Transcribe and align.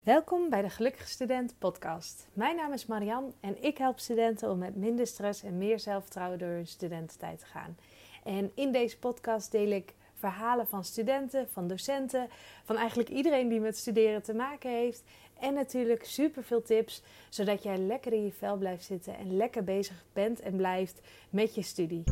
Welkom 0.00 0.50
bij 0.50 0.62
de 0.62 0.70
Gelukkige 0.70 1.08
Student 1.08 1.54
podcast. 1.58 2.28
Mijn 2.32 2.56
naam 2.56 2.72
is 2.72 2.86
Marian 2.86 3.34
en 3.40 3.62
ik 3.62 3.78
help 3.78 3.98
studenten 3.98 4.50
om 4.50 4.58
met 4.58 4.76
minder 4.76 5.06
stress 5.06 5.42
en 5.42 5.58
meer 5.58 5.80
zelfvertrouwen 5.80 6.38
door 6.38 6.48
hun 6.48 6.66
studententijd 6.66 7.38
te 7.38 7.46
gaan. 7.46 7.76
En 8.24 8.52
in 8.54 8.72
deze 8.72 8.98
podcast 8.98 9.50
deel 9.50 9.70
ik 9.70 9.94
verhalen 10.14 10.66
van 10.66 10.84
studenten, 10.84 11.48
van 11.50 11.68
docenten, 11.68 12.28
van 12.64 12.76
eigenlijk 12.76 13.08
iedereen 13.08 13.48
die 13.48 13.60
met 13.60 13.76
studeren 13.76 14.22
te 14.22 14.34
maken 14.34 14.70
heeft. 14.70 15.02
En 15.40 15.54
natuurlijk 15.54 16.04
super 16.04 16.44
veel 16.44 16.62
tips, 16.62 17.02
zodat 17.28 17.62
jij 17.62 17.78
lekker 17.78 18.12
in 18.12 18.24
je 18.24 18.32
vel 18.32 18.56
blijft 18.56 18.84
zitten 18.84 19.16
en 19.16 19.36
lekker 19.36 19.64
bezig 19.64 20.04
bent 20.12 20.40
en 20.40 20.56
blijft 20.56 21.00
met 21.30 21.54
je 21.54 21.62
studie. 21.62 22.02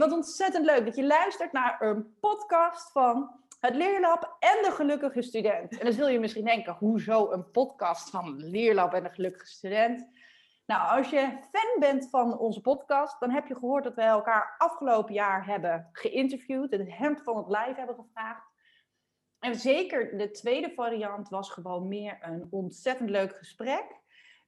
Wat 0.00 0.12
ontzettend 0.12 0.64
leuk 0.64 0.84
dat 0.84 0.96
je 0.96 1.06
luistert 1.06 1.52
naar 1.52 1.82
een 1.82 2.14
podcast 2.20 2.92
van 2.92 3.30
het 3.60 3.74
Leerlab 3.74 4.36
en 4.38 4.62
de 4.62 4.70
Gelukkige 4.70 5.22
Student. 5.22 5.78
En 5.78 5.84
dan 5.84 5.92
zul 5.92 6.08
je 6.08 6.20
misschien 6.20 6.44
denken, 6.44 6.76
hoezo 6.78 7.30
een 7.30 7.50
podcast 7.50 8.10
van 8.10 8.36
Leerlab 8.36 8.94
en 8.94 9.02
de 9.02 9.10
Gelukkige 9.10 9.46
Student? 9.46 10.08
Nou, 10.66 10.98
als 10.98 11.10
je 11.10 11.38
fan 11.52 11.80
bent 11.80 12.10
van 12.10 12.38
onze 12.38 12.60
podcast, 12.60 13.20
dan 13.20 13.30
heb 13.30 13.46
je 13.46 13.54
gehoord 13.54 13.84
dat 13.84 13.94
wij 13.94 14.06
elkaar 14.06 14.54
afgelopen 14.58 15.14
jaar 15.14 15.46
hebben 15.46 15.88
geïnterviewd 15.92 16.72
en 16.72 16.78
het 16.78 16.96
hemd 16.96 17.22
van 17.22 17.36
het 17.36 17.48
lijf 17.48 17.76
hebben 17.76 17.94
gevraagd. 17.94 18.48
En 19.38 19.54
zeker 19.54 20.18
de 20.18 20.30
tweede 20.30 20.72
variant 20.74 21.28
was 21.28 21.50
gewoon 21.50 21.88
meer 21.88 22.18
een 22.20 22.46
ontzettend 22.50 23.10
leuk 23.10 23.36
gesprek. 23.36 23.99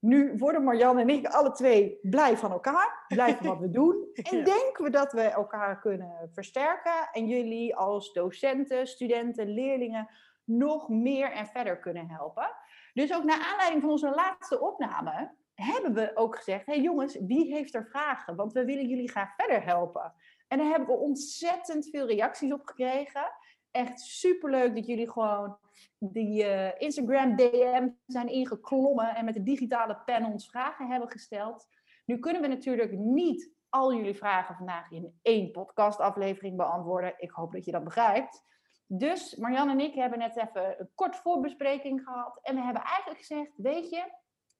Nu 0.03 0.37
worden 0.37 0.65
Marjan 0.65 0.99
en 0.99 1.09
ik 1.09 1.27
alle 1.27 1.53
twee 1.53 1.99
blij 2.03 2.37
van 2.37 2.53
elkaar, 2.53 3.05
blij 3.09 3.37
van 3.37 3.47
wat 3.47 3.59
we 3.59 3.71
doen. 3.71 4.11
En 4.31 4.37
Ja. 4.37 4.45
denken 4.45 4.85
we 4.85 4.91
dat 4.91 5.13
we 5.13 5.21
elkaar 5.21 5.81
kunnen 5.81 6.31
versterken 6.33 7.09
en 7.13 7.27
jullie 7.27 7.77
als 7.77 8.13
docenten, 8.13 8.87
studenten, 8.87 9.49
leerlingen 9.49 10.09
nog 10.45 10.89
meer 10.89 11.33
en 11.33 11.47
verder 11.47 11.79
kunnen 11.79 12.09
helpen. 12.09 12.51
Dus 12.93 13.15
ook 13.15 13.25
naar 13.25 13.49
aanleiding 13.51 13.83
van 13.83 13.91
onze 13.91 14.11
laatste 14.11 14.61
opname 14.61 15.35
hebben 15.55 15.95
we 15.95 16.11
ook 16.15 16.37
gezegd: 16.37 16.67
hé 16.67 16.73
hey 16.73 16.83
jongens, 16.83 17.19
wie 17.21 17.55
heeft 17.55 17.75
er 17.75 17.87
vragen? 17.87 18.37
Want 18.37 18.53
we 18.53 18.65
willen 18.65 18.89
jullie 18.89 19.11
graag 19.11 19.35
verder 19.35 19.65
helpen. 19.65 20.15
En 20.49 20.59
daar 20.59 20.67
hebben 20.69 20.89
we 20.89 20.95
ontzettend 20.95 21.89
veel 21.91 22.07
reacties 22.07 22.53
op 22.53 22.65
gekregen. 22.65 23.33
Echt 23.73 24.01
superleuk 24.01 24.75
dat 24.75 24.87
jullie 24.87 25.11
gewoon 25.11 25.59
die 25.99 26.45
eh, 26.45 26.81
Instagram 26.81 27.37
DM 27.37 27.89
zijn 28.07 28.29
ingeklommen 28.29 29.15
en 29.15 29.25
met 29.25 29.35
de 29.35 29.43
digitale 29.43 29.97
pen 30.05 30.25
ons 30.25 30.49
vragen 30.49 30.91
hebben 30.91 31.11
gesteld. 31.11 31.69
Nu 32.05 32.19
kunnen 32.19 32.43
we 32.43 32.49
natuurlijk 32.49 32.93
niet 32.93 33.53
al 33.69 33.95
jullie 33.95 34.17
vragen 34.17 34.55
vandaag 34.55 34.91
in 34.91 35.19
één 35.23 35.51
podcastaflevering 35.51 36.57
beantwoorden. 36.57 37.15
Ik 37.17 37.31
hoop 37.31 37.53
dat 37.53 37.65
je 37.65 37.73
dat 37.73 37.85
begrijpt. 37.85 38.45
Dus 38.87 39.37
Marjan 39.37 39.69
en 39.69 39.81
ik 39.81 39.95
hebben 39.95 40.19
net 40.19 40.37
even 40.37 40.81
een 40.81 40.91
kort 40.95 41.17
voorbespreking 41.17 42.03
gehad. 42.03 42.39
En 42.43 42.55
we 42.55 42.63
hebben 42.63 42.83
eigenlijk 42.83 43.19
gezegd, 43.19 43.53
weet 43.57 43.91
je, 43.91 44.13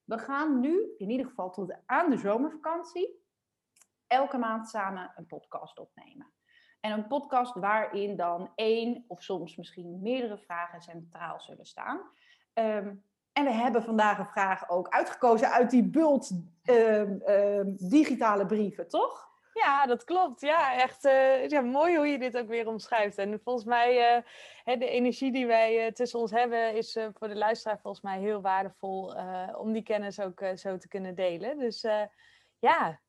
we 0.05 0.19
gaan 0.19 0.61
nu, 0.61 0.95
in 0.97 1.11
ieder 1.11 1.27
geval 1.27 1.51
tot 1.51 1.75
aan 1.87 2.11
de 2.11 2.17
zomervakantie, 2.17 3.23
elke 4.07 4.39
maand 4.39 4.69
samen 4.69 5.13
een 5.17 5.27
podcast 5.27 5.79
opnemen. 5.79 6.33
En 6.83 6.93
een 6.93 7.07
podcast 7.07 7.55
waarin 7.55 8.17
dan 8.17 8.53
één 8.55 9.05
of 9.09 9.23
soms 9.23 9.57
misschien 9.57 10.03
meerdere 10.03 10.39
vragen 10.39 10.81
centraal 10.81 11.41
zullen 11.41 11.67
staan. 11.67 12.01
Ehm, 12.53 12.95
en 13.33 13.45
we 13.45 13.51
hebben 13.51 13.83
vandaag 13.83 14.19
een 14.19 14.27
vraag 14.27 14.69
ook 14.69 14.89
uitgekozen 14.89 15.51
uit 15.51 15.71
die 15.71 15.83
bult 15.83 16.31
ehm, 16.63 17.21
ehm, 17.21 17.75
digitale 17.77 18.47
brieven, 18.47 18.89
toch? 18.89 19.31
Ja, 19.53 19.87
dat 19.87 20.05
klopt. 20.05 20.41
Ja, 20.41 20.75
echt 20.75 21.05
eh, 21.05 21.49
ja, 21.49 21.61
mooi 21.61 21.97
hoe 21.97 22.07
je 22.07 22.19
dit 22.19 22.39
ook 22.39 22.49
weer 22.49 22.69
omschrijft. 22.69 23.19
En 23.19 23.41
volgens 23.45 23.65
mij, 23.65 24.23
hè, 24.65 24.77
de 24.77 24.89
energie 24.89 25.33
die 25.33 25.47
wij 25.47 25.87
eh, 25.87 25.93
tussen 25.93 26.19
ons 26.19 26.31
hebben, 26.31 26.75
is 26.75 26.99
voor 27.13 27.29
de 27.29 27.37
luisteraar 27.37 27.79
volgens 27.81 28.03
mij 28.03 28.19
heel 28.19 28.41
waardevol 28.41 29.15
om 29.59 29.73
die 29.73 29.83
kennis 29.83 30.21
ook 30.21 30.43
zo 30.55 30.79
te 30.79 30.89
kunnen 30.89 31.15
delen. 31.15 31.59
Dus 31.59 31.87
ja, 32.59 33.01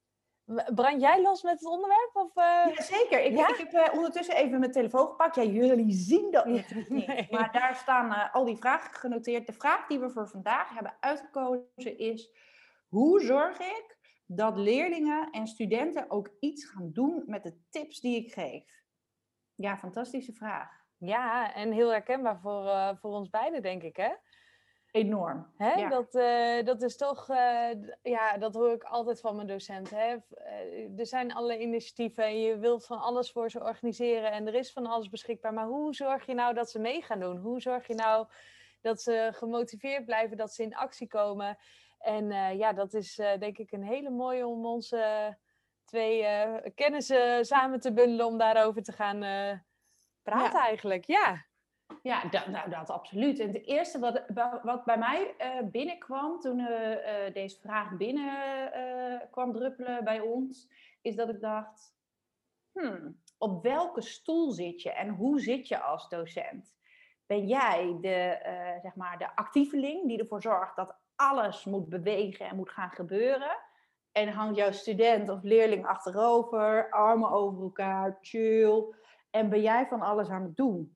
brand 0.75 1.01
jij 1.01 1.21
los 1.21 1.41
met 1.41 1.59
het 1.59 1.69
onderwerp? 1.69 2.09
Of, 2.13 2.35
eh? 2.35 2.75
Jazeker. 2.75 3.23
Ik, 3.23 3.37
ja? 3.37 3.47
ik 3.47 3.57
heb 3.57 3.73
eh, 3.73 3.93
ondertussen 3.93 4.35
even 4.35 4.59
mijn 4.59 4.71
telefoon 4.71 5.07
gepakt. 5.07 5.35
Ja, 5.35 5.43
jullie 5.43 5.91
zien 5.91 6.31
dat 6.31 6.45
natuurlijk 6.45 6.89
niet. 6.89 7.07
nee. 7.07 7.27
Maar 7.29 7.51
daar 7.51 7.75
staan 7.75 8.13
eh, 8.13 8.33
al 8.33 8.45
die 8.45 8.57
vragen 8.57 8.93
genoteerd. 8.93 9.47
De 9.47 9.53
vraag 9.53 9.87
die 9.87 9.99
we 9.99 10.09
voor 10.09 10.27
vandaag 10.27 10.73
hebben 10.73 10.97
uitgekozen 10.99 11.97
is... 11.97 12.51
Hoe 12.87 13.21
zorg 13.21 13.59
ik 13.59 13.97
dat 14.25 14.57
leerlingen 14.57 15.29
en 15.31 15.47
studenten 15.47 16.09
ook 16.11 16.29
iets 16.39 16.65
gaan 16.65 16.91
doen 16.91 17.23
met 17.25 17.43
de 17.43 17.59
tips 17.69 17.99
die 17.99 18.25
ik 18.25 18.33
geef? 18.33 18.83
Ja, 19.55 19.77
fantastische 19.77 20.33
vraag. 20.33 20.69
Ja, 20.97 21.53
en 21.53 21.71
heel 21.71 21.89
herkenbaar 21.89 22.39
voor, 22.39 22.97
voor 23.01 23.11
ons 23.11 23.29
beiden, 23.29 23.61
denk 23.61 23.83
ik, 23.83 23.95
hè? 23.95 24.13
Enorm. 24.93 25.47
Hè? 25.57 25.73
Ja. 25.73 25.89
Dat, 25.89 26.15
eh, 26.15 26.65
dat 26.65 26.81
is 26.81 26.97
toch, 26.97 27.29
eh, 27.29 27.69
ja, 28.03 28.37
dat 28.37 28.53
hoor 28.53 28.71
ik 28.71 28.83
altijd 28.83 29.19
van 29.19 29.35
mijn 29.35 29.47
docenten. 29.47 29.97
Hè? 29.97 30.15
Eh, 30.35 30.99
er 30.99 31.05
zijn 31.05 31.33
allerlei 31.33 31.59
initiatieven 31.59 32.23
en 32.23 32.41
je 32.41 32.57
wilt 32.57 32.85
van 32.85 32.99
alles 33.01 33.31
voor 33.31 33.49
ze 33.49 33.63
organiseren 33.63 34.31
en 34.31 34.47
er 34.47 34.53
is 34.53 34.71
van 34.71 34.85
alles 34.85 35.09
beschikbaar. 35.09 35.53
Maar 35.53 35.65
hoe 35.65 35.93
zorg 35.93 36.25
je 36.25 36.33
nou 36.33 36.53
dat 36.53 36.69
ze 36.69 36.79
mee 36.79 37.01
gaan 37.01 37.19
doen? 37.19 37.37
Hoe 37.37 37.61
zorg 37.61 37.87
je 37.87 37.95
nou 37.95 38.27
dat 38.81 39.01
ze 39.01 39.29
gemotiveerd 39.33 40.05
blijven, 40.05 40.37
dat 40.37 40.53
ze 40.53 40.63
in 40.63 40.75
actie 40.75 41.07
komen? 41.07 41.57
En 41.99 42.57
ja, 42.57 42.73
dat 42.73 42.93
is 42.93 43.15
denk 43.15 43.57
ik 43.57 43.71
een 43.71 43.83
hele 43.83 44.09
mooie 44.09 44.47
om 44.47 44.65
onze 44.65 45.37
twee 45.85 46.25
kennissen 46.75 47.45
samen 47.45 47.79
te 47.79 47.93
bundelen 47.93 48.25
om 48.25 48.37
daarover 48.37 48.83
te 48.83 48.91
gaan 48.91 49.19
praten 50.23 50.59
eigenlijk. 50.59 51.05
Ja. 51.05 51.45
Ja, 52.03 52.29
dat, 52.29 52.47
nou, 52.47 52.69
dat 52.69 52.89
absoluut. 52.89 53.39
En 53.39 53.47
het 53.47 53.65
eerste 53.65 53.99
wat, 53.99 54.23
wat 54.63 54.85
bij 54.85 54.97
mij 54.97 55.35
eh, 55.37 55.61
binnenkwam 55.63 56.39
toen 56.39 56.59
eh, 56.59 57.25
eh, 57.25 57.33
deze 57.33 57.59
vraag 57.59 57.97
binnen 57.97 58.31
kwam 59.31 59.53
druppelen 59.53 60.03
bij 60.03 60.19
ons, 60.19 60.69
is 61.01 61.15
dat 61.15 61.29
ik 61.29 61.41
dacht, 61.41 61.95
hmm, 62.71 63.21
op 63.37 63.63
welke 63.63 64.01
stoel 64.01 64.51
zit 64.51 64.81
je 64.81 64.91
en 64.91 65.09
hoe 65.09 65.39
zit 65.39 65.67
je 65.67 65.79
als 65.79 66.09
docent? 66.09 66.73
Ben 67.25 67.47
jij 67.47 67.97
de, 68.01 68.39
zeg 68.81 68.95
maar 68.95 69.17
de 69.17 69.35
actieveling 69.35 70.07
die 70.07 70.19
ervoor 70.19 70.41
zorgt 70.41 70.75
dat 70.75 70.95
alles 71.15 71.65
moet 71.65 71.89
bewegen 71.89 72.45
en 72.49 72.55
moet 72.55 72.69
gaan 72.69 72.91
gebeuren? 72.91 73.57
En 74.11 74.27
hangt 74.29 74.55
jouw 74.55 74.71
student 74.71 75.29
of 75.29 75.43
leerling 75.43 75.85
achterover, 75.85 76.89
armen 76.89 77.31
over 77.31 77.63
elkaar, 77.63 78.17
chill. 78.21 78.83
En 79.29 79.49
ben 79.49 79.61
jij 79.61 79.87
van 79.87 80.01
alles 80.01 80.29
aan 80.29 80.43
het 80.43 80.55
doen? 80.55 80.95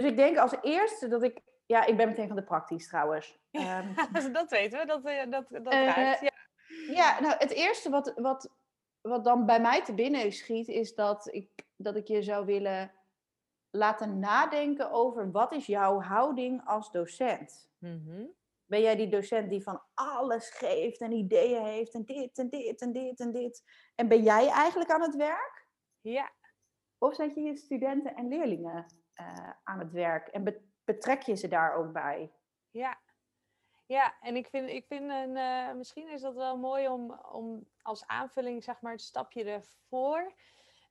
Dus 0.00 0.10
ik 0.10 0.16
denk 0.16 0.36
als 0.38 0.54
eerste 0.62 1.08
dat 1.08 1.22
ik. 1.22 1.40
Ja, 1.66 1.84
ik 1.84 1.96
ben 1.96 2.08
meteen 2.08 2.26
van 2.26 2.36
de 2.36 2.42
praktisch 2.42 2.88
trouwens. 2.88 3.38
Ehm, 3.50 3.94
dat 4.32 4.50
weten 4.50 4.78
we, 4.78 4.86
dat, 4.86 5.04
eh, 5.04 5.30
dat, 5.30 5.46
dat 5.48 5.72
Eh, 5.72 5.94
ruikt. 5.94 6.20
Ja. 6.20 6.32
ja, 6.94 7.20
nou, 7.20 7.34
het 7.38 7.50
eerste 7.50 7.90
wat, 7.90 8.12
wat, 8.16 8.50
wat 9.00 9.24
dan 9.24 9.46
bij 9.46 9.60
mij 9.60 9.84
te 9.84 9.94
binnen 9.94 10.32
schiet, 10.32 10.68
is 10.68 10.94
dat 10.94 11.28
ik, 11.32 11.50
dat 11.76 11.96
ik 11.96 12.06
je 12.06 12.22
zou 12.22 12.46
willen 12.46 12.92
laten 13.70 14.18
nadenken 14.18 14.90
over 14.90 15.30
wat 15.30 15.52
is 15.52 15.66
jouw 15.66 16.00
houding 16.00 16.66
als 16.66 16.90
docent? 16.90 17.70
Mhm. 17.78 18.24
Ben 18.64 18.80
jij 18.80 18.96
die 18.96 19.08
docent 19.08 19.50
die 19.50 19.62
van 19.62 19.82
alles 19.94 20.50
geeft 20.50 21.00
en 21.00 21.12
ideeën 21.12 21.64
heeft 21.64 21.94
en 21.94 22.04
dit 22.04 22.38
en 22.38 22.48
dit 22.48 22.80
en 22.80 22.92
dit 22.92 23.20
en 23.20 23.32
dit? 23.32 23.62
En 23.94 24.08
ben 24.08 24.22
jij 24.22 24.48
eigenlijk 24.48 24.90
aan 24.90 25.02
het 25.02 25.16
werk? 25.16 25.66
Ja, 26.00 26.32
Of 26.98 27.14
zet 27.14 27.34
je 27.34 27.40
je 27.40 27.56
studenten 27.56 28.14
en 28.16 28.28
leerlingen 28.28 28.86
eh, 29.18 29.50
aan 29.64 29.78
het 29.78 29.92
werk 29.92 30.28
en 30.28 30.44
be- 30.44 30.60
betrek 30.84 31.22
je 31.22 31.34
ze 31.34 31.48
daar 31.48 31.74
ook 31.74 31.92
bij? 31.92 32.32
ja. 32.70 32.98
Ja, 33.86 34.14
en 34.20 34.36
ik 34.36 34.46
vind, 34.46 34.68
ik 34.68 34.86
vind 34.86 35.10
een, 35.10 35.36
eh, 35.36 35.72
misschien 35.72 36.08
is 36.08 36.20
dat 36.20 36.34
wel 36.34 36.56
mooi 36.58 36.88
om, 36.88 37.20
om 37.32 37.66
als 37.82 38.06
aanvulling, 38.06 38.64
zeg 38.64 38.80
maar, 38.80 38.92
het 38.92 39.00
stapje 39.00 39.44
ervoor. 39.44 40.32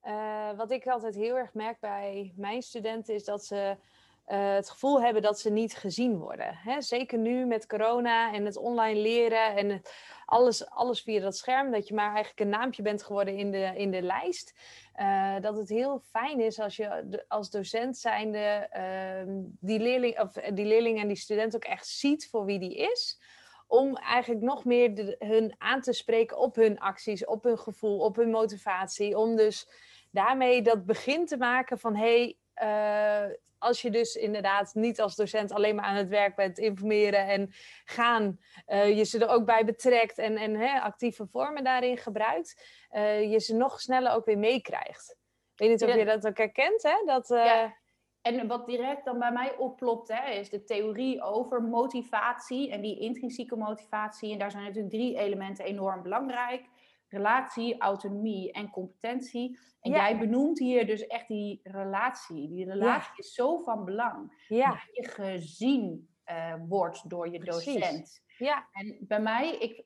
Eh, 0.01 0.51
wat 0.51 0.71
ik 0.71 0.87
altijd 0.87 1.15
heel 1.15 1.37
erg 1.37 1.53
merk 1.53 1.79
bij 1.79 2.33
mijn 2.35 2.61
studenten 2.61 3.13
is 3.15 3.23
dat 3.23 3.45
ze 3.45 3.77
eh, 4.27 4.53
het 4.53 4.69
gevoel 4.69 5.01
hebben 5.01 5.21
dat 5.21 5.39
ze 5.39 5.49
niet 5.49 5.75
gezien 5.75 6.17
worden. 6.17 6.55
Hè? 6.55 6.81
Zeker 6.81 7.17
nu 7.17 7.45
met 7.45 7.67
corona 7.67 8.33
en 8.33 8.45
het 8.45 8.57
online 8.57 8.99
leren 8.99 9.55
en 9.55 9.81
alles, 10.25 10.69
alles 10.69 11.01
via 11.01 11.21
dat 11.21 11.37
scherm, 11.37 11.71
dat 11.71 11.87
je 11.87 11.93
maar 11.93 12.13
eigenlijk 12.13 12.39
een 12.39 12.49
naampje 12.49 12.81
bent 12.81 13.03
geworden 13.03 13.37
in 13.37 13.51
de, 13.51 13.71
in 13.75 13.91
de 13.91 14.01
lijst. 14.01 14.53
Eh, 14.93 15.35
dat 15.41 15.57
het 15.57 15.69
heel 15.69 15.99
fijn 15.99 16.39
is 16.39 16.59
als 16.59 16.75
je 16.75 17.23
als 17.27 17.49
docent 17.49 17.97
zijnde 17.97 18.67
ehm, 18.71 19.29
die, 19.59 19.79
leerling, 19.79 20.19
of, 20.19 20.35
eh, 20.35 20.55
die 20.55 20.65
leerling 20.65 20.99
en 20.99 21.07
die 21.07 21.17
student 21.17 21.55
ook 21.55 21.65
echt 21.65 21.87
ziet 21.87 22.29
voor 22.29 22.45
wie 22.45 22.59
die 22.59 22.75
is. 22.75 23.21
Om 23.67 23.95
eigenlijk 23.95 24.41
nog 24.41 24.65
meer 24.65 25.15
hun 25.19 25.55
aan 25.57 25.81
te 25.81 25.93
spreken 25.93 26.37
op 26.37 26.55
hun 26.55 26.79
acties, 26.79 27.25
op 27.25 27.43
hun 27.43 27.59
gevoel, 27.59 27.99
op 27.99 28.15
hun 28.15 28.29
motivatie. 28.29 29.17
Om 29.17 29.35
dus 29.35 29.69
daarmee 30.11 30.61
dat 30.61 30.85
begin 30.85 31.25
te 31.25 31.37
maken 31.37 31.79
van 31.79 31.95
hé, 31.95 32.35
hey, 32.53 33.39
als 33.57 33.81
je 33.81 33.89
dus 33.89 34.15
inderdaad 34.15 34.73
niet 34.73 35.01
als 35.01 35.15
docent 35.15 35.51
alleen 35.51 35.75
maar 35.75 35.85
aan 35.85 35.95
het 35.95 36.09
werk 36.09 36.35
bent, 36.35 36.57
informeren 36.57 37.27
en 37.27 37.49
gaan, 37.85 38.39
je 38.67 39.03
ze 39.03 39.19
er 39.19 39.29
ook 39.29 39.45
bij 39.45 39.65
betrekt 39.65 40.17
en, 40.17 40.37
en 40.37 40.55
hè, 40.55 40.79
actieve 40.79 41.27
vormen 41.27 41.63
daarin 41.63 41.97
gebruikt, 41.97 42.63
je 43.29 43.39
ze 43.39 43.55
nog 43.55 43.81
sneller 43.81 44.11
ook 44.11 44.25
weer 44.25 44.37
meekrijgt. 44.37 45.17
Ik 45.53 45.59
weet 45.59 45.69
niet 45.69 45.83
of 45.83 45.95
je 45.95 46.05
dat 46.05 46.27
ook 46.27 46.37
herkent, 46.37 46.83
hè? 46.83 47.03
Dat, 47.05 47.27
ja. 47.27 47.75
En 48.21 48.47
wat 48.47 48.65
direct 48.65 49.05
dan 49.05 49.19
bij 49.19 49.31
mij 49.31 49.55
oplopt, 49.55 50.07
hè, 50.07 50.29
is 50.29 50.49
de 50.49 50.63
theorie 50.63 51.21
over 51.21 51.63
motivatie 51.63 52.71
en 52.71 52.81
die 52.81 52.99
intrinsieke 52.99 53.55
motivatie. 53.55 54.31
En 54.31 54.39
daar 54.39 54.51
zijn 54.51 54.63
natuurlijk 54.63 54.93
drie 54.93 55.17
elementen 55.17 55.65
enorm 55.65 56.01
belangrijk. 56.03 56.65
Relatie, 57.09 57.81
autonomie 57.81 58.51
en 58.51 58.69
competentie. 58.69 59.59
En 59.81 59.91
jij 59.91 60.19
benoemt 60.19 60.59
hier 60.59 60.85
dus 60.85 61.07
echt 61.07 61.27
die 61.27 61.59
relatie. 61.63 62.49
Die 62.49 62.65
relatie 62.65 63.17
is 63.17 63.33
zo 63.33 63.57
van 63.57 63.85
belang. 63.85 64.45
Ja. 64.47 64.69
Dat 64.69 64.79
je 64.91 65.07
gezien 65.07 66.09
uh, 66.25 66.53
wordt 66.67 67.09
door 67.09 67.29
je 67.29 67.39
docent. 67.39 68.25
Ja. 68.37 68.67
En 68.71 68.97
bij 68.99 69.21
mij, 69.21 69.57
ik, 69.57 69.83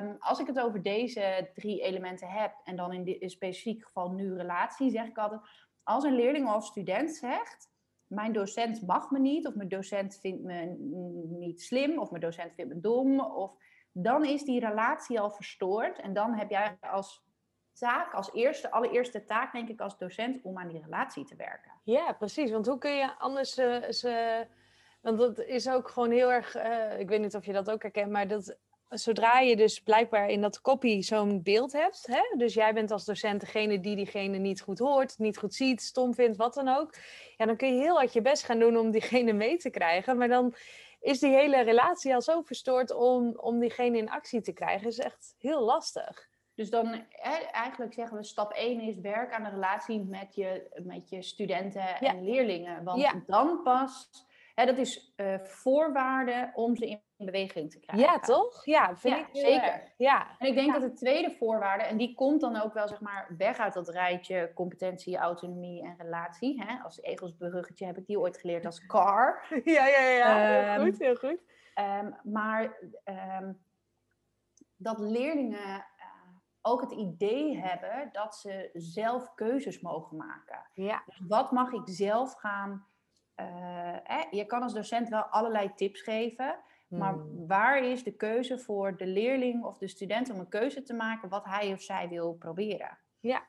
um, 0.00 0.16
als 0.18 0.38
ik 0.38 0.46
het 0.46 0.60
over 0.60 0.82
deze 0.82 1.50
drie 1.54 1.82
elementen 1.82 2.28
heb, 2.28 2.54
en 2.64 2.76
dan 2.76 2.92
in, 2.92 3.04
dit 3.04 3.30
specifiek 3.30 3.84
geval 3.84 4.10
nu 4.10 4.36
relatie, 4.36 4.90
zeg 4.90 5.06
ik 5.06 5.18
altijd, 5.18 5.40
als 5.82 6.04
een 6.04 6.14
leerling 6.14 6.54
of 6.54 6.64
student 6.64 7.16
zegt, 7.16 7.70
mijn 8.06 8.32
docent 8.32 8.86
mag 8.86 9.10
me 9.10 9.18
niet, 9.18 9.46
of 9.46 9.54
mijn 9.54 9.68
docent 9.68 10.18
vindt 10.20 10.42
me 10.42 10.76
niet 11.38 11.62
slim, 11.62 11.98
of 11.98 12.10
mijn 12.10 12.22
docent 12.22 12.54
vindt 12.54 12.74
me 12.74 12.80
dom, 12.80 13.20
of 13.20 13.56
dan 13.92 14.24
is 14.24 14.42
die 14.42 14.60
relatie 14.60 15.20
al 15.20 15.30
verstoord. 15.30 15.98
En 15.98 16.12
dan 16.12 16.34
heb 16.34 16.50
jij 16.50 16.76
als 16.80 17.22
taak, 17.72 18.14
als 18.14 18.32
eerste, 18.32 18.70
allereerste 18.70 19.24
taak, 19.24 19.52
denk 19.52 19.68
ik, 19.68 19.80
als 19.80 19.98
docent, 19.98 20.42
om 20.42 20.58
aan 20.58 20.68
die 20.68 20.82
relatie 20.82 21.24
te 21.24 21.36
werken. 21.36 21.72
Ja, 21.84 22.12
precies. 22.12 22.50
Want 22.50 22.66
hoe 22.66 22.78
kun 22.78 22.96
je 22.96 23.18
anders 23.18 23.54
ze. 23.54 24.46
Want 25.00 25.18
dat 25.18 25.38
is 25.38 25.68
ook 25.68 25.88
gewoon 25.88 26.10
heel 26.10 26.32
erg. 26.32 26.56
Uh, 26.56 26.98
ik 26.98 27.08
weet 27.08 27.20
niet 27.20 27.34
of 27.34 27.44
je 27.44 27.52
dat 27.52 27.70
ook 27.70 27.82
herkent, 27.82 28.10
maar 28.10 28.28
dat 28.28 28.56
zodra 28.98 29.38
je 29.38 29.56
dus 29.56 29.80
blijkbaar 29.80 30.28
in 30.28 30.40
dat 30.40 30.60
kopie 30.60 31.02
zo'n 31.02 31.42
beeld 31.42 31.72
hebt, 31.72 32.06
hè, 32.06 32.36
dus 32.36 32.54
jij 32.54 32.74
bent 32.74 32.90
als 32.90 33.04
docent 33.04 33.40
degene 33.40 33.80
die 33.80 33.96
diegene 33.96 34.38
niet 34.38 34.60
goed 34.60 34.78
hoort, 34.78 35.18
niet 35.18 35.38
goed 35.38 35.54
ziet, 35.54 35.82
stom 35.82 36.14
vindt, 36.14 36.36
wat 36.36 36.54
dan 36.54 36.68
ook, 36.68 36.94
ja, 37.36 37.46
dan 37.46 37.56
kun 37.56 37.74
je 37.74 37.80
heel 37.80 37.96
hard 37.96 38.12
je 38.12 38.22
best 38.22 38.44
gaan 38.44 38.58
doen 38.58 38.76
om 38.76 38.90
diegene 38.90 39.32
mee 39.32 39.56
te 39.56 39.70
krijgen, 39.70 40.16
maar 40.16 40.28
dan 40.28 40.54
is 41.02 41.18
die 41.18 41.34
hele 41.34 41.62
relatie 41.62 42.14
al 42.14 42.22
zo 42.22 42.42
verstoord 42.42 42.92
om, 42.94 43.34
om 43.36 43.58
diegene 43.58 43.98
in 43.98 44.10
actie 44.10 44.40
te 44.40 44.52
krijgen, 44.52 44.86
is 44.86 44.98
echt 44.98 45.34
heel 45.38 45.60
lastig. 45.60 46.30
Dus 46.54 46.70
dan 46.70 47.04
eigenlijk 47.52 47.92
zeggen 47.92 48.16
we 48.16 48.24
stap 48.24 48.52
1 48.52 48.80
is 48.80 49.00
werk 49.00 49.32
aan 49.32 49.42
de 49.42 49.50
relatie 49.50 50.04
met 50.04 50.34
je, 50.34 50.80
met 50.84 51.08
je 51.08 51.22
studenten 51.22 51.98
en 51.98 52.24
leerlingen. 52.24 52.84
Want 52.84 53.26
dan 53.26 53.62
pas 53.62 54.08
Hè, 54.54 54.66
dat 54.66 54.78
is 54.78 55.14
uh, 55.16 55.38
voorwaarde 55.38 56.50
om 56.54 56.76
ze 56.76 56.86
in 56.86 57.00
beweging 57.16 57.70
te 57.70 57.80
krijgen. 57.80 58.06
Ja, 58.06 58.18
toch? 58.18 58.64
Ja, 58.64 58.96
vind 58.96 59.16
ik 59.16 59.28
zeker. 59.32 59.92
Ja. 59.96 60.36
En 60.38 60.46
ik 60.46 60.54
denk 60.54 60.72
dat 60.72 60.82
de 60.82 60.92
tweede 60.92 61.30
voorwaarde, 61.30 61.84
en 61.84 61.96
die 61.96 62.14
komt 62.14 62.40
dan 62.40 62.56
ook 62.56 62.74
wel 62.74 62.88
zeg 62.88 63.00
maar 63.00 63.34
weg 63.38 63.58
uit 63.58 63.74
dat 63.74 63.88
rijtje 63.88 64.50
competentie, 64.54 65.16
autonomie 65.16 65.82
en 65.82 65.94
relatie. 65.98 66.62
Hè? 66.64 66.82
Als 66.84 67.02
egelsbruggetje 67.02 67.86
heb 67.86 67.98
ik 67.98 68.06
die 68.06 68.20
ooit 68.20 68.38
geleerd 68.38 68.66
als 68.66 68.86
car. 68.86 69.46
Ja, 69.64 69.86
ja, 69.86 70.08
ja. 70.08 70.36
heel 70.36 70.68
ehm, 70.68 70.84
goed, 70.84 70.98
heel 70.98 71.16
goed. 71.16 71.38
Um, 71.74 72.32
maar 72.32 72.78
um, 73.40 73.62
dat 74.76 74.98
leerlingen 74.98 75.76
uh, 75.76 75.82
ook 76.60 76.80
het 76.80 76.92
idee 76.92 77.58
hebben 77.58 78.08
dat 78.12 78.36
ze 78.36 78.70
zelf 78.72 79.34
keuzes 79.34 79.80
mogen 79.80 80.16
maken. 80.16 80.66
Ja. 80.72 81.02
Dus 81.06 81.22
wat 81.28 81.50
mag 81.50 81.72
ik 81.72 81.82
zelf 81.84 82.34
gaan 82.34 82.86
uh, 83.36 84.22
je 84.30 84.44
kan 84.46 84.62
als 84.62 84.74
docent 84.74 85.08
wel 85.08 85.22
allerlei 85.22 85.74
tips 85.74 86.00
geven, 86.00 86.58
maar 86.88 87.12
hmm. 87.12 87.46
waar 87.46 87.84
is 87.84 88.02
de 88.02 88.12
keuze 88.12 88.58
voor 88.58 88.96
de 88.96 89.06
leerling 89.06 89.64
of 89.64 89.78
de 89.78 89.88
student 89.88 90.30
om 90.30 90.38
een 90.38 90.48
keuze 90.48 90.82
te 90.82 90.94
maken 90.94 91.28
wat 91.28 91.44
hij 91.44 91.72
of 91.72 91.82
zij 91.82 92.08
wil 92.08 92.34
proberen? 92.34 92.98
Ja. 93.20 93.42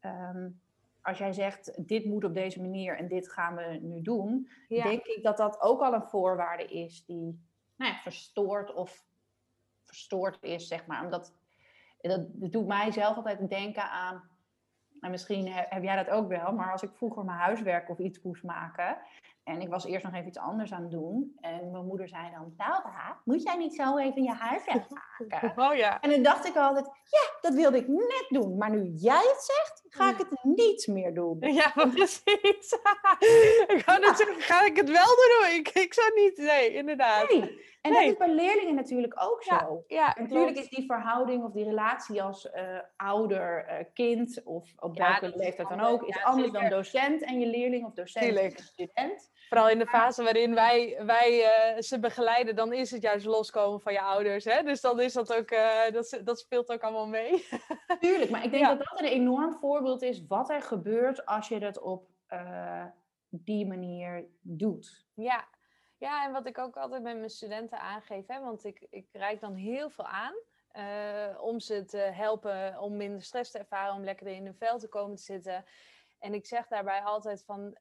Um, 0.00 0.60
als 1.02 1.18
jij 1.18 1.32
zegt, 1.32 1.88
dit 1.88 2.04
moet 2.04 2.24
op 2.24 2.34
deze 2.34 2.60
manier 2.60 2.96
en 2.96 3.08
dit 3.08 3.32
gaan 3.32 3.56
we 3.56 3.78
nu 3.82 4.02
doen, 4.02 4.48
denk 4.68 5.04
ik 5.04 5.22
dat 5.22 5.36
dat 5.36 5.60
ook 5.60 5.80
al 5.80 5.94
een 5.94 6.08
voorwaarde 6.08 6.64
is 6.64 7.04
die 7.04 7.40
nou 7.76 7.92
ja, 7.92 7.98
verstoord 7.98 8.74
of 8.74 9.04
verstoord 9.84 10.42
is, 10.42 10.68
zeg 10.68 10.86
maar. 10.86 11.04
Omdat 11.04 11.34
dat, 12.00 12.20
dat 12.20 12.52
doet 12.52 12.66
mij 12.66 12.92
zelf 12.92 13.16
altijd 13.16 13.48
denken 13.48 13.90
aan 13.90 14.30
en 15.02 15.10
misschien 15.10 15.48
heb 15.52 15.82
jij 15.82 16.04
dat 16.04 16.14
ook 16.14 16.28
wel, 16.28 16.52
maar 16.52 16.72
als 16.72 16.82
ik 16.82 16.90
vroeger 16.94 17.24
mijn 17.24 17.38
huiswerk 17.38 17.90
of 17.90 17.98
iets 17.98 18.22
moest 18.22 18.42
maken. 18.42 18.96
En 19.44 19.60
ik 19.60 19.68
was 19.68 19.84
eerst 19.84 20.04
nog 20.04 20.14
even 20.14 20.28
iets 20.28 20.38
anders 20.38 20.72
aan 20.72 20.82
het 20.82 20.90
doen. 20.90 21.36
En 21.40 21.70
mijn 21.70 21.86
moeder 21.86 22.08
zei 22.08 22.30
dan, 22.30 22.54
Laura, 22.56 23.20
moet 23.24 23.42
jij 23.42 23.56
niet 23.56 23.74
zo 23.74 23.96
even 23.98 24.22
je 24.22 24.32
huiswerk 24.32 24.86
maken? 24.90 25.52
Oh 25.66 25.74
ja. 25.74 26.00
En 26.00 26.10
dan 26.10 26.22
dacht 26.22 26.46
ik 26.46 26.56
altijd, 26.56 26.86
ja, 26.86 27.38
dat 27.40 27.54
wilde 27.54 27.76
ik 27.76 27.88
net 27.88 28.26
doen. 28.28 28.56
Maar 28.56 28.70
nu 28.70 28.92
jij 28.94 29.24
het 29.32 29.42
zegt, 29.42 29.84
ga 29.88 30.10
ik 30.10 30.18
het 30.18 30.44
niet 30.44 30.86
meer 30.86 31.14
doen. 31.14 31.38
Ja, 31.60 31.72
precies. 31.74 32.22
ik 33.74 33.82
ga, 33.84 33.98
ja. 33.98 34.14
zeggen, 34.14 34.40
ga 34.40 34.64
ik 34.64 34.76
het 34.76 34.90
wel 34.90 35.06
doen? 35.06 35.54
Ik, 35.54 35.68
ik 35.68 35.94
zou 35.94 36.14
niet, 36.14 36.36
nee, 36.36 36.74
inderdaad. 36.74 37.30
Nee. 37.30 37.70
En 37.82 37.92
dat 37.92 38.02
is 38.02 38.16
bij 38.16 38.34
leerlingen 38.34 38.74
natuurlijk 38.74 39.14
ook 39.22 39.42
zo. 39.42 39.84
Ja, 39.86 40.16
natuurlijk 40.18 40.56
is 40.56 40.68
die 40.68 40.86
verhouding 40.86 41.44
of 41.44 41.52
die 41.52 41.64
relatie 41.64 42.22
als 42.22 42.44
uh, 42.54 42.78
ouder, 42.96 43.66
uh, 43.68 43.84
kind 43.94 44.40
of 44.44 44.72
op 44.76 44.98
welke 44.98 45.32
leeftijd 45.36 45.68
dan 45.68 45.80
ook, 45.80 46.02
is 46.02 46.22
anders 46.22 46.52
dan 46.52 46.68
docent 46.68 47.24
en 47.24 47.40
je 47.40 47.46
leerling 47.46 47.84
of 47.84 47.92
docent 47.92 48.38
of 48.38 48.64
student. 48.64 49.30
Vooral 49.48 49.68
in 49.68 49.78
de 49.78 49.86
fase 49.86 50.22
waarin 50.22 50.54
wij, 50.54 50.98
wij 51.06 51.40
uh, 51.74 51.80
ze 51.80 51.98
begeleiden, 51.98 52.56
dan 52.56 52.72
is 52.72 52.90
het 52.90 53.02
juist 53.02 53.26
loskomen 53.26 53.80
van 53.80 53.92
je 53.92 54.00
ouders. 54.00 54.44
Hè? 54.44 54.62
Dus 54.62 54.80
dan 54.80 55.00
is 55.00 55.12
dat 55.12 55.34
ook, 55.34 55.48
dat, 55.92 56.20
dat 56.24 56.38
speelt 56.38 56.70
ook 56.70 56.82
allemaal 56.82 57.08
mee. 57.08 57.46
Tuurlijk, 58.00 58.30
maar 58.30 58.44
ik 58.44 58.50
denk 58.50 58.66
dat 58.66 58.78
dat 58.78 59.00
een 59.00 59.06
enorm 59.06 59.54
voorbeeld 59.54 60.02
is 60.02 60.26
wat 60.28 60.50
er 60.50 60.62
gebeurt 60.62 61.26
als 61.26 61.48
je 61.48 61.60
dat 61.60 61.80
op 61.80 62.08
die 63.28 63.66
manier 63.66 64.26
doet. 64.40 65.06
Ja, 65.14 65.44
ja, 66.02 66.24
en 66.24 66.32
wat 66.32 66.46
ik 66.46 66.58
ook 66.58 66.76
altijd 66.76 67.02
met 67.02 67.16
mijn 67.16 67.30
studenten 67.30 67.80
aangeef, 67.80 68.26
hè, 68.26 68.40
want 68.40 68.64
ik, 68.64 68.86
ik 68.90 69.08
reik 69.12 69.40
dan 69.40 69.54
heel 69.54 69.90
veel 69.90 70.06
aan 70.06 70.34
uh, 70.72 71.42
om 71.42 71.60
ze 71.60 71.84
te 71.84 71.96
helpen 71.96 72.80
om 72.80 72.96
minder 72.96 73.22
stress 73.22 73.50
te 73.50 73.58
ervaren, 73.58 73.94
om 73.94 74.04
lekker 74.04 74.26
in 74.26 74.44
hun 74.44 74.54
vel 74.54 74.78
te 74.78 74.88
komen 74.88 75.16
te 75.16 75.22
zitten. 75.22 75.64
En 76.18 76.34
ik 76.34 76.46
zeg 76.46 76.66
daarbij 76.66 77.02
altijd 77.02 77.44
van, 77.44 77.76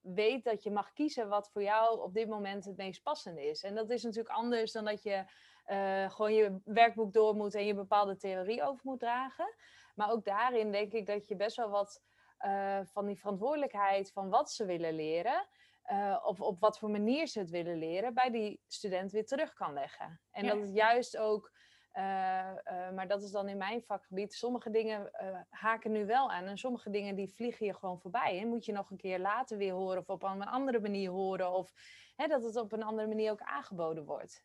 weet 0.00 0.44
dat 0.44 0.62
je 0.62 0.70
mag 0.70 0.92
kiezen 0.92 1.28
wat 1.28 1.50
voor 1.50 1.62
jou 1.62 2.00
op 2.00 2.14
dit 2.14 2.28
moment 2.28 2.64
het 2.64 2.76
meest 2.76 3.02
passende 3.02 3.44
is. 3.44 3.62
En 3.62 3.74
dat 3.74 3.90
is 3.90 4.02
natuurlijk 4.02 4.34
anders 4.34 4.72
dan 4.72 4.84
dat 4.84 5.02
je 5.02 5.24
uh, 5.66 6.10
gewoon 6.10 6.34
je 6.34 6.60
werkboek 6.64 7.12
door 7.12 7.34
moet 7.34 7.54
en 7.54 7.66
je 7.66 7.74
bepaalde 7.74 8.16
theorie 8.16 8.62
over 8.62 8.80
moet 8.84 9.00
dragen. 9.00 9.54
Maar 9.94 10.10
ook 10.10 10.24
daarin 10.24 10.72
denk 10.72 10.92
ik 10.92 11.06
dat 11.06 11.28
je 11.28 11.36
best 11.36 11.56
wel 11.56 11.70
wat 11.70 12.02
uh, 12.40 12.80
van 12.84 13.06
die 13.06 13.18
verantwoordelijkheid 13.18 14.12
van 14.12 14.30
wat 14.30 14.50
ze 14.50 14.64
willen 14.64 14.94
leren 14.94 15.46
uh, 15.90 16.22
of 16.24 16.40
op 16.40 16.60
wat 16.60 16.78
voor 16.78 16.90
manier 16.90 17.26
ze 17.26 17.38
het 17.38 17.50
willen 17.50 17.78
leren, 17.78 18.14
bij 18.14 18.30
die 18.30 18.60
student 18.66 19.12
weer 19.12 19.26
terug 19.26 19.52
kan 19.52 19.72
leggen. 19.72 20.20
En 20.30 20.46
dat 20.46 20.60
het 20.60 20.74
juist 20.74 21.16
ook, 21.16 21.52
uh, 21.94 22.02
uh, 22.02 22.90
maar 22.90 23.08
dat 23.08 23.22
is 23.22 23.30
dan 23.30 23.48
in 23.48 23.56
mijn 23.56 23.82
vakgebied, 23.82 24.34
sommige 24.34 24.70
dingen 24.70 25.10
haken 25.50 25.92
nu 25.92 26.06
wel 26.06 26.30
aan 26.30 26.44
en 26.44 26.58
sommige 26.58 26.90
dingen 26.90 27.16
die 27.16 27.34
vliegen 27.34 27.66
je 27.66 27.74
gewoon 27.74 28.00
voorbij. 28.00 28.40
En 28.40 28.48
moet 28.48 28.64
je 28.64 28.72
nog 28.72 28.90
een 28.90 28.96
keer 28.96 29.18
later 29.18 29.58
weer 29.58 29.72
horen 29.72 29.98
of 29.98 30.08
op 30.08 30.22
een 30.22 30.42
andere 30.42 30.80
manier 30.80 31.10
horen 31.10 31.52
of 31.52 31.72
hè, 32.16 32.26
dat 32.26 32.42
het 32.42 32.56
op 32.56 32.72
een 32.72 32.82
andere 32.82 33.08
manier 33.08 33.30
ook 33.30 33.42
aangeboden 33.42 34.04
wordt. 34.04 34.44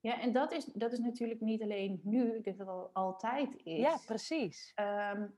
Ja, 0.00 0.20
en 0.20 0.32
dat 0.32 0.52
is, 0.52 0.64
dat 0.64 0.92
is 0.92 0.98
natuurlijk 0.98 1.40
niet 1.40 1.62
alleen 1.62 2.00
nu, 2.04 2.34
ik 2.34 2.44
denk 2.44 2.58
dat 2.58 2.66
het 2.66 2.76
al 2.76 2.90
altijd 2.92 3.56
is. 3.56 3.78
Ja, 3.78 3.98
precies. 4.06 4.72
Um, 4.76 5.36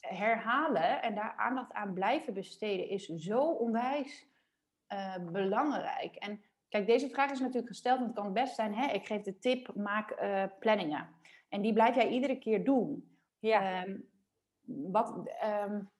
herhalen 0.00 1.02
en 1.02 1.14
daar 1.14 1.34
aandacht 1.36 1.72
aan 1.72 1.94
blijven 1.94 2.34
besteden 2.34 2.88
is 2.88 3.06
zo 3.06 3.50
onwijs 3.52 4.29
uh, 4.92 5.14
belangrijk? 5.32 6.14
En 6.16 6.42
kijk, 6.68 6.86
deze 6.86 7.08
vraag 7.08 7.30
is 7.30 7.40
natuurlijk 7.40 7.68
gesteld, 7.68 7.98
want 7.98 8.10
het 8.10 8.20
kan 8.24 8.32
best 8.32 8.54
zijn, 8.54 8.74
hè, 8.74 8.92
ik 8.92 9.06
geef 9.06 9.22
de 9.22 9.38
tip, 9.38 9.74
maak 9.74 10.20
uh, 10.22 10.44
planningen. 10.58 11.08
En 11.48 11.62
die 11.62 11.72
blijf 11.72 11.94
jij 11.94 12.08
iedere 12.08 12.38
keer 12.38 12.64
doen. 12.64 13.18
Ja. 13.38 13.84
Um, 13.84 14.08
wat, 14.64 15.16
um, 15.66 15.90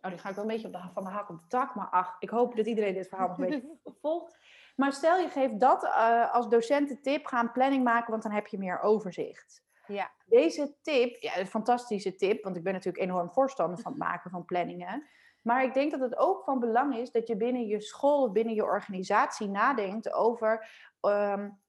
oh, 0.00 0.10
die 0.10 0.18
ga 0.18 0.28
ik 0.28 0.34
wel 0.34 0.44
een 0.44 0.50
beetje 0.50 0.66
op 0.66 0.72
de, 0.72 0.80
van 0.92 1.04
de 1.04 1.10
hak 1.10 1.28
op 1.28 1.40
de 1.40 1.46
tak, 1.48 1.74
maar 1.74 1.88
ach, 1.90 2.16
ik 2.18 2.30
hoop 2.30 2.56
dat 2.56 2.66
iedereen 2.66 2.94
dit 2.94 3.08
verhaal 3.08 3.28
nog 3.28 3.38
een 3.38 3.48
beetje 3.50 3.78
volgt. 4.02 4.38
Maar 4.76 4.92
stel 4.92 5.18
je 5.18 5.28
geeft 5.28 5.60
dat 5.60 5.84
uh, 5.84 6.34
als 6.34 6.48
docent 6.48 6.88
de 6.88 7.00
tip, 7.00 7.26
ga 7.26 7.40
een 7.40 7.52
planning 7.52 7.84
maken, 7.84 8.10
want 8.10 8.22
dan 8.22 8.32
heb 8.32 8.46
je 8.46 8.58
meer 8.58 8.80
overzicht. 8.80 9.66
Ja. 9.86 10.10
Deze 10.26 10.74
tip, 10.82 11.22
ja, 11.22 11.38
een 11.38 11.46
fantastische 11.46 12.14
tip, 12.14 12.44
want 12.44 12.56
ik 12.56 12.62
ben 12.62 12.72
natuurlijk 12.72 13.04
enorm 13.04 13.30
voorstander 13.30 13.78
van 13.78 13.92
het 13.92 14.00
maken 14.00 14.30
van 14.30 14.44
planningen. 14.44 15.08
Maar 15.48 15.64
ik 15.64 15.74
denk 15.74 15.90
dat 15.90 16.00
het 16.00 16.16
ook 16.16 16.44
van 16.44 16.58
belang 16.58 16.96
is 16.96 17.10
dat 17.10 17.26
je 17.26 17.36
binnen 17.36 17.66
je 17.66 17.80
school 17.80 18.22
of 18.22 18.32
binnen 18.32 18.54
je 18.54 18.64
organisatie 18.64 19.48
nadenkt 19.48 20.12
over 20.12 20.68
um, 21.00 21.60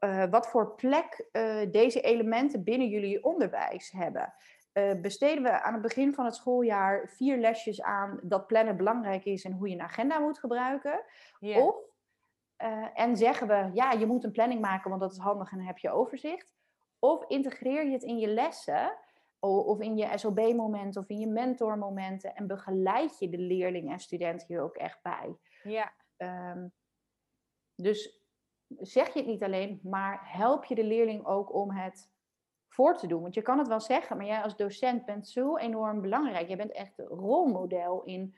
uh, 0.00 0.24
wat 0.30 0.48
voor 0.48 0.74
plek 0.74 1.28
uh, 1.32 1.70
deze 1.70 2.00
elementen 2.00 2.64
binnen 2.64 2.88
jullie 2.88 3.24
onderwijs 3.24 3.90
hebben. 3.90 4.34
eh, 4.72 5.00
besteden 5.00 5.42
we 5.42 5.62
aan 5.62 5.72
het 5.72 5.82
begin 5.82 6.14
van 6.14 6.24
het 6.24 6.34
schooljaar 6.34 7.08
vier 7.08 7.38
lesjes 7.38 7.82
aan 7.82 8.18
dat 8.22 8.46
plannen 8.46 8.76
belangrijk 8.76 9.24
is 9.24 9.44
en 9.44 9.52
hoe 9.52 9.68
je 9.68 9.74
een 9.74 9.80
agenda 9.82 10.18
moet 10.18 10.38
gebruiken. 10.38 11.04
Of, 11.40 11.76
eh, 12.56 12.86
en 12.94 13.16
zeggen 13.16 13.46
we, 13.48 13.70
ja, 13.72 13.92
je 13.92 14.06
moet 14.06 14.24
een 14.24 14.32
planning 14.32 14.60
maken, 14.60 14.88
want 14.90 15.02
dat 15.02 15.12
is 15.12 15.18
handig 15.18 15.50
en 15.50 15.56
dan 15.56 15.66
heb 15.66 15.78
je 15.78 15.90
overzicht. 15.90 16.54
Of 16.98 17.24
integreer 17.28 17.84
je 17.84 17.92
het 17.92 18.02
in 18.02 18.18
je 18.18 18.28
lessen, 18.28 18.96
of 19.44 19.80
in 19.80 19.96
je 19.96 20.18
SOB-momenten, 20.18 21.02
of 21.02 21.08
in 21.08 21.18
je 21.18 21.26
mentormomenten, 21.26 22.34
en 22.34 22.46
begeleid 22.46 23.18
je 23.18 23.28
de 23.28 23.38
leerling 23.38 23.90
en 23.90 23.98
student 23.98 24.44
hier 24.44 24.60
ook 24.60 24.76
echt 24.76 25.02
bij. 25.02 25.36
ja. 25.62 25.92
Ehm, 26.16 26.68
dus 27.74 28.24
zeg 28.68 29.12
je 29.12 29.18
het 29.18 29.28
niet 29.28 29.42
alleen, 29.42 29.80
maar 29.82 30.20
help 30.22 30.64
je 30.64 30.74
de 30.74 30.84
leerling 30.84 31.26
ook 31.26 31.54
om 31.54 31.70
het 31.70 32.12
voor 32.68 32.96
te 32.96 33.06
doen. 33.06 33.22
Want 33.22 33.34
je 33.34 33.42
kan 33.42 33.58
het 33.58 33.68
wel 33.68 33.80
zeggen, 33.80 34.16
maar 34.16 34.26
jij 34.26 34.42
als 34.42 34.56
docent 34.56 35.04
bent 35.04 35.28
zo 35.28 35.56
enorm 35.56 36.00
belangrijk. 36.00 36.48
Je 36.48 36.56
bent 36.56 36.72
echt 36.72 36.98
een 36.98 37.06
rolmodel 37.06 38.02
in 38.02 38.36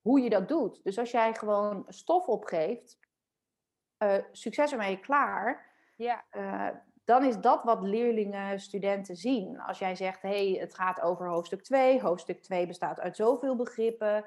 hoe 0.00 0.20
je 0.20 0.30
dat 0.30 0.48
doet. 0.48 0.84
Dus 0.84 0.98
als 0.98 1.10
jij 1.10 1.34
gewoon 1.34 1.84
stof 1.88 2.26
opgeeft, 2.26 2.98
eh, 3.96 4.24
succes 4.32 4.72
ermee, 4.72 5.00
klaar. 5.00 5.72
ja. 5.96 6.24
eh, 6.30 6.68
dan 7.08 7.24
is 7.24 7.40
dat 7.40 7.64
wat 7.64 7.82
leerlingen, 7.82 8.60
studenten 8.60 9.16
zien. 9.16 9.60
Als 9.60 9.78
jij 9.78 9.94
zegt, 9.94 10.22
hey, 10.22 10.56
het 10.60 10.74
gaat 10.74 11.00
over 11.00 11.28
hoofdstuk 11.28 11.62
2. 11.62 12.00
Hoofdstuk 12.00 12.42
2 12.42 12.66
bestaat 12.66 13.00
uit 13.00 13.16
zoveel 13.16 13.56
begrippen, 13.56 14.24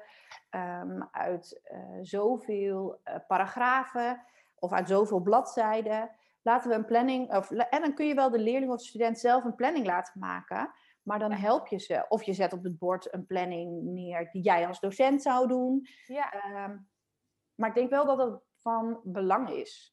ehm, 0.50 1.02
uit 1.10 1.60
eh, 1.62 1.78
zoveel 2.00 3.00
eh, 3.02 3.14
paragrafen 3.26 4.22
of 4.58 4.72
uit 4.72 4.88
zoveel 4.88 5.20
bladzijden. 5.20 6.10
Laten 6.42 6.70
we 6.70 6.76
een 6.76 6.84
planning, 6.84 7.34
of, 7.34 7.50
en 7.50 7.80
dan 7.80 7.94
kun 7.94 8.06
je 8.06 8.14
wel 8.14 8.30
de 8.30 8.38
leerling 8.38 8.72
of 8.72 8.78
de 8.78 8.84
student 8.84 9.18
zelf 9.18 9.44
een 9.44 9.54
planning 9.54 9.86
laten 9.86 10.20
maken. 10.20 10.70
Maar 11.02 11.18
dan 11.18 11.32
help 11.32 11.66
je 11.66 11.78
ze. 11.78 12.04
Of 12.08 12.22
je 12.22 12.32
zet 12.32 12.52
op 12.52 12.62
het 12.62 12.78
bord 12.78 13.14
een 13.14 13.26
planning 13.26 13.82
neer 13.82 14.28
die 14.32 14.42
jij 14.42 14.66
als 14.66 14.80
docent 14.80 15.22
zou 15.22 15.48
doen. 15.48 15.86
ja. 16.06 16.32
Ehm, 16.32 16.76
maar 17.54 17.68
ik 17.68 17.74
denk 17.74 17.90
wel 17.90 18.06
dat 18.06 18.18
het 18.18 18.40
van 18.56 19.00
belang 19.04 19.50
is. 19.50 19.91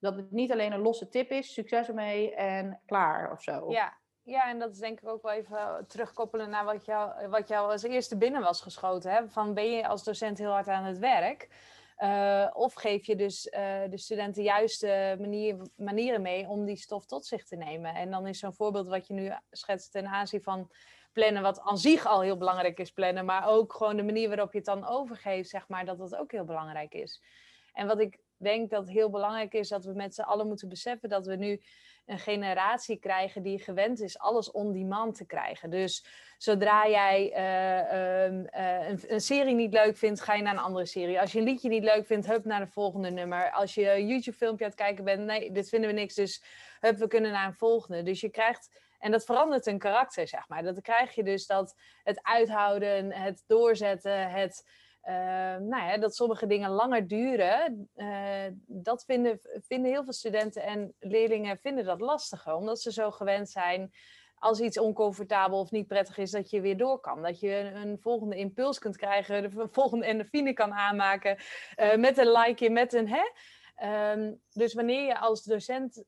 Dat 0.00 0.16
het 0.16 0.30
niet 0.30 0.52
alleen 0.52 0.72
een 0.72 0.80
losse 0.80 1.08
tip 1.08 1.30
is, 1.30 1.52
succes 1.52 1.88
ermee 1.88 2.34
en 2.34 2.80
klaar 2.86 3.32
of 3.32 3.42
zo. 3.42 3.70
Ja, 3.70 3.98
ja, 4.22 4.48
en 4.48 4.58
dat 4.58 4.72
is 4.72 4.78
denk 4.78 5.00
ik 5.00 5.08
ook 5.08 5.22
wel 5.22 5.32
even 5.32 5.84
terugkoppelen 5.86 6.50
naar 6.50 6.64
wat 6.64 6.84
jou, 6.84 7.28
wat 7.28 7.48
jou 7.48 7.70
als 7.70 7.82
eerste 7.82 8.16
binnen 8.16 8.42
was 8.42 8.60
geschoten. 8.60 9.10
Hè? 9.10 9.28
Van 9.28 9.54
ben 9.54 9.70
je 9.70 9.88
als 9.88 10.04
docent 10.04 10.38
heel 10.38 10.50
hard 10.50 10.68
aan 10.68 10.84
het 10.84 10.98
werk? 10.98 11.48
Eh, 11.96 12.46
of 12.52 12.74
geef 12.74 13.06
je 13.06 13.16
dus 13.16 13.48
eh, 13.48 13.80
de 13.90 13.98
studenten 13.98 14.42
juiste 14.42 15.16
manier, 15.20 15.56
manieren 15.76 16.22
mee 16.22 16.48
om 16.48 16.64
die 16.64 16.76
stof 16.76 17.06
tot 17.06 17.26
zich 17.26 17.44
te 17.44 17.56
nemen? 17.56 17.94
En 17.94 18.10
dan 18.10 18.26
is 18.26 18.38
zo'n 18.38 18.54
voorbeeld 18.54 18.88
wat 18.88 19.06
je 19.06 19.14
nu 19.14 19.32
schetst 19.50 19.92
ten 19.92 20.06
aanzien 20.06 20.42
van 20.42 20.70
plannen, 21.12 21.42
wat 21.42 21.60
aan 21.60 21.78
zich 21.78 22.06
al 22.06 22.20
heel 22.20 22.36
belangrijk 22.36 22.78
is 22.78 22.92
plannen, 22.92 23.24
maar 23.24 23.48
ook 23.48 23.72
gewoon 23.72 23.96
de 23.96 24.02
manier 24.02 24.28
waarop 24.28 24.52
je 24.52 24.58
het 24.58 24.66
dan 24.66 24.86
overgeeft, 24.86 25.48
zeg 25.48 25.68
maar, 25.68 25.84
dat 25.84 25.98
dat 25.98 26.16
ook 26.16 26.32
heel 26.32 26.44
belangrijk 26.44 26.94
is. 26.94 27.22
En 27.72 27.86
wat 27.86 28.00
ik 28.00 28.18
denk 28.42 28.70
dat 28.70 28.88
heel 28.88 29.10
belangrijk 29.10 29.52
is, 29.52 29.68
dat 29.68 29.84
we 29.84 29.92
met 29.92 30.14
z'n 30.14 30.20
allen 30.20 30.46
moeten 30.46 30.68
beseffen 30.68 31.08
dat 31.08 31.26
we 31.26 31.36
nu 31.36 31.60
een 32.06 32.18
generatie 32.18 32.98
krijgen 32.98 33.42
die 33.42 33.58
gewend 33.58 34.00
is 34.00 34.18
alles 34.18 34.50
on 34.50 34.72
demand 34.72 35.16
te 35.16 35.26
krijgen. 35.26 35.70
Dus 35.70 36.04
zodra 36.38 36.88
jij 36.88 37.32
eh, 37.32 38.24
ehm, 38.24 38.44
eh, 38.44 38.88
een, 38.88 39.00
een 39.06 39.20
serie 39.20 39.54
niet 39.54 39.72
leuk 39.72 39.96
vindt, 39.96 40.20
ga 40.20 40.34
je 40.34 40.42
naar 40.42 40.52
een 40.52 40.58
andere 40.58 40.86
serie. 40.86 41.20
Als 41.20 41.32
je 41.32 41.38
een 41.38 41.44
liedje 41.44 41.68
niet 41.68 41.84
leuk 41.84 42.06
vindt, 42.06 42.26
hup 42.26 42.44
naar 42.44 42.60
de 42.60 42.72
volgende 42.72 43.10
nummer. 43.10 43.50
Als 43.50 43.74
je 43.74 43.92
een 43.92 44.06
YouTube-filmpje 44.06 44.64
aan 44.64 44.70
het 44.70 44.80
kijken 44.80 45.04
bent, 45.04 45.24
nee, 45.24 45.52
dit 45.52 45.68
vinden 45.68 45.90
we 45.90 45.96
niks, 45.96 46.14
dus 46.14 46.42
hup, 46.80 46.96
we 46.96 47.06
kunnen 47.06 47.32
naar 47.32 47.46
een 47.46 47.54
volgende. 47.54 48.02
Dus 48.02 48.20
je 48.20 48.30
krijgt, 48.30 48.70
en 48.98 49.10
dat 49.10 49.24
verandert 49.24 49.66
een 49.66 49.78
karakter, 49.78 50.28
zeg 50.28 50.48
maar. 50.48 50.62
Dat 50.62 50.80
krijg 50.80 51.14
je 51.14 51.22
dus 51.22 51.46
dat 51.46 51.74
het 52.02 52.22
uithouden, 52.22 53.12
het 53.12 53.44
doorzetten, 53.46 54.30
het 54.30 54.64
uh, 55.04 55.14
nou 55.56 55.86
ja, 55.86 55.98
dat 55.98 56.14
sommige 56.14 56.46
dingen 56.46 56.70
langer 56.70 57.06
duren, 57.06 57.90
uh, 57.96 58.44
dat 58.66 59.04
vinden, 59.04 59.38
vinden 59.66 59.90
heel 59.90 60.04
veel 60.04 60.12
studenten 60.12 60.62
en 60.62 60.94
leerlingen 60.98 61.58
vinden 61.58 61.84
dat 61.84 62.00
lastiger, 62.00 62.54
omdat 62.54 62.80
ze 62.80 62.92
zo 62.92 63.10
gewend 63.10 63.50
zijn 63.50 63.92
als 64.34 64.60
iets 64.60 64.78
oncomfortabel 64.78 65.58
of 65.58 65.70
niet 65.70 65.86
prettig 65.86 66.18
is, 66.18 66.30
dat 66.30 66.50
je 66.50 66.60
weer 66.60 66.76
door 66.76 67.00
kan. 67.00 67.22
Dat 67.22 67.40
je 67.40 67.70
een, 67.74 67.98
volgende 68.00 68.36
impuls 68.36 68.78
kunt 68.78 68.96
krijgen, 68.96 69.42
de 69.42 69.68
volgende 69.70 70.06
endorfine 70.06 70.52
kan 70.52 70.72
aanmaken, 70.72 71.36
uh, 71.76 71.96
met 71.96 72.18
een 72.18 72.30
likeje, 72.32 72.70
met 72.70 72.92
een 72.92 73.08
hè. 73.08 73.22
Um, 74.12 74.40
dus 74.52 74.74
wanneer 74.74 75.06
je 75.06 75.18
als 75.18 75.44
docent 75.44 76.04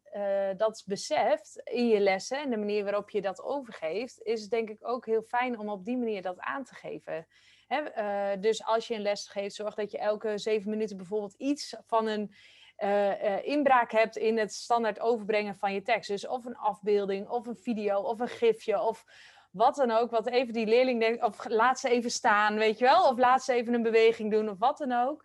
dat 0.56 0.82
beseft 0.86 1.60
in 1.64 1.88
je 1.88 2.00
lessen 2.00 2.38
en 2.38 2.50
de 2.50 2.56
manier 2.56 2.84
waarop 2.84 3.10
je 3.10 3.20
dat 3.20 3.42
overgeeft, 3.42 4.22
is 4.22 4.40
het 4.40 4.50
denk 4.50 4.70
ik 4.70 4.88
ook 4.88 5.06
heel 5.06 5.22
fijn 5.22 5.58
om 5.58 5.68
op 5.68 5.84
die 5.84 5.96
manier 5.96 6.22
dat 6.22 6.38
aan 6.38 6.64
te 6.64 6.74
geven. 6.74 7.26
He, 7.72 8.02
uh, 8.34 8.42
dus 8.42 8.64
als 8.64 8.88
je 8.88 8.94
een 8.94 9.00
les 9.00 9.28
geeft, 9.28 9.54
zorg 9.54 9.74
dat 9.74 9.90
je 9.90 9.98
elke 9.98 10.38
zeven 10.38 10.70
minuten 10.70 10.96
bijvoorbeeld 10.96 11.34
iets 11.34 11.76
van 11.86 12.06
een 12.06 12.34
uh, 12.78 13.22
uh, 13.22 13.44
inbraak 13.44 13.92
hebt 13.92 14.16
in 14.16 14.38
het 14.38 14.52
standaard 14.52 15.00
overbrengen 15.00 15.56
van 15.56 15.74
je 15.74 15.82
tekst. 15.82 16.08
Dus 16.08 16.26
of 16.26 16.44
een 16.44 16.56
afbeelding, 16.56 17.28
of 17.28 17.46
een 17.46 17.56
video, 17.56 18.00
of 18.00 18.20
een 18.20 18.28
gifje, 18.28 18.80
of 18.80 19.04
wat 19.50 19.74
dan 19.74 19.90
ook. 19.90 20.10
Wat 20.10 20.26
even 20.26 20.52
die 20.52 20.66
leerling 20.66 21.00
denkt, 21.00 21.22
of 21.22 21.48
laat 21.48 21.80
ze 21.80 21.88
even 21.88 22.10
staan, 22.10 22.54
weet 22.54 22.78
je 22.78 22.84
wel. 22.84 23.08
Of 23.08 23.18
laat 23.18 23.44
ze 23.44 23.52
even 23.52 23.74
een 23.74 23.82
beweging 23.82 24.30
doen, 24.30 24.48
of 24.48 24.58
wat 24.58 24.78
dan 24.78 24.92
ook. 24.92 25.24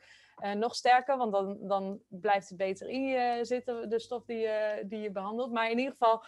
nog 0.55 0.75
sterker, 0.75 1.17
want 1.17 1.31
dan, 1.31 1.57
dan 1.61 2.01
blijft 2.07 2.49
het 2.49 2.57
beter 2.57 2.89
in 2.89 3.07
je 3.07 3.39
zitten, 3.41 3.89
de 3.89 3.99
stof 3.99 4.25
die 4.25 4.37
je, 4.37 4.83
die 4.85 5.01
je 5.01 5.11
behandelt. 5.11 5.51
Maar 5.51 5.71
in 5.71 5.77
ieder 5.77 5.95
geval, 5.97 6.23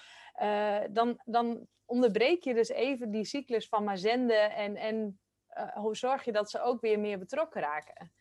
dan, 0.91 1.21
dan 1.25 1.67
onderbreek 1.85 2.43
je 2.43 2.53
dus 2.53 2.69
even 2.69 3.11
die 3.11 3.25
cyclus 3.25 3.67
van 3.67 3.83
maar 3.83 3.97
zenden 3.97 4.51
en... 4.51 4.75
en 4.75 5.19
uh, 5.57 5.75
hoe 5.75 5.95
zorg 5.95 6.25
je 6.25 6.31
dat 6.31 6.49
ze 6.49 6.61
ook 6.61 6.81
weer 6.81 6.99
meer 6.99 7.19
betrokken 7.19 7.61
raken? 7.61 8.11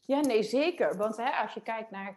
Ja, 0.00 0.20
nee, 0.20 0.42
zeker. 0.42 0.96
Want 0.96 1.16
hè, 1.16 1.30
als 1.30 1.54
je 1.54 1.62
kijkt 1.62 1.90
naar. 1.90 2.16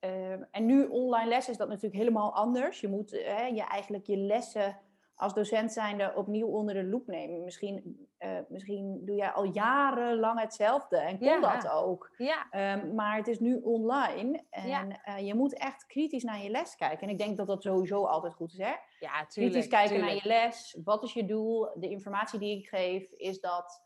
Uh, 0.00 0.32
en 0.50 0.66
nu 0.66 0.86
online 0.86 1.28
les 1.28 1.48
is 1.48 1.56
dat 1.56 1.68
natuurlijk 1.68 1.94
helemaal 1.94 2.34
anders. 2.34 2.80
Je 2.80 2.88
moet 2.88 3.12
uh, 3.12 3.48
je 3.48 3.62
eigenlijk 3.64 4.06
je 4.06 4.16
lessen 4.16 4.78
als 5.14 5.34
docent 5.34 5.72
zijnde 5.72 6.12
opnieuw 6.14 6.46
onder 6.46 6.74
de 6.74 6.84
loep 6.84 7.06
nemen. 7.06 7.44
Misschien, 7.44 8.06
uh, 8.18 8.38
misschien 8.48 9.00
doe 9.04 9.16
jij 9.16 9.30
al 9.30 9.44
jarenlang 9.44 10.40
hetzelfde 10.40 10.96
en 10.98 11.18
kon 11.18 11.26
Ja. 11.28 11.40
dat 11.40 11.70
ook. 11.70 12.10
Ja, 12.16 12.46
Um, 12.74 12.94
maar 12.94 13.16
het 13.16 13.28
is 13.28 13.40
nu 13.40 13.60
online 13.62 14.44
en 14.50 14.68
Ja. 14.68 14.86
uh, 15.08 15.26
je 15.26 15.34
moet 15.34 15.54
echt 15.58 15.86
kritisch 15.86 16.22
naar 16.24 16.42
je 16.42 16.50
les 16.50 16.76
kijken. 16.76 17.00
En 17.00 17.08
ik 17.08 17.18
denk 17.18 17.36
dat 17.36 17.46
dat 17.46 17.62
sowieso 17.62 18.04
altijd 18.04 18.34
goed 18.34 18.52
is. 18.52 18.58
Hè? 18.58 18.74
ja 19.00 19.26
tuurlijk. 19.26 19.28
kritisch 19.52 19.68
kijken 19.68 19.96
tuurlijk. 19.96 20.24
naar 20.24 20.38
je 20.38 20.44
les. 20.46 20.78
Wat 20.84 21.02
is 21.02 21.12
je 21.12 21.24
doel? 21.24 21.68
De 21.74 21.88
informatie 21.88 22.38
die 22.38 22.58
ik 22.58 22.68
geef, 22.68 23.10
is 23.10 23.40
dat. 23.40 23.84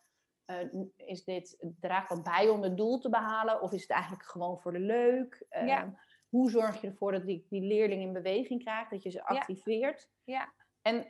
Uh, 0.50 0.84
is 0.96 1.24
dit, 1.24 1.64
draagt 1.80 2.08
dat 2.08 2.22
bij 2.22 2.48
om 2.48 2.62
het 2.62 2.76
doel 2.76 2.98
te 2.98 3.08
behalen? 3.08 3.62
Of 3.62 3.72
is 3.72 3.82
het 3.82 3.90
eigenlijk 3.90 4.24
gewoon 4.24 4.60
voor 4.60 4.72
de 4.72 4.78
leuk? 4.78 5.46
Uh, 5.50 5.66
Ja. 5.66 5.94
Hoe 6.28 6.50
zorg 6.50 6.80
je 6.80 6.86
ervoor 6.86 7.12
dat 7.12 7.26
die, 7.26 7.46
die 7.48 7.62
leerling 7.62 8.02
in 8.02 8.12
beweging 8.12 8.62
krijgt? 8.62 8.90
Dat 8.90 9.02
je 9.02 9.10
ze 9.10 9.24
activeert? 9.24 10.08
Ja. 10.24 10.52
En 10.82 11.06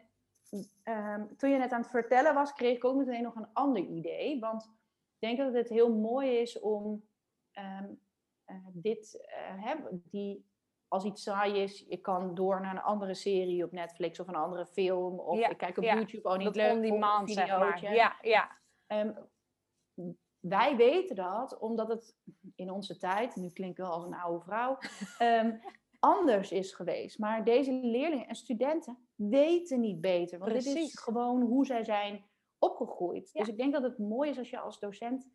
um, 0.84 1.36
toen 1.36 1.50
je 1.50 1.58
net 1.58 1.72
aan 1.72 1.80
het 1.80 1.90
vertellen 1.90 2.34
was, 2.34 2.52
kreeg 2.52 2.76
ik 2.76 2.84
ook 2.84 2.96
meteen 2.96 3.22
nog 3.22 3.34
een 3.34 3.52
ander 3.52 3.82
idee. 3.82 4.40
Want 4.40 4.62
ik 5.18 5.18
denk 5.18 5.38
dat 5.38 5.54
het 5.54 5.68
heel 5.68 5.94
mooi 5.94 6.38
is 6.38 6.60
om 6.60 7.04
um, 7.58 8.00
uh, 8.46 8.56
dit, 8.72 9.26
uh, 9.28 9.64
hè, 9.64 9.74
die, 9.90 10.48
als 10.88 11.04
iets 11.04 11.22
saai 11.22 11.62
is, 11.62 11.84
je 11.88 11.96
kan 11.96 12.34
door 12.34 12.60
naar 12.60 12.74
een 12.74 12.82
andere 12.82 13.14
serie 13.14 13.64
op 13.64 13.72
Netflix 13.72 14.20
of 14.20 14.28
een 14.28 14.34
andere 14.34 14.66
film. 14.66 15.18
Of 15.18 15.38
Ja, 15.38 15.48
ik 15.48 15.56
kijk 15.56 15.76
op 15.76 15.84
ja. 15.84 15.94
YouTube, 15.94 16.28
oh 16.28 16.36
niet 16.36 16.44
Dat 16.44 16.56
leuk, 16.56 16.72
on 16.72 16.80
demand, 16.80 17.30
zeg 17.30 17.48
maar. 17.48 17.94
Ja, 17.94 18.16
ja. 18.22 18.58
Um, 18.92 19.28
wij 20.40 20.76
weten 20.76 21.16
dat 21.16 21.58
omdat 21.58 21.88
het 21.88 22.16
in 22.54 22.70
onze 22.70 22.96
tijd, 22.96 23.36
nu 23.36 23.50
klink 23.50 23.70
ik 23.70 23.76
wel 23.76 23.92
als 23.92 24.04
een 24.04 24.14
oude 24.14 24.44
vrouw, 24.44 24.78
um, 25.18 25.60
anders 25.98 26.52
is 26.52 26.72
geweest. 26.72 27.18
Maar 27.18 27.44
deze 27.44 27.72
leerlingen 27.72 28.28
en 28.28 28.34
studenten 28.34 29.08
weten 29.14 29.80
niet 29.80 30.00
beter. 30.00 30.38
Want 30.38 30.52
dit 30.52 30.64
is 30.64 30.72
Precies. 30.72 31.00
gewoon 31.00 31.40
hoe 31.40 31.66
zij 31.66 31.84
zijn 31.84 32.24
opgegroeid. 32.58 33.30
Ja. 33.32 33.40
Dus 33.40 33.48
ik 33.48 33.56
denk 33.56 33.72
dat 33.72 33.82
het 33.82 33.98
mooi 33.98 34.30
is 34.30 34.38
als 34.38 34.50
je 34.50 34.58
als 34.58 34.78
docent 34.78 35.30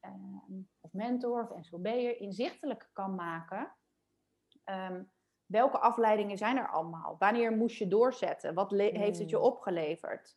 um, 0.00 0.68
of 0.80 0.92
mentor 0.92 1.50
of 1.50 1.64
SLB'er 1.64 2.20
inzichtelijk 2.20 2.90
kan 2.92 3.14
maken. 3.14 3.76
Um, 4.64 5.12
welke 5.46 5.78
afleidingen 5.78 6.38
zijn 6.38 6.56
er 6.56 6.70
allemaal? 6.70 7.16
Wanneer 7.18 7.52
moest 7.52 7.76
je 7.76 7.88
doorzetten? 7.88 8.54
Wat 8.54 8.70
heeft 8.70 9.18
het 9.18 9.30
je 9.30 9.36
Hmm. 9.36 9.44
opgeleverd? 9.44 10.36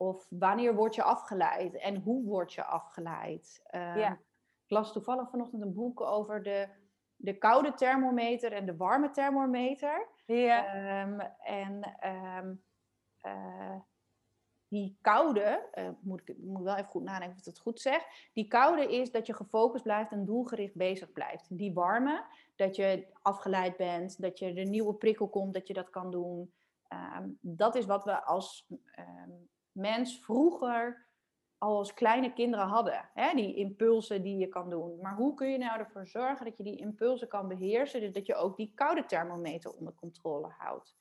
Of 0.00 0.26
wanneer 0.30 0.74
word 0.74 0.94
je 0.94 1.02
afgeleid? 1.02 1.74
En 1.74 1.96
hoe 1.96 2.24
word 2.24 2.52
je 2.52 2.64
afgeleid? 2.64 3.62
Ja. 3.72 4.12
Ik 4.64 4.70
las 4.76 4.92
toevallig 4.92 5.30
vanochtend 5.30 5.62
een 5.62 5.74
boek 5.74 6.00
over 6.00 6.42
de, 6.42 6.68
de 7.16 7.38
koude 7.38 7.74
thermometer 7.74 8.52
en 8.52 8.66
de 8.66 8.76
warme 8.76 9.10
thermometer. 9.10 10.08
Ja. 10.26 11.02
Um, 11.02 11.20
en 11.40 11.96
um, 12.38 12.62
uh, 13.22 13.80
die 14.68 14.98
koude, 15.00 15.68
uh, 15.74 15.88
moet 16.00 16.28
ik 16.28 16.36
moet 16.38 16.62
wel 16.62 16.76
even 16.76 16.90
goed 16.90 17.02
nadenken 17.02 17.30
of 17.30 17.38
ik 17.38 17.44
het 17.44 17.58
goed 17.58 17.80
zeg. 17.80 18.04
Die 18.32 18.48
koude 18.48 18.92
is 18.92 19.10
dat 19.10 19.26
je 19.26 19.34
gefocust 19.34 19.82
blijft 19.82 20.12
en 20.12 20.24
doelgericht 20.24 20.74
bezig 20.74 21.12
blijft. 21.12 21.58
Die 21.58 21.72
warme, 21.72 22.24
dat 22.56 22.76
je 22.76 23.06
afgeleid 23.22 23.76
bent, 23.76 24.20
dat 24.20 24.38
je 24.38 24.52
er 24.52 24.66
nieuwe 24.66 24.94
prikkel 24.94 25.28
komt, 25.28 25.54
dat 25.54 25.66
je 25.66 25.74
dat 25.74 25.90
kan 25.90 26.10
doen. 26.10 26.52
ehm, 26.88 27.28
dat 27.40 27.74
is 27.74 27.86
wat 27.86 28.04
we 28.04 28.24
als 28.24 28.66
ehm, 28.94 29.30
mens 29.80 30.20
vroeger 30.20 31.08
al 31.58 31.76
als 31.76 31.94
kleine 31.94 32.32
kinderen 32.32 32.66
hadden. 32.66 33.10
Hè? 33.14 33.34
Die 33.34 33.54
impulsen 33.54 34.22
die 34.22 34.36
je 34.36 34.46
kan 34.48 34.70
doen. 34.70 34.98
Maar 35.00 35.14
hoe 35.14 35.34
kun 35.34 35.50
je 35.50 35.58
nou 35.58 35.78
ervoor 35.78 36.06
zorgen 36.06 36.44
dat 36.44 36.56
je 36.56 36.62
die 36.62 36.76
impulsen 36.78 37.28
kan 37.28 37.48
beheersen, 37.48 38.00
dus 38.00 38.12
dat 38.12 38.26
je 38.26 38.34
ook 38.34 38.56
die 38.56 38.72
koude 38.74 39.04
thermometer 39.04 39.72
onder 39.72 39.94
controle 39.94 40.48
houdt? 40.58 40.96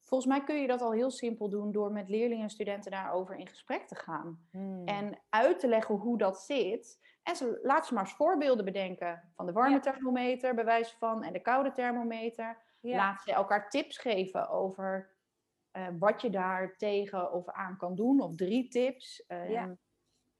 Volgens 0.00 0.30
mij 0.30 0.44
kun 0.44 0.60
je 0.60 0.66
dat 0.66 0.80
al 0.82 0.92
heel 0.92 1.10
simpel 1.10 1.48
doen 1.48 1.72
door 1.72 1.92
met 1.92 2.08
leerlingen 2.08 2.42
en 2.42 2.50
studenten 2.50 2.90
daarover 2.90 3.36
in 3.36 3.46
gesprek 3.48 3.86
te 3.86 3.94
gaan. 3.94 4.46
Hmm. 4.50 4.86
En 4.86 5.18
uit 5.28 5.58
te 5.58 5.68
leggen 5.68 5.94
hoe 5.94 6.18
dat 6.18 6.38
zit. 6.40 6.98
En 7.22 7.36
ze, 7.36 7.58
laat 7.62 7.86
ze 7.86 7.94
maar 7.94 8.02
eens 8.04 8.14
voorbeelden 8.14 8.64
bedenken 8.64 9.32
van 9.36 9.46
de 9.46 9.52
warme 9.52 9.74
Ja. 9.74 9.80
thermometer, 9.80 10.54
bij 10.54 10.64
wijze 10.64 10.96
van, 10.96 11.22
en 11.22 11.32
de 11.32 11.40
koude 11.42 11.72
thermometer. 11.72 12.58
ja. 12.80 12.96
Laat 12.96 13.20
ze 13.20 13.32
elkaar 13.32 13.70
tips 13.70 13.98
geven 13.98 14.48
over 14.48 15.10
eh, 15.78 15.88
wat 15.98 16.20
je 16.22 16.30
daar 16.30 16.76
tegen 16.76 17.32
of 17.32 17.48
aan 17.48 17.76
kan 17.76 17.94
doen, 17.94 18.20
of 18.20 18.34
drie 18.34 18.68
tips. 18.68 19.26
Ehm, 19.26 19.50
Ja. 19.50 19.76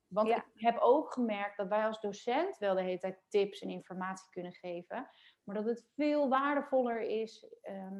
Want 0.07 0.29
Ja. 0.29 0.37
ik 0.37 0.61
heb 0.61 0.79
ook 0.81 1.13
gemerkt 1.13 1.57
dat 1.57 1.69
wij 1.69 1.87
als 1.87 2.01
docent 2.01 2.59
wel 2.59 2.75
de 2.75 2.83
hele 2.83 2.99
tijd 2.99 3.21
tips 3.29 3.61
en 3.61 3.69
informatie 3.71 4.31
kunnen 4.31 4.53
geven, 4.53 5.09
maar 5.45 5.55
dat 5.55 5.65
het 5.65 5.87
veel 5.95 6.29
waardevoller 6.29 7.01
is 7.01 7.47
ehm, 7.63 7.97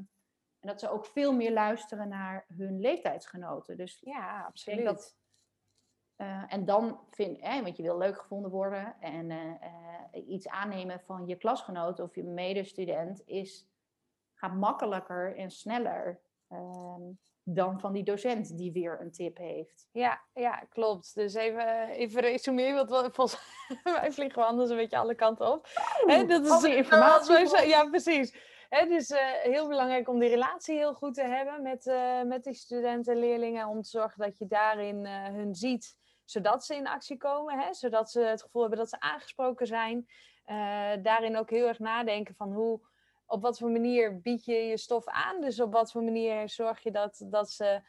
en 0.61 0.69
dat 0.69 0.81
ze 0.81 0.91
ook 0.91 1.07
veel 1.07 1.35
meer 1.35 1.53
luisteren 1.53 2.09
naar 2.09 2.45
hun 2.57 2.81
leeftijdsgenoten. 2.81 3.77
Dus 3.77 3.99
ja, 4.01 4.43
absoluut. 4.45 4.85
dat. 4.85 5.17
eh, 6.17 6.53
en 6.53 6.65
dan 6.65 7.01
vind 7.11 7.41
hè, 7.41 7.63
want 7.63 7.77
je 7.77 7.83
wil 7.83 7.99
leuk 7.99 8.19
gevonden 8.19 8.51
worden 8.51 9.01
en 9.01 9.31
eh, 9.31 9.55
eh, 9.61 10.29
iets 10.29 10.49
aannemen 10.49 11.01
van 11.01 11.27
je 11.27 11.37
klasgenoot 11.37 12.01
of 12.01 12.15
je 12.15 12.25
medestudent 12.25 13.23
is, 13.27 13.69
gaat 14.35 14.55
makkelijker 14.55 15.37
en 15.37 15.51
sneller 15.51 16.21
ehm, 16.49 17.03
dan 17.55 17.81
van 17.81 17.93
die 17.93 18.03
docent 18.03 18.57
die 18.57 18.73
weer 18.73 19.01
een 19.01 19.13
tip 19.13 19.37
heeft. 19.37 19.89
Ja, 19.93 20.21
ja, 20.35 20.67
klopt. 20.71 21.15
Dus 21.15 21.35
even, 21.35 21.89
even 21.89 22.21
resumeren, 22.21 22.89
want 22.89 23.15
volgens 23.15 23.41
mij 23.85 24.13
vliegen 24.13 24.39
we 24.39 24.49
anders 24.49 24.71
een 24.71 24.77
beetje 24.77 24.99
alle 24.99 25.15
kanten 25.15 25.53
op. 25.53 25.69
Dat 26.27 26.47
is 26.47 26.61
die 26.61 26.71
eh, 26.71 26.77
informatie 26.77 27.67
Ja, 27.69 27.85
precies. 27.85 28.57
Dus 28.69 29.11
eh, 29.11 29.21
heel 29.43 29.69
belangrijk 29.69 30.09
om 30.09 30.19
die 30.19 30.29
relatie 30.29 30.77
heel 30.77 30.95
goed 30.95 31.15
te 31.15 31.23
hebben 31.23 31.63
met, 31.63 31.87
eh, 31.87 32.23
met 32.23 32.45
die 32.45 32.55
studenten 32.55 33.13
en 33.13 33.19
leerlingen. 33.21 33.69
Om 33.69 33.83
te 33.83 33.89
zorgen 33.89 34.23
dat 34.23 34.39
je 34.39 34.47
daarin 34.47 35.07
eh, 35.07 35.25
hun 35.25 35.55
ziet, 35.55 35.97
zodat 36.25 36.65
ze 36.65 36.75
in 36.75 36.89
actie 36.89 37.17
komen. 37.17 37.59
Hè, 37.59 37.75
zodat 37.75 38.11
ze 38.11 38.21
het 38.21 38.43
gevoel 38.43 38.61
hebben 38.61 38.79
dat 38.79 38.89
ze 38.89 39.01
aangesproken 39.01 39.67
zijn. 39.67 40.07
Eh, 40.45 40.93
daarin 41.03 41.37
ook 41.37 41.51
heel 41.51 41.67
erg 41.67 41.79
nadenken 41.79 42.35
van 42.35 42.53
hoe, 42.53 42.81
op 43.29 43.43
wat 43.43 43.59
voor 43.59 43.71
manier 43.71 44.21
bied 44.21 44.45
je 44.45 44.55
je 44.55 44.77
stof 44.77 45.07
aan. 45.07 45.41
Dus 45.41 45.61
op 45.61 45.73
wat 45.73 45.93
voor 45.93 46.03
manier 46.03 46.49
zorg 46.49 46.83
je 46.83 46.91
dat, 46.91 47.25
dat 47.31 47.51
ze 47.51 47.81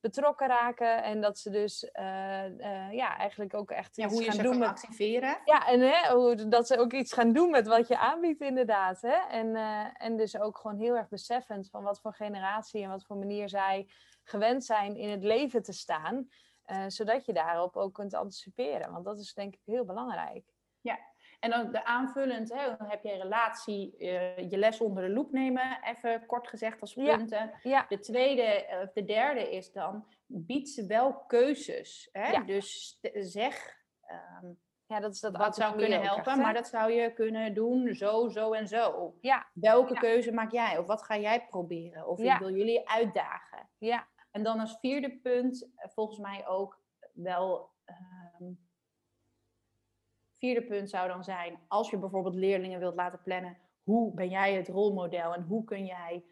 betrokken 0.00 0.46
raken. 0.46 1.02
En 1.02 1.20
dat 1.20 1.38
ze 1.38 1.50
dus 1.50 1.90
eh, 1.90 2.44
eh, 2.44 2.92
ja, 2.92 3.16
eigenlijk 3.16 3.54
ook 3.54 3.70
echt 3.70 3.96
Ja, 3.96 4.04
iets 4.04 4.12
hoe 4.12 4.22
je 4.22 4.28
gaan 4.28 4.36
ze 4.36 4.42
doen 4.42 4.58
met 4.58 4.68
activeren. 4.68 5.38
ja, 5.44 5.66
en 5.66 5.80
hè, 5.80 6.14
hoe, 6.14 6.48
dat 6.48 6.66
ze 6.66 6.78
ook 6.78 6.92
iets 6.92 7.12
gaan 7.12 7.32
doen 7.32 7.50
met 7.50 7.66
wat 7.66 7.88
je 7.88 7.98
aanbiedt, 7.98 8.40
inderdaad. 8.40 9.00
Hè? 9.00 9.16
En, 9.30 9.56
eh, 9.56 9.86
en 9.96 10.16
dus 10.16 10.38
ook 10.38 10.58
gewoon 10.58 10.78
heel 10.78 10.96
erg 10.96 11.08
beseffend 11.08 11.70
van 11.70 11.82
wat 11.82 12.00
voor 12.00 12.14
generatie 12.14 12.82
en 12.82 12.90
wat 12.90 13.04
voor 13.04 13.16
manier 13.16 13.48
zij 13.48 13.88
gewend 14.24 14.64
zijn 14.64 14.96
in 14.96 15.10
het 15.10 15.24
leven 15.24 15.62
te 15.62 15.72
staan. 15.72 16.28
zodat 16.86 17.24
je 17.24 17.32
daarop 17.32 17.76
ook 17.76 17.94
kunt 17.94 18.14
anticiperen. 18.14 18.92
Want 18.92 19.04
dat 19.04 19.18
is 19.18 19.34
denk 19.34 19.54
ik 19.54 19.60
heel 19.64 19.84
belangrijk. 19.84 20.44
En 21.38 21.50
dan 21.50 21.70
de 21.72 21.84
aanvullend, 21.84 22.52
hè, 22.54 22.76
dan 22.76 22.88
heb 22.88 23.02
je 23.02 23.12
een 23.12 23.20
relatie, 23.20 23.96
eh, 23.96 24.50
je 24.50 24.58
les 24.58 24.80
onder 24.80 25.02
de 25.06 25.12
loep 25.12 25.32
nemen, 25.32 25.78
even 25.84 26.26
kort 26.26 26.48
gezegd 26.48 26.80
als 26.80 26.94
Ja. 26.94 27.16
punten. 27.16 27.50
Ja, 27.62 27.84
De 27.88 27.98
tweede, 27.98 28.42
eh, 28.42 28.80
of 28.82 28.92
de 28.92 29.04
derde 29.04 29.50
is 29.56 29.72
dan, 29.72 30.06
bied 30.26 30.68
ze 30.68 30.86
wel 30.86 31.14
keuzes. 31.14 32.08
Hè? 32.12 32.30
Ja. 32.30 32.40
Dus 32.40 32.98
zeg 33.14 33.76
ja 34.06 34.24
ehm, 34.86 35.00
dat 35.02 35.12
is 35.12 35.20
dat 35.20 35.36
wat 35.36 35.54
zou 35.56 35.76
kunnen 35.76 36.02
helpen, 36.02 36.38
maar 36.38 36.54
dat 36.54 36.68
zou 36.68 36.92
je 36.92 37.12
kunnen 37.12 37.54
doen 37.54 37.94
zo, 37.94 38.28
zo 38.28 38.52
en 38.52 38.68
zo. 38.68 39.14
Ja, 39.20 39.46
Welke 39.52 39.94
Ja. 39.94 40.00
keuze 40.00 40.32
maak 40.32 40.52
jij? 40.52 40.78
Of 40.78 40.86
wat 40.86 41.02
ga 41.02 41.16
jij 41.18 41.46
proberen? 41.46 42.06
Of 42.06 42.18
Ja. 42.22 42.32
ik 42.34 42.38
wil 42.40 42.54
jullie 42.54 42.88
uitdagen? 42.88 43.68
ja, 43.78 44.06
En 44.30 44.42
dan 44.42 44.60
als 44.60 44.78
vierde 44.80 45.18
punt, 45.22 45.70
eh, 45.76 45.88
volgens 45.90 46.18
mij 46.18 46.46
ook 46.46 46.80
wel. 47.12 47.70
Vierde 50.38 50.62
punt 50.66 50.90
zou 50.90 51.08
dan 51.08 51.24
zijn, 51.24 51.58
als 51.68 51.90
je 51.90 51.98
bijvoorbeeld 51.98 52.34
leerlingen 52.34 52.78
wilt 52.78 52.94
laten 52.94 53.22
plannen, 53.22 53.56
hoe 53.82 54.14
ben 54.14 54.28
jij 54.28 54.54
het 54.54 54.68
rolmodel 54.68 55.34
en 55.34 55.42
hoe 55.42 55.64
kun 55.64 55.84
jij 55.86 56.24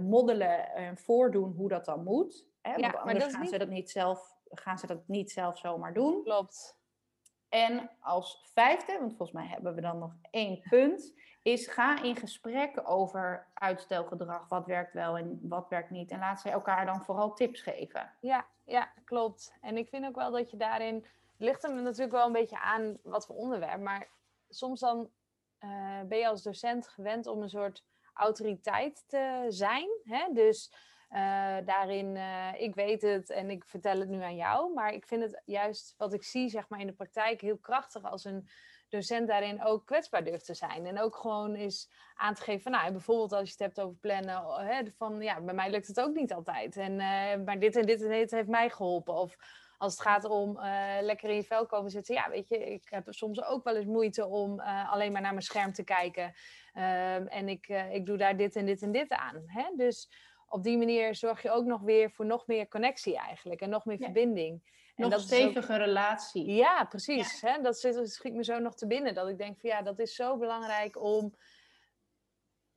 moddelen 0.00 0.74
en 0.74 0.98
voordoen 0.98 1.52
hoe 1.52 1.68
dat 1.68 1.84
dan 1.84 2.04
moet? 2.04 2.46
Hè? 2.60 2.70
Ja, 2.74 2.80
Want 2.80 2.92
maar 2.92 3.02
anders 3.02 3.32
gaan, 3.32 3.40
niet- 3.40 3.50
ze 3.50 3.58
dat 3.58 3.68
niet 3.68 3.90
zelf, 3.90 4.36
gaan 4.50 4.78
ze 4.78 4.86
dat 4.86 5.08
niet 5.08 5.30
zelf 5.30 5.58
zomaar 5.58 5.94
doen. 5.94 6.22
klopt. 6.22 6.80
En 7.48 7.90
als 8.00 8.50
vijfde, 8.54 8.92
want 8.98 9.08
volgens 9.16 9.32
mij 9.32 9.46
hebben 9.46 9.74
we 9.74 9.80
dan 9.80 9.98
nog 9.98 10.12
één 10.30 10.60
punt, 10.68 11.14
is 11.42 11.66
ga 11.66 12.02
in 12.02 12.16
gesprek 12.16 12.80
over 12.84 13.46
uitstelgedrag. 13.54 14.48
Wat 14.48 14.66
werkt 14.66 14.92
wel 14.92 15.16
en 15.18 15.38
wat 15.42 15.68
werkt 15.68 15.90
niet. 15.90 16.10
En 16.10 16.18
laat 16.18 16.40
ze 16.40 16.50
elkaar 16.50 16.86
dan 16.86 17.02
vooral 17.02 17.34
tips 17.34 17.60
geven. 17.62 18.10
Ja, 18.20 18.46
ja, 18.64 18.92
klopt. 19.04 19.54
En 19.60 19.76
ik 19.76 19.88
vind 19.88 20.04
ook 20.06 20.14
wel 20.16 20.30
dat 20.30 20.50
je 20.50 20.56
daarin. 20.56 21.06
Ligt 21.42 21.62
hem 21.62 21.82
natuurlijk 21.82 22.12
wel 22.12 22.26
een 22.26 22.32
beetje 22.32 22.60
aan 22.60 22.98
wat 23.02 23.26
voor 23.26 23.36
onderwerp. 23.36 23.80
Maar 23.80 24.08
soms 24.48 24.80
dan 24.80 25.10
eh, 25.58 26.00
ben 26.08 26.18
je 26.18 26.28
als 26.28 26.42
docent 26.42 26.88
gewend 26.88 27.26
om 27.26 27.42
een 27.42 27.48
soort 27.48 27.84
autoriteit 28.12 29.04
te 29.06 29.44
zijn. 29.48 29.88
Hè? 30.04 30.28
Dus 30.32 30.72
eh, 31.08 31.56
daarin, 31.64 32.16
eh, 32.16 32.48
ik 32.56 32.74
weet 32.74 33.02
het 33.02 33.30
en 33.30 33.50
ik 33.50 33.64
vertel 33.64 33.98
het 33.98 34.08
nu 34.08 34.22
aan 34.22 34.36
jou. 34.36 34.72
Maar 34.74 34.92
ik 34.92 35.06
vind 35.06 35.22
het 35.22 35.42
juist 35.44 35.94
wat 35.96 36.12
ik 36.12 36.24
zie 36.24 36.48
zeg 36.48 36.68
maar, 36.68 36.80
in 36.80 36.86
de 36.86 36.92
praktijk 36.92 37.40
heel 37.40 37.58
krachtig 37.58 38.02
als 38.02 38.24
een 38.24 38.48
docent 38.88 39.28
daarin 39.28 39.64
ook 39.64 39.86
kwetsbaar 39.86 40.24
durft 40.24 40.44
te 40.44 40.54
zijn. 40.54 40.86
En 40.86 41.00
ook 41.00 41.16
gewoon 41.16 41.56
is 41.56 41.90
aan 42.14 42.34
te 42.34 42.42
geven 42.42 42.70
nou, 42.70 42.92
bijvoorbeeld 42.92 43.32
als 43.32 43.48
je 43.48 43.54
het 43.58 43.58
hebt 43.58 43.80
over 43.80 43.98
plannen, 44.00 44.46
oh, 44.46 44.58
hè, 44.58 44.82
van 44.96 45.20
ja, 45.20 45.40
bij 45.40 45.54
mij 45.54 45.70
lukt 45.70 45.86
het 45.86 46.00
ook 46.00 46.14
niet 46.14 46.32
altijd. 46.32 46.76
En, 46.76 46.96
maar 47.44 47.58
dit 47.58 47.76
en 47.76 47.86
dit 47.86 48.02
en 48.02 48.10
dit 48.10 48.30
heeft 48.30 48.48
mij 48.48 48.70
geholpen. 48.70 49.14
Of 49.14 49.36
als 49.82 49.92
het 49.92 50.02
gaat 50.02 50.24
om 50.24 50.58
eh, 50.58 50.96
lekker 51.00 51.28
in 51.30 51.34
je 51.36 51.42
vel 51.44 51.66
komen 51.66 51.90
zitten. 51.90 52.14
Ja, 52.14 52.30
weet 52.30 52.48
je, 52.48 52.58
ik 52.72 52.86
heb 52.90 53.06
soms 53.08 53.42
ook 53.44 53.64
wel 53.64 53.76
eens 53.76 53.86
moeite 53.86 54.26
om 54.26 54.60
eh, 54.60 54.92
alleen 54.92 55.12
maar 55.12 55.20
naar 55.20 55.30
mijn 55.30 55.42
scherm 55.42 55.72
te 55.72 55.84
kijken. 55.84 56.34
Ehm, 56.72 57.26
en 57.26 57.48
ik, 57.48 57.68
eh, 57.68 57.94
ik 57.94 58.06
doe 58.06 58.16
daar 58.16 58.36
dit 58.36 58.56
en 58.56 58.66
dit 58.66 58.82
en 58.82 58.92
dit 58.92 59.10
aan. 59.10 59.42
Hè? 59.46 59.64
Dus 59.76 60.10
op 60.48 60.62
die 60.62 60.78
manier 60.78 61.14
zorg 61.14 61.42
je 61.42 61.50
ook 61.50 61.64
nog 61.64 61.80
weer 61.80 62.10
voor 62.10 62.26
nog 62.26 62.46
meer 62.46 62.68
connectie 62.68 63.16
eigenlijk. 63.18 63.60
En 63.60 63.70
nog 63.70 63.84
meer 63.84 63.98
Ja. 63.98 64.04
verbinding. 64.04 64.62
En 64.96 65.02
Nog 65.02 65.10
dat 65.10 65.20
ook- 65.20 65.26
stevige 65.26 65.76
relatie. 65.76 66.54
ja, 66.54 66.84
precies. 66.84 67.40
Hè? 67.40 67.60
Dat 67.62 67.78
zit, 67.78 67.94
dat 67.94 68.08
schiet 68.10 68.34
me 68.34 68.44
zo 68.44 68.58
nog 68.58 68.74
te 68.74 68.86
binnen. 68.86 69.14
Dat 69.14 69.28
ik 69.28 69.38
denk 69.38 69.60
van 69.60 69.70
ja, 69.70 69.82
dat 69.82 69.98
is 69.98 70.14
zo 70.14 70.36
belangrijk 70.36 71.02
om. 71.02 71.34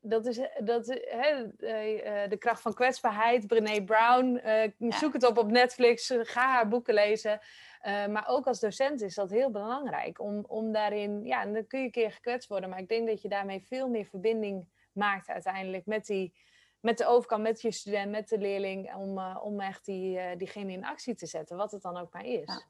Dat 0.07 0.25
is 0.25 0.39
dat, 0.63 0.85
hè, 0.87 1.51
eh, 1.59 2.23
eh, 2.23 2.29
de 2.29 2.37
kracht 2.37 2.61
van 2.61 2.73
kwetsbaarheid, 2.73 3.47
Brené 3.47 3.83
Brown. 3.83 4.35
eh, 4.35 4.71
Zoek 4.79 5.13
het 5.13 5.25
op 5.27 5.37
op 5.37 5.51
Netflix, 5.51 6.09
eh, 6.09 6.19
ga 6.21 6.47
haar 6.47 6.67
boeken 6.67 6.93
lezen. 6.93 7.39
Eh, 7.81 8.07
maar 8.07 8.27
ook 8.27 8.47
als 8.47 8.59
docent 8.59 9.01
is 9.01 9.15
dat 9.15 9.29
heel 9.29 9.51
belangrijk. 9.51 10.19
Om, 10.21 10.45
om 10.47 10.71
daarin, 10.71 11.23
ja, 11.25 11.41
en 11.41 11.53
dan 11.53 11.67
kun 11.67 11.79
je 11.79 11.85
een 11.85 11.91
keer 11.91 12.11
gekwetst 12.11 12.49
worden. 12.49 12.69
Maar 12.69 12.79
ik 12.79 12.89
denk 12.89 13.07
dat 13.07 13.21
je 13.21 13.29
daarmee 13.29 13.63
veel 13.65 13.87
meer 13.89 14.05
verbinding 14.05 14.67
maakt 14.91 15.27
uiteindelijk 15.29 15.85
met, 15.85 16.05
die, 16.05 16.33
met 16.79 16.97
de 16.97 17.05
overkant, 17.05 17.41
met 17.43 17.61
je 17.61 17.71
student, 17.71 18.11
met 18.11 18.29
de 18.29 18.37
leerling. 18.37 18.93
Om, 18.95 19.17
eh, 19.17 19.39
om 19.43 19.59
echt 19.61 19.85
die, 19.85 20.19
eh, 20.19 20.37
diegene 20.37 20.71
in 20.71 20.85
actie 20.85 21.15
te 21.15 21.25
zetten, 21.25 21.57
wat 21.57 21.71
het 21.71 21.81
dan 21.81 21.97
ook 21.97 22.13
maar 22.13 22.25
is. 22.25 22.45
Ja. 22.45 22.61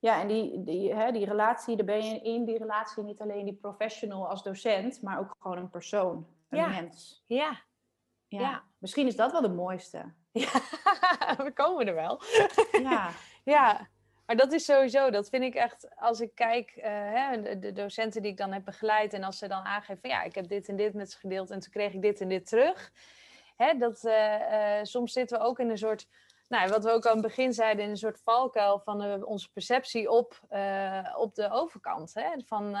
Ja, 0.00 0.20
en 0.20 0.28
die, 0.28 0.62
die, 0.64 0.94
hè, 0.94 1.12
die 1.12 1.24
relatie, 1.24 1.76
daar 1.76 1.86
ben 1.86 2.04
je 2.04 2.20
in 2.20 2.44
die 2.44 2.58
relatie 2.58 3.02
niet 3.02 3.20
alleen 3.20 3.44
die 3.44 3.54
professional 3.54 4.28
als 4.28 4.42
docent, 4.42 5.02
maar 5.02 5.18
ook 5.18 5.36
gewoon 5.38 5.58
een 5.58 5.70
persoon, 5.70 6.26
een 6.50 6.58
Ja. 6.58 6.68
mens. 6.68 7.24
ja. 7.26 7.60
Ja. 8.28 8.40
Ja. 8.40 8.64
Misschien 8.78 9.06
is 9.06 9.16
dat 9.16 9.32
wel 9.32 9.40
de 9.40 9.48
mooiste. 9.48 10.14
Ja, 10.32 10.52
we 11.46 11.50
komen 11.54 11.86
er 11.86 11.94
wel. 11.94 12.22
Ja, 12.72 13.10
Ja, 13.44 13.88
maar 14.26 14.36
dat 14.36 14.52
is 14.52 14.64
sowieso, 14.64 15.10
dat 15.10 15.28
vind 15.28 15.44
ik 15.44 15.54
echt, 15.54 15.96
als 15.96 16.20
ik 16.20 16.34
kijk, 16.34 16.70
eh, 16.70 16.92
hè, 16.92 17.58
de, 17.58 17.72
docenten 17.72 18.22
die 18.22 18.30
ik 18.30 18.36
dan 18.36 18.52
heb 18.52 18.64
begeleid 18.64 19.12
en 19.12 19.24
als 19.24 19.38
ze 19.38 19.48
dan 19.48 19.64
aangeven 19.64 20.00
van 20.00 20.10
ja, 20.10 20.22
ik 20.22 20.34
heb 20.34 20.48
dit 20.48 20.68
en 20.68 20.76
dit 20.76 20.94
met 20.94 21.10
ze 21.10 21.18
gedeeld 21.18 21.50
en 21.50 21.60
toen 21.60 21.72
kreeg 21.72 21.92
ik 21.92 22.02
dit 22.02 22.20
en 22.20 22.28
dit 22.28 22.46
terug. 22.46 22.92
Hè, 23.56 23.74
dat, 23.78 24.04
eh, 24.04 24.78
eh, 24.78 24.84
soms 24.84 25.12
zitten 25.12 25.38
we 25.38 25.44
ook 25.44 25.58
in 25.58 25.70
een 25.70 25.78
soort, 25.78 26.06
nou, 26.48 26.68
wat 26.68 26.84
we 26.84 26.90
ook 26.90 27.06
aan 27.06 27.12
het 27.12 27.26
begin 27.26 27.52
zeiden, 27.52 27.84
in 27.84 27.90
een 27.90 27.96
soort 27.96 28.20
valkuil 28.20 28.78
van 28.78 29.24
onze 29.24 29.52
perceptie 29.52 30.10
op, 30.10 30.40
op 31.16 31.34
de 31.34 31.48
overkant. 31.50 32.14
Hè? 32.14 32.30
Van, 32.46 32.76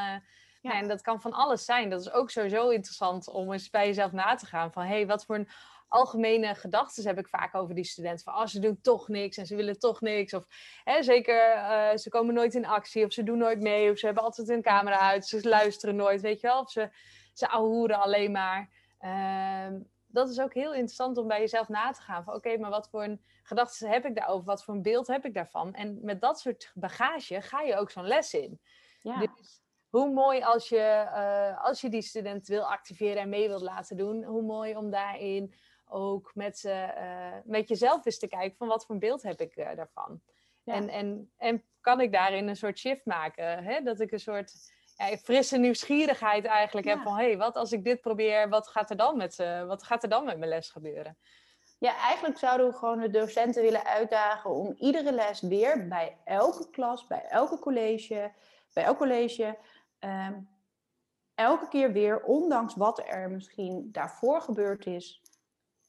Ja. 0.60 0.72
en 0.72 0.88
dat 0.88 1.00
kan 1.00 1.20
van 1.20 1.32
alles 1.32 1.64
zijn. 1.64 1.90
Dat 1.90 2.00
is 2.00 2.12
ook 2.12 2.30
sowieso 2.30 2.68
interessant 2.68 3.28
om 3.28 3.52
eens 3.52 3.70
bij 3.70 3.86
jezelf 3.86 4.12
na 4.12 4.34
te 4.34 4.46
gaan 4.46 4.72
van 4.72 4.82
hé, 4.82 4.88
hey, 4.88 5.06
wat 5.06 5.24
voor 5.24 5.34
een 5.34 5.48
algemene 5.90 6.54
gedachten 6.54 7.06
heb 7.06 7.18
ik 7.18 7.28
vaak 7.28 7.54
over 7.54 7.74
die 7.74 7.84
studenten. 7.84 8.24
Van, 8.24 8.34
oh, 8.34 8.46
ze 8.46 8.60
doen 8.60 8.80
toch 8.80 9.08
niks 9.08 9.36
en 9.36 9.46
ze 9.46 9.56
willen 9.56 9.78
toch 9.78 10.00
niks. 10.00 10.34
Of 10.34 10.46
hè, 10.84 11.02
zeker, 11.02 11.50
eh, 11.50 11.96
ze 11.96 12.08
komen 12.08 12.34
nooit 12.34 12.54
in 12.54 12.66
actie. 12.66 13.04
Of 13.04 13.12
ze 13.12 13.22
doen 13.22 13.38
nooit 13.38 13.60
mee. 13.60 13.90
Of 13.90 13.98
ze 13.98 14.06
hebben 14.06 14.24
altijd 14.24 14.48
hun 14.48 14.62
camera 14.62 14.98
uit. 14.98 15.26
Ze 15.26 15.48
luisteren 15.48 15.96
nooit, 15.96 16.20
weet 16.20 16.40
je 16.40 16.46
wel. 16.46 16.60
Of 16.60 16.70
ze, 16.70 16.90
ze 17.32 17.48
ahoeren 17.48 18.00
alleen 18.00 18.32
maar. 18.32 18.70
Ehm, 18.98 19.80
dat 20.06 20.28
is 20.28 20.40
ook 20.40 20.54
heel 20.54 20.72
interessant 20.72 21.16
om 21.16 21.28
bij 21.28 21.40
jezelf 21.40 21.68
na 21.68 21.90
te 21.90 22.02
gaan. 22.02 22.24
Van 22.24 22.34
oké, 22.34 22.58
maar 22.58 22.70
wat 22.70 22.88
voor 22.90 23.02
een 23.02 23.22
gedachten 23.42 23.90
heb 23.90 24.04
ik 24.04 24.14
daarover? 24.14 24.44
Wat 24.44 24.64
voor 24.64 24.74
een 24.74 24.82
beeld 24.82 25.06
heb 25.06 25.24
ik 25.24 25.34
daarvan? 25.34 25.74
En 25.74 25.98
met 26.02 26.20
dat 26.20 26.40
soort 26.40 26.70
bagage 26.74 27.40
ga 27.40 27.60
je 27.60 27.76
ook 27.76 27.90
zo'n 27.90 28.06
les 28.06 28.34
in. 28.34 28.60
Ja. 29.02 29.18
Dus 29.18 29.60
hoe 29.90 30.10
mooi 30.10 30.42
als 30.42 30.68
je, 30.68 31.08
eh, 31.14 31.64
als 31.64 31.80
je 31.80 31.88
die 31.88 32.02
student 32.02 32.46
wil 32.46 32.70
activeren 32.70 33.22
en 33.22 33.28
mee 33.28 33.48
wilt 33.48 33.62
laten 33.62 33.96
doen, 33.96 34.24
hoe 34.24 34.42
mooi 34.42 34.76
om 34.76 34.90
daarin 34.90 35.54
ook 35.92 36.30
met, 36.34 36.58
ze, 36.58 36.94
uh, 36.98 37.38
met 37.44 37.68
jezelf 37.68 38.06
eens 38.06 38.18
te 38.18 38.26
kijken 38.26 38.56
van 38.56 38.68
wat 38.68 38.84
voor 38.86 38.94
een 38.94 39.00
beeld 39.00 39.22
heb 39.22 39.40
ik 39.40 39.56
uh, 39.56 39.68
daarvan. 39.76 40.20
En, 40.64 40.88
en, 40.88 41.32
en 41.36 41.64
kan 41.80 42.00
ik 42.00 42.12
daarin 42.12 42.48
een 42.48 42.56
soort 42.56 42.78
shift 42.78 43.04
maken? 43.04 43.64
Hè? 43.64 43.80
Dat 43.80 44.00
ik 44.00 44.12
een 44.12 44.20
soort 44.20 44.52
ja, 44.96 45.16
frisse 45.16 45.56
nieuwsgierigheid 45.56 46.44
eigenlijk 46.44 46.86
heb 46.86 47.02
van 47.02 47.16
hé, 47.16 47.24
hey, 47.24 47.36
wat 47.36 47.56
als 47.56 47.72
ik 47.72 47.84
dit 47.84 48.00
probeer, 48.00 48.48
wat 48.48 48.68
gaat 48.68 48.90
er 48.90 48.96
dan 48.96 49.16
met, 49.16 49.36
wat 49.66 49.82
gaat 49.82 50.02
er 50.02 50.08
dan 50.08 50.24
met 50.24 50.38
mijn 50.38 50.50
les 50.50 50.70
gebeuren? 50.70 51.18
Ja, 51.78 51.96
eigenlijk 51.96 52.38
zouden 52.38 52.66
we 52.66 52.76
gewoon 52.76 53.00
de 53.00 53.10
docenten 53.10 53.62
willen 53.62 53.84
uitdagen 53.84 54.50
om 54.50 54.74
iedere 54.76 55.12
les 55.12 55.40
weer 55.40 55.88
bij 55.88 56.16
elke 56.24 56.70
klas, 56.70 57.06
bij 57.06 57.24
elke 57.28 57.58
college, 57.58 58.32
bij 58.72 58.84
elk 58.84 58.96
college, 58.96 59.58
um, 60.00 60.48
elke 61.34 61.68
keer 61.68 61.92
weer, 61.92 62.22
ondanks 62.22 62.74
wat 62.74 63.02
er 63.08 63.30
misschien 63.30 63.88
daarvoor 63.92 64.40
gebeurd 64.40 64.86
is, 64.86 65.22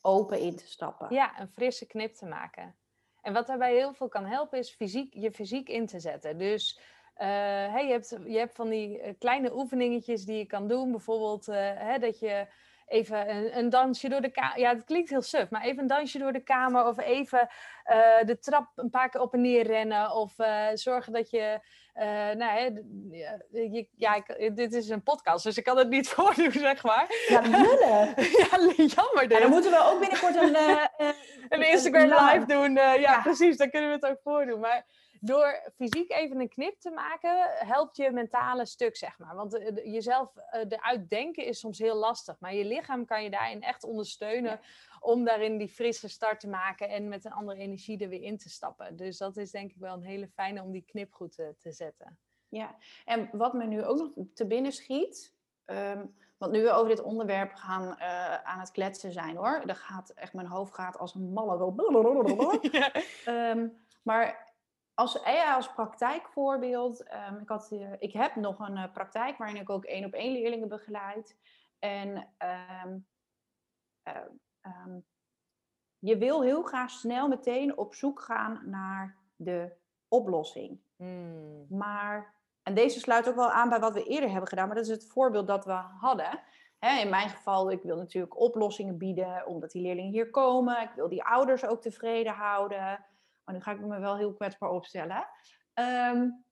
open 0.01 0.39
in 0.39 0.55
te 0.55 0.67
stappen. 0.67 1.07
Ja, 1.09 1.39
een 1.39 1.51
frisse 1.55 1.87
knip 1.87 2.13
te 2.13 2.25
maken. 2.25 2.75
En 3.21 3.33
wat 3.33 3.47
daarbij 3.47 3.73
heel 3.73 3.93
veel 3.93 4.07
kan 4.07 4.25
helpen, 4.25 4.59
is 4.59 4.71
fysiek, 4.71 5.13
je 5.13 5.31
fysiek 5.31 5.69
in 5.69 5.85
te 5.85 5.99
zetten. 5.99 6.37
Dus 6.37 6.79
uh, 7.17 7.27
hey, 7.73 7.85
je, 7.85 7.91
hebt, 7.91 8.17
je 8.25 8.37
hebt 8.37 8.55
van 8.55 8.69
die 8.69 8.99
eh, 8.99 9.13
kleine 9.19 9.55
oefeningetjes 9.55 10.25
die 10.25 10.37
je 10.37 10.45
kan 10.45 10.67
doen. 10.67 10.91
Bijvoorbeeld 10.91 11.47
uh, 11.47 11.55
hè, 11.57 11.99
dat 11.99 12.19
je 12.19 12.47
even 12.91 13.29
een, 13.29 13.57
een, 13.57 13.69
dansje 13.69 14.09
door 14.09 14.21
de 14.21 14.31
kamer. 14.31 14.59
Ja, 14.59 14.69
het 14.69 14.83
klinkt 14.83 15.09
heel 15.09 15.21
suf, 15.21 15.49
maar 15.49 15.61
even 15.61 15.81
een 15.81 15.87
dansje 15.87 16.17
door 16.17 16.31
de 16.31 16.43
kamer. 16.43 16.85
Of 16.85 16.99
even 16.99 17.49
uh, 17.89 18.25
de 18.25 18.39
trap 18.39 18.71
een 18.75 18.89
paar 18.89 19.09
keer 19.09 19.21
op 19.21 19.33
en 19.33 19.41
neer 19.41 19.65
rennen. 19.65 20.11
Of 20.11 20.33
uh, 20.37 20.67
zorgen 20.73 21.13
dat 21.13 21.29
je. 21.29 21.59
Uh, 21.95 22.03
nou, 22.31 22.59
hè, 22.59 22.63
je, 23.51 23.87
ja, 23.95 24.15
ik, 24.15 24.55
dit 24.55 24.73
is 24.73 24.89
een 24.89 25.03
podcast, 25.03 25.43
dus 25.43 25.57
ik 25.57 25.63
kan 25.63 25.77
het 25.77 25.89
niet 25.89 26.09
voordoen, 26.13 26.51
zeg 26.51 26.83
maar. 26.83 27.05
Ja, 27.27 27.41
lullen. 27.41 28.13
ja, 28.41 28.73
jammer. 28.75 29.27
Dit. 29.27 29.39
dan 29.39 29.49
moeten 29.49 29.71
we 29.71 29.91
ook 29.91 29.99
binnenkort 29.99 30.35
een, 30.35 30.55
een 31.59 31.71
Instagram 31.71 32.09
live 32.09 32.45
doen. 32.45 32.73
Ja, 32.73 32.93
ja, 32.93 33.21
precies, 33.21 33.57
dan 33.57 33.69
kunnen 33.69 33.89
we 33.89 33.95
het 33.95 34.05
ook 34.05 34.21
voordoen. 34.23 34.59
Maar 34.59 34.85
door 35.23 35.71
fysiek 35.75 36.11
even 36.11 36.39
een 36.39 36.49
knip 36.49 36.79
te 36.79 36.89
maken, 36.89 37.49
helpt 37.51 37.97
je 37.97 38.11
mentale 38.11 38.65
stuk, 38.65 38.95
zeg 38.95 39.17
maar. 39.17 39.35
Want 39.35 39.59
jezelf 39.83 40.35
uh, 40.35 40.61
eruit 40.69 41.09
denken 41.09 41.45
is 41.45 41.59
soms 41.59 41.79
heel 41.79 41.95
lastig. 41.95 42.39
Maar 42.39 42.53
je 42.53 42.65
lichaam 42.65 43.05
kan 43.05 43.23
je 43.23 43.29
daarin 43.29 43.61
echt 43.61 43.83
ondersteunen 43.83 44.59
om 44.99 45.23
daarin 45.23 45.57
die 45.57 45.69
frisse 45.69 46.09
start 46.09 46.39
te 46.39 46.47
maken 46.47 46.89
en 46.89 47.07
met 47.07 47.25
een 47.25 47.31
andere 47.31 47.59
energie 47.59 47.99
er 47.99 48.09
weer 48.09 48.21
in 48.21 48.37
te 48.37 48.49
stappen. 48.49 48.95
Dus 48.95 49.17
dat 49.17 49.37
is 49.37 49.51
denk 49.51 49.71
ik 49.71 49.77
wel 49.79 49.93
een 49.93 50.03
hele 50.03 50.27
fijne 50.27 50.61
om 50.61 50.71
die 50.71 50.85
knip 50.85 51.13
goed 51.13 51.31
te, 51.31 51.55
te 51.59 51.71
zetten. 51.71 52.19
Ja, 52.47 52.75
en 53.05 53.29
wat 53.31 53.53
me 53.53 53.65
nu 53.65 53.83
ook 53.83 53.97
nog 53.97 54.25
te 54.33 54.47
binnen 54.47 54.71
schiet, 54.71 55.35
ehm, 55.65 56.05
want 56.37 56.51
nu 56.51 56.61
we 56.61 56.71
over 56.71 56.89
dit 56.89 57.01
onderwerp 57.01 57.53
gaan 57.53 57.83
uh, 57.83 58.35
aan 58.35 58.59
het 58.59 58.71
kletsen 58.71 59.11
zijn 59.11 59.35
hoor, 59.35 59.61
dan 59.65 59.75
gaat 59.75 60.09
echt 60.09 60.33
mijn 60.33 60.47
hoofd 60.47 60.73
gaat 60.73 60.97
als 60.97 61.15
een 61.15 61.33
malle. 61.33 62.59
ja. 62.71 62.91
um, 63.51 63.77
maar 64.01 64.50
als, 65.01 65.21
eh, 65.21 65.55
als 65.55 65.73
praktijkvoorbeeld, 65.73 67.05
um, 67.29 67.37
ik, 67.37 67.49
had, 67.49 67.71
uh, 67.71 67.93
ik 67.99 68.13
heb 68.13 68.35
nog 68.35 68.59
een 68.59 68.77
uh, 68.77 68.91
praktijk 68.93 69.37
waarin 69.37 69.61
ik 69.61 69.69
ook 69.69 69.85
één 69.85 70.05
op 70.05 70.13
één 70.13 70.31
leerlingen 70.31 70.67
begeleid. 70.67 71.37
En 71.79 72.27
um, 72.85 73.07
um, 74.61 75.05
je 75.99 76.17
wil 76.17 76.41
heel 76.41 76.63
graag 76.63 76.89
snel 76.89 77.27
meteen 77.27 77.77
op 77.77 77.93
zoek 77.93 78.21
gaan 78.21 78.61
naar 78.65 79.17
de 79.35 79.71
oplossing. 80.07 80.79
Hmm. 80.95 81.65
Maar, 81.69 82.33
en 82.63 82.73
deze 82.73 82.99
sluit 82.99 83.29
ook 83.29 83.35
wel 83.35 83.51
aan 83.51 83.69
bij 83.69 83.79
wat 83.79 83.93
we 83.93 84.03
eerder 84.03 84.29
hebben 84.29 84.49
gedaan, 84.49 84.67
maar 84.67 84.75
dat 84.75 84.85
is 84.85 84.91
het 84.91 85.07
voorbeeld 85.07 85.47
dat 85.47 85.65
we 85.65 85.81
hadden. 85.99 86.39
Hè, 86.79 86.99
in 86.99 87.09
mijn 87.09 87.29
geval, 87.29 87.71
ik 87.71 87.81
wil 87.81 87.97
natuurlijk 87.97 88.39
oplossingen 88.39 88.97
bieden, 88.97 89.45
omdat 89.45 89.71
die 89.71 89.81
leerlingen 89.81 90.11
hier 90.11 90.29
komen. 90.29 90.81
Ik 90.81 90.91
wil 90.95 91.09
die 91.09 91.23
ouders 91.23 91.65
ook 91.65 91.81
tevreden 91.81 92.33
houden. 92.33 93.05
Maar 93.43 93.55
nu 93.55 93.61
ga 93.61 93.71
ik 93.71 93.79
me 93.79 93.99
wel 93.99 94.17
heel 94.17 94.33
kwetsbaar 94.33 94.69
opstellen. 94.69 95.27
Um, 95.73 96.45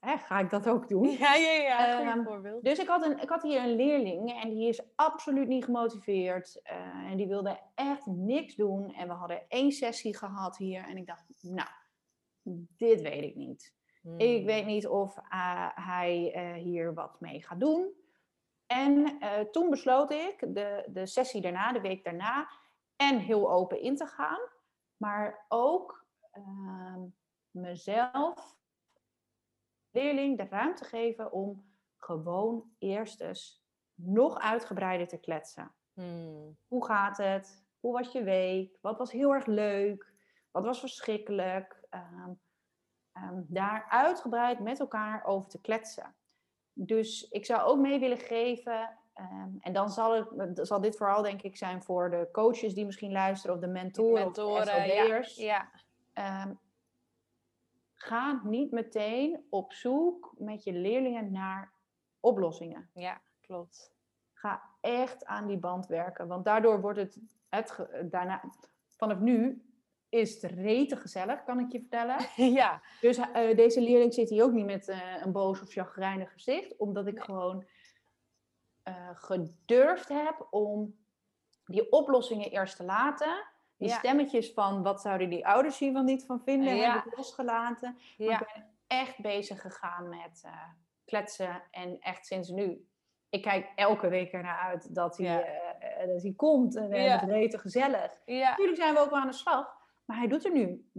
hè, 0.00 0.18
ga 0.18 0.38
ik 0.38 0.50
dat 0.50 0.68
ook 0.68 0.88
doen? 0.88 1.10
Ja, 1.18 1.34
ja, 1.34 1.52
ja. 1.52 2.16
Um, 2.16 2.24
voorbeeld. 2.24 2.64
Dus 2.64 2.78
ik 2.78 2.88
had, 2.88 3.04
een, 3.04 3.18
ik 3.18 3.28
had 3.28 3.42
hier 3.42 3.62
een 3.62 3.76
leerling 3.76 4.42
en 4.42 4.48
die 4.48 4.68
is 4.68 4.82
absoluut 4.94 5.48
niet 5.48 5.64
gemotiveerd. 5.64 6.60
Uh, 6.64 7.10
en 7.10 7.16
die 7.16 7.26
wilde 7.26 7.60
echt 7.74 8.06
niks 8.06 8.54
doen. 8.54 8.94
En 8.94 9.08
we 9.08 9.14
hadden 9.14 9.48
één 9.48 9.72
sessie 9.72 10.16
gehad 10.16 10.56
hier. 10.56 10.84
En 10.88 10.96
ik 10.96 11.06
dacht, 11.06 11.24
nou, 11.40 11.68
dit 12.76 13.00
weet 13.00 13.22
ik 13.22 13.34
niet. 13.34 13.74
Hmm. 14.02 14.18
Ik 14.18 14.44
weet 14.44 14.66
niet 14.66 14.88
of 14.88 15.16
uh, 15.16 15.68
hij 15.74 16.34
uh, 16.36 16.62
hier 16.62 16.94
wat 16.94 17.20
mee 17.20 17.42
gaat 17.42 17.60
doen. 17.60 18.00
En 18.66 19.18
toen 19.50 19.70
besloot 19.70 20.10
ik 20.10 20.54
de, 20.54 20.84
de 20.86 21.06
sessie 21.06 21.40
daarna, 21.40 21.72
de 21.72 21.80
week 21.80 22.04
daarna, 22.04 22.48
en 22.96 23.18
heel 23.18 23.50
open 23.50 23.80
in 23.80 23.96
te 23.96 24.06
gaan. 24.06 24.40
Maar 24.96 25.44
ook 25.48 26.01
uh, 26.38 27.02
mezelf, 27.50 28.56
leerling, 29.90 30.38
de 30.38 30.44
ruimte 30.44 30.84
geven 30.84 31.32
om 31.32 31.70
gewoon 31.96 32.70
eerst 32.78 33.20
eens 33.20 33.64
nog 33.94 34.38
uitgebreider 34.38 35.08
te 35.08 35.20
kletsen. 35.20 35.74
Hmm. 35.92 36.56
Hoe 36.66 36.84
gaat 36.84 37.16
het? 37.16 37.64
Hoe 37.80 37.92
was 37.92 38.12
je 38.12 38.22
week? 38.22 38.78
Wat 38.80 38.98
was 38.98 39.12
heel 39.12 39.34
erg 39.34 39.46
leuk? 39.46 40.12
Wat 40.50 40.64
was 40.64 40.80
verschrikkelijk? 40.80 41.80
Um, 41.90 42.40
um, 43.16 43.46
daar 43.48 43.86
uitgebreid 43.88 44.60
met 44.60 44.80
elkaar 44.80 45.24
over 45.24 45.48
te 45.48 45.60
kletsen. 45.60 46.14
Dus 46.72 47.28
ik 47.28 47.44
zou 47.44 47.62
ook 47.62 47.78
mee 47.78 47.98
willen 47.98 48.18
geven, 48.18 48.98
um, 49.14 49.56
en 49.60 49.72
dan 49.72 49.90
zal, 49.90 50.12
het, 50.36 50.60
zal 50.62 50.80
dit 50.80 50.96
vooral 50.96 51.22
denk 51.22 51.42
ik 51.42 51.56
zijn 51.56 51.82
voor 51.82 52.10
de 52.10 52.28
coaches 52.32 52.74
die 52.74 52.84
misschien 52.84 53.12
luisteren 53.12 53.56
of 53.56 53.62
de 53.62 53.68
mentoren, 53.68 54.22
mentoren 54.24 54.62
of 54.62 54.68
SOD'ers. 54.68 55.36
Ja, 55.36 55.44
ja. 55.44 55.70
Um, 56.14 56.60
ga 57.94 58.40
niet 58.44 58.70
meteen 58.70 59.46
op 59.50 59.72
zoek 59.72 60.34
met 60.38 60.64
je 60.64 60.72
leerlingen 60.72 61.32
naar 61.32 61.72
oplossingen. 62.20 62.90
Ja, 62.94 63.20
klopt. 63.40 63.94
Ga 64.32 64.62
echt 64.80 65.24
aan 65.24 65.46
die 65.46 65.58
band 65.58 65.86
werken, 65.86 66.28
want 66.28 66.44
daardoor 66.44 66.80
wordt 66.80 66.98
het, 66.98 67.18
het 67.48 67.86
daarna, 68.10 68.42
vanaf 68.96 69.18
nu 69.18 69.62
is 70.08 70.42
het 70.42 70.52
rete 70.52 70.96
gezellig, 70.96 71.44
kan 71.44 71.58
ik 71.58 71.72
je 71.72 71.78
vertellen. 71.78 72.16
Ja. 72.60 72.82
Dus 73.00 73.18
uh, 73.18 73.56
deze 73.56 73.80
leerling 73.80 74.14
zit 74.14 74.28
hier 74.28 74.44
ook 74.44 74.52
niet 74.52 74.64
met 74.64 74.88
uh, 74.88 75.22
een 75.22 75.32
boos 75.32 75.62
of 75.62 75.70
chagrijnig 75.70 76.32
gezicht, 76.32 76.76
omdat 76.76 77.06
ik 77.06 77.20
gewoon 77.20 77.64
uh, 78.88 79.10
gedurfd 79.12 80.08
heb 80.08 80.46
om 80.50 80.96
die 81.64 81.92
oplossingen 81.92 82.50
eerst 82.50 82.76
te 82.76 82.84
laten 82.84 83.51
die 83.82 83.90
stemmetjes 83.90 84.52
van 84.52 84.82
wat 84.82 85.00
zouden 85.00 85.28
die 85.28 85.46
ouders 85.46 85.78
hiervan 85.78 86.04
niet 86.04 86.26
van 86.26 86.40
vinden, 86.40 86.76
ja. 86.76 86.94
heb 86.94 87.04
ik 87.04 87.16
losgelaten. 87.16 87.98
Maar 88.18 88.40
ik 88.40 88.52
ben 88.54 88.66
echt 88.86 89.18
bezig 89.18 89.60
gegaan 89.60 90.08
met 90.08 90.42
uh, 90.46 90.52
kletsen. 91.04 91.62
En 91.70 91.96
echt 92.00 92.26
sinds 92.26 92.48
nu. 92.48 92.86
Ik 93.28 93.42
kijk 93.42 93.72
elke 93.74 94.08
week 94.08 94.32
ernaar 94.32 94.58
uit 94.58 94.94
dat 94.94 95.16
hij, 95.16 95.26
uh, 96.06 96.12
dat 96.12 96.22
hij 96.22 96.32
komt. 96.36 96.76
En 96.76 96.94
uh, 96.94 97.20
het 97.20 97.30
rete 97.30 97.58
gezellig. 97.58 98.22
Natuurlijk 98.26 98.78
zijn 98.78 98.94
we 98.94 99.00
ook 99.00 99.10
wel 99.10 99.20
aan 99.20 99.26
de 99.26 99.32
slag. 99.32 99.80
Maar 100.04 100.16
hij 100.16 100.28
doet 100.28 100.44
er 100.44 100.52
nu 100.52 100.90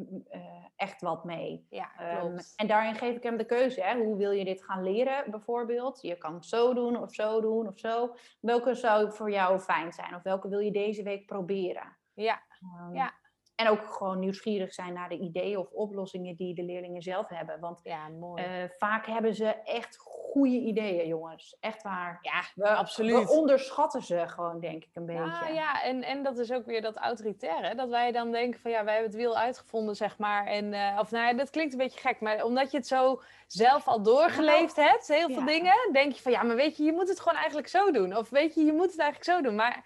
echt 0.76 1.02
wat 1.02 1.24
mee. 1.24 1.68
Ja, 1.70 2.22
um, 2.24 2.38
en 2.56 2.68
daarin 2.68 2.96
geef 2.96 3.16
ik 3.16 3.24
hem 3.24 3.38
de 3.38 3.46
keuze. 3.46 3.82
Hè? 3.82 4.04
Hoe 4.04 4.18
wil 4.18 4.32
je 4.32 4.46
dit 4.46 4.64
gaan 4.64 4.84
leren 4.84 5.32
bijvoorbeeld? 5.32 6.02
Je 6.02 6.18
kan 6.18 6.34
het 6.34 6.46
zo 6.46 6.74
doen 6.74 7.02
of 7.02 7.14
zo 7.14 7.42
doen 7.42 7.68
of 7.68 7.80
zo. 7.80 8.16
Welke 8.40 8.76
zou 8.76 9.12
voor 9.12 9.32
jou 9.32 9.60
fijn 9.60 9.92
zijn? 9.92 10.16
Of 10.16 10.24
welke 10.24 10.50
wil 10.50 10.60
je 10.60 10.72
deze 10.72 11.04
week 11.04 11.26
proberen? 11.26 11.98
Ja, 12.14 12.42
Um, 12.64 12.96
ja. 12.96 13.14
En 13.56 13.70
ook 13.70 13.94
gewoon 13.94 14.20
nieuwsgierig 14.20 14.74
zijn 14.74 14.94
naar 14.94 15.10
de 15.10 15.18
ideeën 15.18 15.58
of 15.58 15.72
oplossingen 15.72 16.36
die 16.36 16.56
de 16.56 16.64
leerlingen 16.64 17.02
zelf 17.02 17.30
hebben. 17.30 17.60
Want 17.60 17.80
ja, 17.84 18.08
mooi. 18.08 18.44
Uh, 18.44 18.70
vaak 18.78 19.06
hebben 19.06 19.36
ze 19.36 19.46
echt 19.64 19.98
goede 19.98 20.60
ideeën, 20.60 21.08
jongens. 21.08 21.58
Echt 21.60 21.84
waar. 21.84 22.20
Ja, 22.22 22.44
we, 22.56 22.70
absoluut. 22.70 23.24
We 23.24 23.30
onderschatten 23.30 24.02
ze 24.02 24.24
gewoon, 24.28 24.60
denk 24.60 24.84
ik, 24.84 24.90
een 24.94 25.06
beetje. 25.06 25.46
Ah, 25.48 25.54
ja, 25.54 25.84
en, 25.84 26.04
en 26.04 26.24
dat 26.24 26.38
is 26.38 26.52
ook 26.52 26.66
weer 26.66 26.82
dat 26.82 26.98
autoritaire. 26.98 27.76
Dat 27.76 27.90
wij 27.90 28.12
dan 28.12 28.32
denken 28.32 28.60
van, 28.60 28.72
ja, 28.72 28.84
wij 28.84 28.94
hebben 28.94 29.12
het 29.12 29.22
wiel 29.22 29.38
uitgevonden, 29.38 29.96
zeg 29.96 30.18
maar. 30.18 30.46
En, 30.46 30.74
uh, 30.74 30.98
of 31.00 31.12
nou 31.12 31.26
ja, 31.26 31.34
dat 31.34 31.50
klinkt 31.50 31.74
een 31.74 31.80
beetje 31.80 32.00
gek. 32.00 32.20
Maar 32.22 32.44
omdat 32.44 32.72
je 32.72 32.78
het 32.78 32.88
zo 32.88 33.22
zelf 33.48 33.88
al 33.88 34.04
doorgeleefd 34.04 34.76
nou, 34.76 34.90
hebt, 34.90 35.08
heel 35.08 35.30
veel 35.30 35.46
dingen, 35.46 35.90
denk 35.92 36.14
je 36.14 36.22
van, 36.22 36.32
ja, 36.32 36.44
maar 36.44 36.56
weet 36.56 36.78
je, 36.78 36.84
je 36.84 36.94
moet 36.94 37.10
het 37.10 37.20
gewoon 37.20 37.38
eigenlijk 37.38 37.68
zo 37.68 37.92
doen. 37.92 38.18
Of 38.18 38.30
weet 38.30 38.56
je, 38.56 38.66
je 38.66 38.74
moet 38.74 38.92
het 38.92 39.00
eigenlijk 39.00 39.30
zo 39.30 39.42
doen. 39.42 39.56
Maar 39.56 39.86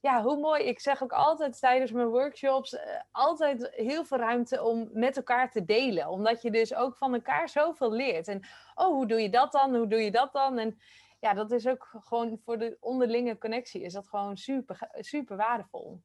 ja, 0.00 0.22
hoe 0.22 0.36
mooi. 0.36 0.62
Ik 0.64 0.80
zeg 0.80 1.02
ook 1.02 1.12
altijd 1.12 1.60
tijdens 1.60 1.92
mijn 1.92 2.08
workshops, 2.08 2.72
uh, 2.72 2.80
altijd 3.12 3.70
heel 3.70 4.04
veel 4.04 4.18
ruimte 4.18 4.62
om 4.62 4.88
met 4.92 5.16
elkaar 5.16 5.50
te 5.50 5.64
delen. 5.64 6.08
Omdat 6.08 6.42
je 6.42 6.50
dus 6.50 6.74
ook 6.74 6.96
van 6.96 7.14
elkaar 7.14 7.48
zoveel 7.48 7.92
leert. 7.92 8.28
En 8.28 8.40
oh, 8.74 8.86
hoe 8.86 9.06
doe 9.06 9.20
je 9.20 9.30
dat 9.30 9.52
dan? 9.52 9.74
Hoe 9.76 9.86
doe 9.86 10.00
je 10.00 10.10
dat 10.10 10.32
dan? 10.32 10.58
En 10.58 10.78
ja, 11.20 11.34
dat 11.34 11.50
is 11.50 11.66
ook 11.66 11.88
gewoon 12.04 12.38
voor 12.44 12.58
de 12.58 12.76
onderlinge 12.80 13.38
connectie 13.38 13.82
is 13.82 13.92
dat 13.92 14.08
gewoon 14.08 14.36
super, 14.36 14.88
super 14.92 15.36
waardevol. 15.36 16.00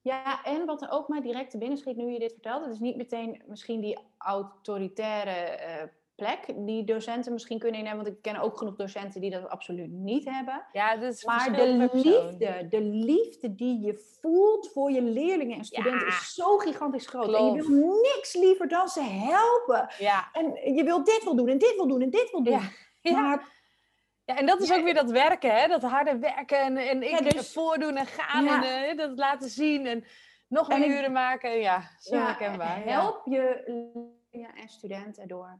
Ja, 0.00 0.44
en 0.44 0.66
wat 0.66 0.82
er 0.82 0.90
ook 0.90 1.08
mij 1.08 1.20
direct 1.20 1.50
te 1.50 1.58
binnen 1.58 1.78
schiet 1.78 1.96
nu 1.96 2.12
je 2.12 2.18
dit 2.18 2.32
vertelt, 2.32 2.64
het 2.64 2.72
is 2.72 2.80
niet 2.80 2.96
meteen 2.96 3.42
misschien 3.46 3.80
die 3.80 3.98
autoritaire 4.18 5.58
uh, 5.66 5.88
plek 6.16 6.40
die 6.56 6.84
docenten 6.84 7.32
misschien 7.32 7.58
kunnen 7.58 7.78
innemen. 7.78 8.04
Want 8.04 8.16
ik 8.16 8.22
ken 8.22 8.36
ook 8.36 8.58
genoeg 8.58 8.76
docenten 8.76 9.20
die 9.20 9.30
dat 9.30 9.48
absoluut 9.48 9.90
niet 9.90 10.24
hebben. 10.24 10.66
Ja, 10.72 10.98
maar 11.24 11.52
de 11.52 11.88
liefde, 11.92 12.66
de 12.68 12.82
liefde 12.82 13.54
die 13.54 13.80
je 13.80 14.16
voelt 14.20 14.70
voor 14.72 14.90
je 14.90 15.02
leerlingen 15.02 15.58
en 15.58 15.64
studenten 15.64 16.06
is 16.06 16.34
zo 16.34 16.56
gigantisch 16.56 17.06
groot. 17.06 17.34
En 17.34 17.52
je 17.52 17.68
wil 17.68 18.00
niks 18.02 18.34
liever 18.34 18.68
dan 18.68 18.88
ze 18.88 19.02
helpen. 19.02 19.88
Ja. 19.98 20.28
En 20.32 20.74
je 20.74 20.84
wil 20.84 21.04
dit 21.04 21.24
wil 21.24 21.36
doen 21.36 21.48
en 21.48 21.58
dit 21.58 21.74
wil 21.76 21.88
doen 21.88 22.02
en 22.02 22.10
dit 22.10 22.30
wil 22.30 22.42
doen. 22.42 22.60
Ja. 23.00 23.20
Maar 23.20 23.54
ja, 24.24 24.36
en 24.36 24.46
dat 24.46 24.60
is 24.60 24.72
ook 24.72 24.84
weer 24.84 24.94
dat 24.94 25.10
werken, 25.10 25.54
hè? 25.54 25.66
dat 25.66 25.82
harde 25.82 26.18
werken 26.18 26.58
en, 26.58 26.76
en 26.76 27.02
ik 27.02 27.10
ja, 27.10 27.18
dus, 27.18 27.52
voordoen 27.52 27.96
en 27.96 28.06
gaan 28.06 28.46
en 28.46 28.90
uh, 28.90 28.96
dat 28.96 29.18
laten 29.18 29.48
zien 29.48 29.86
en 29.86 30.04
nog 30.48 30.68
meer 30.68 30.88
uren 30.88 31.12
maken. 31.12 31.58
Ja, 31.58 31.90
zo 31.98 32.16
herkenbaar. 32.16 32.82
Help 32.84 33.26
je 33.26 33.64
en 34.30 34.68
studenten 34.68 35.28
door 35.28 35.58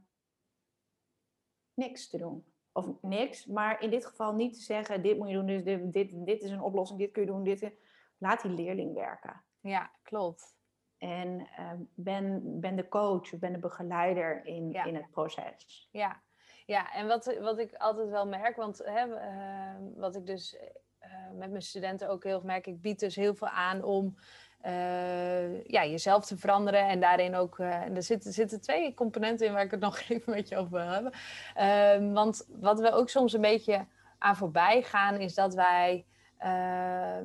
niks 1.77 2.09
te 2.09 2.17
doen. 2.17 2.45
Of 2.71 3.01
niks, 3.01 3.45
maar 3.45 3.81
in 3.81 3.89
dit 3.89 4.05
geval 4.05 4.33
niet 4.33 4.53
te 4.53 4.59
zeggen, 4.59 5.01
dit 5.01 5.17
moet 5.17 5.27
je 5.27 5.33
doen, 5.33 5.45
dus 5.45 5.63
dit, 5.63 5.93
dit, 5.93 6.25
dit 6.25 6.41
is 6.41 6.49
een 6.49 6.61
oplossing, 6.61 6.99
dit 6.99 7.11
kun 7.11 7.21
je 7.21 7.27
doen, 7.27 7.43
dit. 7.43 7.71
Laat 8.17 8.41
die 8.41 8.51
leerling 8.51 8.93
werken. 8.93 9.43
Ja, 9.59 9.91
klopt. 10.01 10.55
En 10.97 11.39
uh, 11.39 11.71
ben, 11.93 12.41
ben 12.59 12.75
de 12.75 12.87
coach, 12.87 13.37
ben 13.39 13.53
de 13.53 13.59
begeleider 13.59 14.45
in, 14.45 14.73
in 14.73 14.95
het 14.95 15.09
proces. 15.11 15.89
Ja, 15.91 16.21
ja 16.65 16.93
en 16.93 17.07
wat, 17.07 17.37
wat 17.39 17.59
ik 17.59 17.73
altijd 17.73 18.09
wel 18.09 18.27
merk, 18.27 18.55
want 18.55 18.77
hè, 18.77 19.07
uh, 19.07 19.75
wat 19.95 20.15
ik 20.15 20.25
dus 20.25 20.57
uh, 21.01 21.31
met 21.37 21.49
mijn 21.49 21.61
studenten 21.61 22.09
ook 22.09 22.23
heel 22.23 22.41
merk, 22.41 22.67
ik 22.67 22.81
bied 22.81 22.99
dus 22.99 23.15
heel 23.15 23.35
veel 23.35 23.47
aan 23.47 23.83
om 23.83 24.15
uh, 24.65 25.63
ja, 25.63 25.85
jezelf 25.85 26.25
te 26.25 26.37
veranderen. 26.37 26.87
En 26.87 26.99
daarin 26.99 27.35
ook, 27.35 27.57
uh, 27.57 27.95
er, 27.95 28.03
zitten, 28.03 28.33
zitten 28.33 28.61
twee 28.61 28.93
componenten 28.93 29.47
in 29.47 29.53
waar 29.53 29.63
ik 29.63 29.71
het 29.71 29.79
nog 29.89 29.99
even 30.07 30.33
met 30.33 30.49
je 30.49 30.57
over 30.57 30.71
wil 30.71 30.89
hebben. 30.89 31.13
Uh, 31.57 32.13
want 32.13 32.47
wat 32.59 32.79
we 32.79 32.91
ook 32.91 33.09
soms 33.09 33.33
een 33.33 33.41
beetje 33.41 33.85
aan 34.17 34.35
voorbij 34.35 34.81
gaan, 34.81 35.15
is 35.15 35.33
dat 35.33 35.53
wij, 35.53 36.05
eh, 36.37 37.17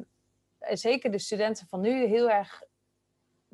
zeker 0.71 1.11
de 1.11 1.18
studenten 1.18 1.66
van 1.66 1.81
nu, 1.81 2.07
heel 2.07 2.31
erg 2.31 2.62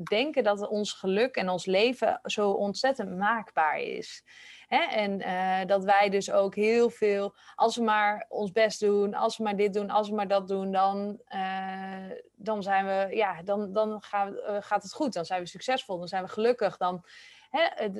denken 0.04 0.44
dat 0.44 0.68
ons 0.68 0.92
geluk 0.92 1.36
en 1.36 1.48
ons 1.48 1.66
leven 1.66 2.20
zo 2.24 2.50
ontzettend 2.50 3.16
maakbaar 3.16 3.78
is. 3.80 4.24
En 4.68 5.20
uh, 5.20 5.66
dat 5.66 5.84
wij 5.84 6.08
dus 6.08 6.30
ook 6.30 6.54
heel 6.54 6.90
veel, 6.90 7.34
als 7.54 7.76
we 7.76 7.82
maar 7.82 8.26
ons 8.28 8.52
best 8.52 8.80
doen, 8.80 9.14
als 9.14 9.36
we 9.36 9.42
maar 9.42 9.56
dit 9.56 9.74
doen, 9.74 9.90
als 9.90 10.08
we 10.08 10.14
maar 10.14 10.28
dat 10.28 10.48
doen, 10.48 10.72
dan, 10.72 11.20
uh, 11.34 12.10
dan 12.34 12.62
zijn 12.62 12.86
we, 12.86 13.16
ja, 13.16 13.42
dan, 13.42 13.72
dan 13.72 14.02
gaan 14.02 14.32
we, 14.32 14.46
uh, 14.48 14.56
gaat 14.60 14.82
het 14.82 14.92
goed. 14.92 15.12
Dan 15.12 15.24
zijn 15.24 15.40
we 15.40 15.46
succesvol, 15.46 15.98
dan 15.98 16.08
zijn 16.08 16.22
we 16.22 16.28
gelukkig. 16.28 16.76
Dan, 16.76 17.04
hè, 17.50 17.90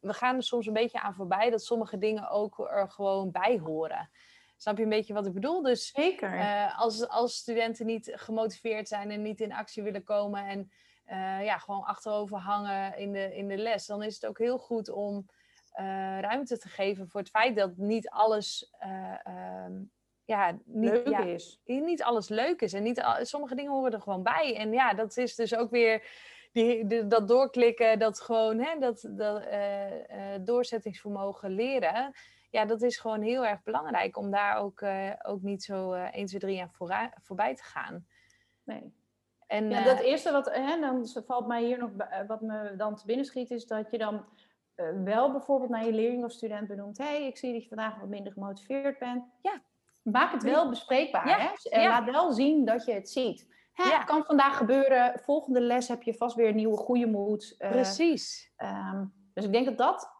we 0.00 0.12
gaan 0.12 0.36
er 0.36 0.42
soms 0.42 0.66
een 0.66 0.72
beetje 0.72 1.00
aan 1.00 1.14
voorbij 1.14 1.50
dat 1.50 1.64
sommige 1.64 1.98
dingen 1.98 2.30
ook 2.30 2.58
er 2.58 2.90
gewoon 2.90 3.30
bij 3.30 3.58
horen. 3.58 4.10
Snap 4.60 4.76
je 4.76 4.82
een 4.82 4.88
beetje 4.88 5.14
wat 5.14 5.26
ik 5.26 5.32
bedoel? 5.32 5.62
Dus 5.62 5.90
Zeker. 5.90 6.72
als, 6.76 7.08
als 7.08 7.36
studenten 7.36 7.86
niet 7.86 8.12
gemotiveerd 8.14 8.88
zijn 8.88 9.10
en 9.10 9.22
niet 9.22 9.40
in 9.40 9.52
actie 9.52 9.82
willen 9.82 10.04
komen 10.04 10.46
en 10.46 10.70
uh, 11.10 11.44
ja, 11.44 11.58
gewoon 11.58 11.84
achterover 11.84 12.38
hangen 12.38 12.96
in 12.96 13.12
de, 13.12 13.36
in 13.36 13.48
de 13.48 13.56
les, 13.56 13.86
dan 13.86 14.02
is 14.02 14.14
het 14.14 14.26
ook 14.26 14.38
heel 14.38 14.58
goed 14.58 14.90
om 14.90 15.26
uh, 15.80 16.20
ruimte 16.20 16.58
te 16.58 16.68
geven 16.68 17.08
voor 17.08 17.20
het 17.20 17.30
feit 17.30 17.56
dat 17.56 17.76
niet 17.76 18.08
alles. 18.08 18.74
Um, 19.66 19.90
ja, 20.24 20.58
niet, 20.64 20.90
leuk 20.90 21.08
ja, 21.08 21.24
is. 21.24 21.60
Niet 21.64 22.02
alles 22.02 22.28
leuk 22.28 22.60
is. 22.60 22.72
En 22.72 22.82
niet 22.82 23.02
al, 23.02 23.24
sommige 23.24 23.54
dingen 23.54 23.72
horen 23.72 23.92
er 23.92 24.00
gewoon 24.00 24.22
bij. 24.22 24.56
En 24.56 24.72
ja, 24.72 24.94
dat 24.94 25.16
is 25.16 25.34
dus 25.34 25.54
ook 25.54 25.70
weer 25.70 26.08
die, 26.52 26.86
die, 26.86 27.06
dat 27.06 27.28
doorklikken, 27.28 27.98
dat 27.98 28.20
gewoon 28.20 28.58
hè, 28.58 28.78
dat, 28.78 29.08
dat 29.10 29.44
doorzettingsvermogen 30.46 31.50
leren. 31.50 32.14
Ja, 32.50 32.64
dat 32.64 32.82
is 32.82 32.98
gewoon 32.98 33.22
heel 33.22 33.46
erg 33.46 33.62
belangrijk 33.62 34.16
om 34.16 34.30
daar 34.30 34.56
ook, 34.56 34.82
ook 35.22 35.42
niet 35.42 35.62
zo 35.62 35.92
1, 35.92 36.26
2, 36.26 36.40
3 36.40 36.62
aan 36.62 36.72
voorbij, 36.72 37.12
voorbij 37.22 37.54
te 37.54 37.62
gaan. 37.62 38.06
Nee. 38.64 38.92
En, 39.50 39.70
ja, 39.70 39.82
dat 39.82 40.00
eh, 40.00 40.06
eerste 40.06 40.32
wat 40.32 40.50
hè, 40.54 40.80
dan 40.80 41.06
valt 41.26 41.46
mij 41.46 41.64
hier 41.64 41.78
nog 41.78 41.90
eh, 41.96 42.26
wat 42.26 42.40
me 42.40 42.76
dan 42.76 42.96
te 42.96 43.06
binnen 43.06 43.24
schiet, 43.24 43.50
is 43.50 43.66
dat 43.66 43.90
je 43.90 43.98
dan 43.98 44.24
uh, 44.76 45.02
wel 45.04 45.32
bijvoorbeeld 45.32 45.70
naar 45.70 45.84
je 45.84 45.92
leerling 45.92 46.24
of 46.24 46.32
student 46.32 46.68
benoemt: 46.68 46.98
hé, 46.98 47.04
hey, 47.04 47.26
ik 47.26 47.36
zie 47.36 47.52
dat 47.52 47.62
je 47.62 47.68
vandaag 47.68 48.00
wat 48.00 48.08
minder 48.08 48.32
gemotiveerd 48.32 48.98
bent. 48.98 49.24
Ja. 49.42 49.62
Maak 50.02 50.32
het 50.32 50.42
wel 50.42 50.68
bespreekbaar. 50.68 51.28
Ja. 51.28 51.38
Hè? 51.38 51.70
En 51.70 51.88
laat 51.88 52.04
wel 52.04 52.32
zien 52.32 52.64
dat 52.64 52.84
je 52.84 52.92
het 52.92 53.10
ziet. 53.10 53.48
Hè, 53.72 53.90
ja. 53.90 54.04
kan 54.04 54.24
vandaag 54.24 54.56
gebeuren. 54.56 55.20
Volgende 55.20 55.60
les 55.60 55.88
heb 55.88 56.02
je 56.02 56.14
vast 56.14 56.36
weer 56.36 56.48
een 56.48 56.56
nieuwe 56.56 56.76
goede 56.76 57.06
moed. 57.06 57.54
Uh, 57.58 57.70
Precies. 57.70 58.52
Um, 58.56 59.12
dus 59.34 59.44
ik 59.44 59.52
denk 59.52 59.66
dat 59.66 59.78
dat 59.78 60.10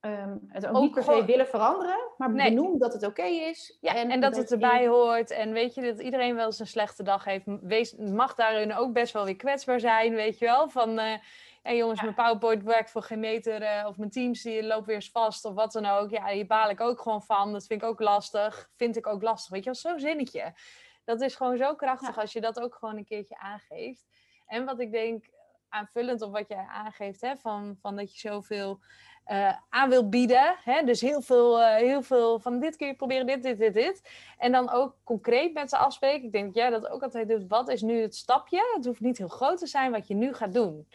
Um, 0.00 0.46
het 0.48 0.66
ook, 0.66 0.76
ook, 0.76 0.82
niet 0.82 0.94
per 0.94 1.02
se 1.02 1.24
willen 1.24 1.46
veranderen, 1.46 1.98
maar 2.16 2.30
nee. 2.30 2.48
benoem 2.48 2.78
dat 2.78 2.92
het 2.92 3.06
oké 3.06 3.22
is. 3.22 3.76
Ja, 3.80 3.94
en, 3.94 4.10
en 4.10 4.20
dat, 4.20 4.34
dat, 4.34 4.40
het 4.40 4.52
erbij 4.52 4.86
hoort. 4.86 5.30
En 5.30 5.52
weet 5.52 5.74
je, 5.74 5.82
dat 5.82 6.00
iedereen 6.00 6.34
wel 6.34 6.46
eens 6.46 6.58
een 6.58 6.66
slechte 6.66 7.02
dag 7.02 7.24
heeft. 7.24 7.44
Wees, 7.60 7.94
mag 7.96 8.34
daarin 8.34 8.74
ook 8.74 8.92
best 8.92 9.12
wel 9.12 9.24
weer 9.24 9.36
kwetsbaar 9.36 9.80
zijn, 9.80 10.14
weet 10.14 10.38
je 10.38 10.44
wel. 10.44 10.68
Van, 10.68 10.90
uh, 10.90 11.14
hey 11.62 11.76
jongens, 11.76 11.98
ja. 11.98 12.04
mijn 12.04 12.16
PowerPoint 12.16 12.62
werkt 12.62 12.90
voor 12.90 13.02
geen 13.02 13.20
meter. 13.20 13.62
Uh, 13.62 13.86
of 13.88 13.96
mijn 13.96 14.10
Teams 14.10 14.42
die 14.42 14.62
loopt 14.62 14.86
weer 14.86 14.94
eens 14.94 15.10
vast 15.10 15.44
of 15.44 15.54
wat 15.54 15.72
dan 15.72 15.86
ook. 15.86 16.10
Ja, 16.10 16.26
hier 16.26 16.46
baal 16.46 16.70
ik 16.70 16.80
ook 16.80 17.00
gewoon 17.00 17.22
van. 17.22 17.52
Dat 17.52 17.66
vind 17.66 17.82
ik 17.82 17.88
ook 17.88 18.00
lastig. 18.00 18.70
Vind 18.76 18.96
ik 18.96 19.06
ook 19.06 19.22
lastig. 19.22 19.50
Weet 19.50 19.64
je 19.64 19.70
wel, 19.70 19.92
zo'n 19.92 20.00
zinnetje. 20.00 20.54
Dat 21.04 21.20
is 21.20 21.34
gewoon 21.34 21.56
zo 21.56 21.74
krachtig 21.74 22.14
ja. 22.14 22.20
als 22.20 22.32
je 22.32 22.40
dat 22.40 22.60
ook 22.60 22.74
gewoon 22.74 22.96
een 22.96 23.04
keertje 23.04 23.38
aangeeft. 23.38 24.06
En 24.46 24.64
wat 24.64 24.80
ik 24.80 24.92
denk, 24.92 25.24
aanvullend 25.68 26.22
op 26.22 26.32
wat 26.32 26.48
jij 26.48 26.66
aangeeft, 26.68 27.20
hè, 27.20 27.36
van, 27.36 27.76
van 27.80 27.96
dat 27.96 28.12
je 28.12 28.28
zoveel 28.28 28.80
uh, 29.30 29.52
aan 29.68 29.88
wil 29.88 30.08
bieden. 30.08 30.56
Hè? 30.64 30.82
Dus 30.84 31.00
heel 31.00 31.20
veel, 31.20 31.60
uh, 31.60 31.74
heel 31.74 32.02
veel 32.02 32.38
van 32.38 32.60
dit 32.60 32.76
kun 32.76 32.86
je 32.86 32.94
proberen, 32.94 33.26
dit, 33.26 33.42
dit, 33.42 33.58
dit, 33.58 33.74
dit. 33.74 34.02
En 34.38 34.52
dan 34.52 34.70
ook 34.70 34.96
concreet 35.04 35.54
met 35.54 35.70
ze 35.70 35.76
afspreken. 35.76 36.24
Ik 36.26 36.32
denk 36.32 36.44
dat 36.44 36.54
jij 36.54 36.70
dat 36.70 36.88
ook 36.88 37.02
altijd 37.02 37.28
doet. 37.28 37.48
Wat 37.48 37.68
is 37.68 37.82
nu 37.82 38.00
het 38.00 38.14
stapje? 38.14 38.72
Het 38.74 38.84
hoeft 38.84 39.00
niet 39.00 39.18
heel 39.18 39.28
groot 39.28 39.58
te 39.58 39.66
zijn 39.66 39.92
wat 39.92 40.08
je 40.08 40.14
nu 40.14 40.34
gaat 40.34 40.52
doen. 40.52 40.86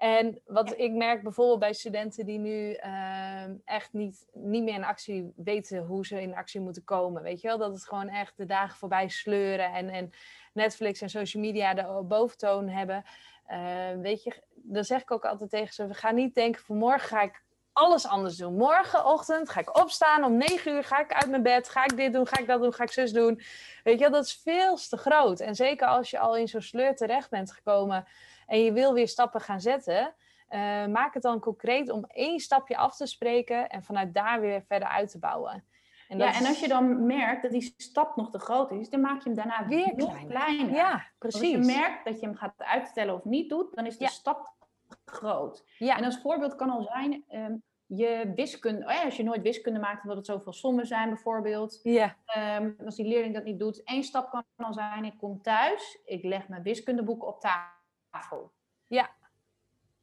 En 0.00 0.40
wat 0.46 0.78
ik 0.78 0.92
merk 0.92 1.22
bijvoorbeeld 1.22 1.58
bij 1.58 1.72
studenten 1.72 2.26
die 2.26 2.38
nu 2.38 2.78
uh, 2.84 3.44
echt 3.64 3.92
niet, 3.92 4.26
niet 4.32 4.62
meer 4.62 4.74
in 4.74 4.84
actie 4.84 5.32
weten 5.36 5.84
hoe 5.84 6.06
ze 6.06 6.22
in 6.22 6.34
actie 6.34 6.60
moeten 6.60 6.84
komen. 6.84 7.22
Weet 7.22 7.40
je 7.40 7.48
wel, 7.48 7.58
dat 7.58 7.72
het 7.72 7.84
gewoon 7.84 8.08
echt 8.08 8.36
de 8.36 8.46
dagen 8.46 8.76
voorbij 8.76 9.08
sleuren 9.08 9.72
en, 9.72 9.88
en 9.88 10.10
Netflix 10.52 11.00
en 11.00 11.10
social 11.10 11.42
media 11.42 11.74
de 11.74 12.04
boventoon 12.08 12.68
hebben. 12.68 13.04
Uh, 13.50 14.00
weet 14.02 14.22
je, 14.22 14.42
dan 14.54 14.84
zeg 14.84 15.00
ik 15.00 15.10
ook 15.10 15.24
altijd 15.24 15.50
tegen 15.50 15.74
ze: 15.74 15.86
we 15.86 15.94
gaan 15.94 16.14
niet 16.14 16.34
denken 16.34 16.62
van 16.62 16.76
morgen 16.76 17.08
ga 17.08 17.22
ik 17.22 17.42
alles 17.72 18.06
anders 18.06 18.36
doen. 18.36 18.54
Morgenochtend 18.54 19.50
ga 19.50 19.60
ik 19.60 19.78
opstaan 19.78 20.24
om 20.24 20.36
negen 20.36 20.72
uur, 20.72 20.84
ga 20.84 21.00
ik 21.00 21.12
uit 21.12 21.30
mijn 21.30 21.42
bed, 21.42 21.68
ga 21.68 21.84
ik 21.84 21.96
dit 21.96 22.12
doen, 22.12 22.26
ga 22.26 22.38
ik 22.38 22.46
dat 22.46 22.60
doen, 22.60 22.72
ga 22.72 22.82
ik 22.82 22.90
zus 22.90 23.12
doen. 23.12 23.40
Weet 23.84 23.98
je, 23.98 24.10
dat 24.10 24.24
is 24.24 24.40
veel 24.42 24.76
te 24.76 24.96
groot. 24.96 25.40
En 25.40 25.54
zeker 25.54 25.86
als 25.86 26.10
je 26.10 26.18
al 26.18 26.36
in 26.36 26.48
zo'n 26.48 26.60
sleur 26.60 26.96
terecht 26.96 27.30
bent 27.30 27.52
gekomen 27.52 28.06
en 28.46 28.64
je 28.64 28.72
wil 28.72 28.92
weer 28.92 29.08
stappen 29.08 29.40
gaan 29.40 29.60
zetten, 29.60 30.14
uh, 30.50 30.86
maak 30.86 31.14
het 31.14 31.22
dan 31.22 31.40
concreet 31.40 31.90
om 31.90 32.04
één 32.04 32.40
stapje 32.40 32.76
af 32.76 32.96
te 32.96 33.06
spreken 33.06 33.68
en 33.68 33.82
vanuit 33.82 34.14
daar 34.14 34.40
weer 34.40 34.62
verder 34.62 34.88
uit 34.88 35.10
te 35.10 35.18
bouwen. 35.18 35.64
En 36.10 36.18
ja, 36.18 36.34
en 36.34 36.46
als 36.46 36.60
je 36.60 36.68
dan 36.68 37.06
merkt 37.06 37.42
dat 37.42 37.50
die 37.50 37.74
stap 37.76 38.16
nog 38.16 38.30
te 38.30 38.38
groot 38.38 38.70
is, 38.70 38.90
dan 38.90 39.00
maak 39.00 39.22
je 39.22 39.28
hem 39.28 39.34
daarna 39.34 39.66
weer 39.66 39.92
nog 39.96 40.08
kleiner. 40.08 40.28
kleiner. 40.28 40.74
Ja, 40.74 41.06
precies. 41.18 41.56
als 41.56 41.66
je 41.66 41.72
merkt 41.72 42.04
dat 42.04 42.20
je 42.20 42.26
hem 42.26 42.34
gaat 42.34 42.54
uitstellen 42.56 43.14
of 43.14 43.24
niet 43.24 43.48
doet, 43.48 43.74
dan 43.74 43.86
is 43.86 43.98
de 43.98 44.04
ja. 44.04 44.10
stap 44.10 44.54
groot. 45.04 45.64
Ja. 45.78 45.96
En 45.96 46.04
als 46.04 46.20
voorbeeld 46.20 46.54
kan 46.54 46.70
al 46.70 46.82
zijn, 46.82 47.24
um, 47.28 47.62
je 47.86 48.32
wiskunde, 48.34 48.86
oh 48.86 48.92
ja, 48.92 49.04
als 49.04 49.16
je 49.16 49.22
nooit 49.22 49.42
wiskunde 49.42 49.78
maakt 49.78 50.02
omdat 50.02 50.16
het 50.16 50.26
zoveel 50.26 50.52
sommen 50.52 50.86
zijn 50.86 51.08
bijvoorbeeld. 51.08 51.80
Ja. 51.82 52.16
Um, 52.58 52.76
als 52.84 52.96
die 52.96 53.06
leerling 53.06 53.34
dat 53.34 53.44
niet 53.44 53.58
doet, 53.58 53.82
één 53.82 54.04
stap 54.04 54.30
kan 54.30 54.44
al 54.56 54.72
zijn, 54.72 55.04
ik 55.04 55.18
kom 55.18 55.42
thuis, 55.42 55.98
ik 56.04 56.24
leg 56.24 56.48
mijn 56.48 56.62
wiskundeboek 56.62 57.24
op 57.26 57.40
tafel. 57.40 58.52
Ja. 58.86 59.10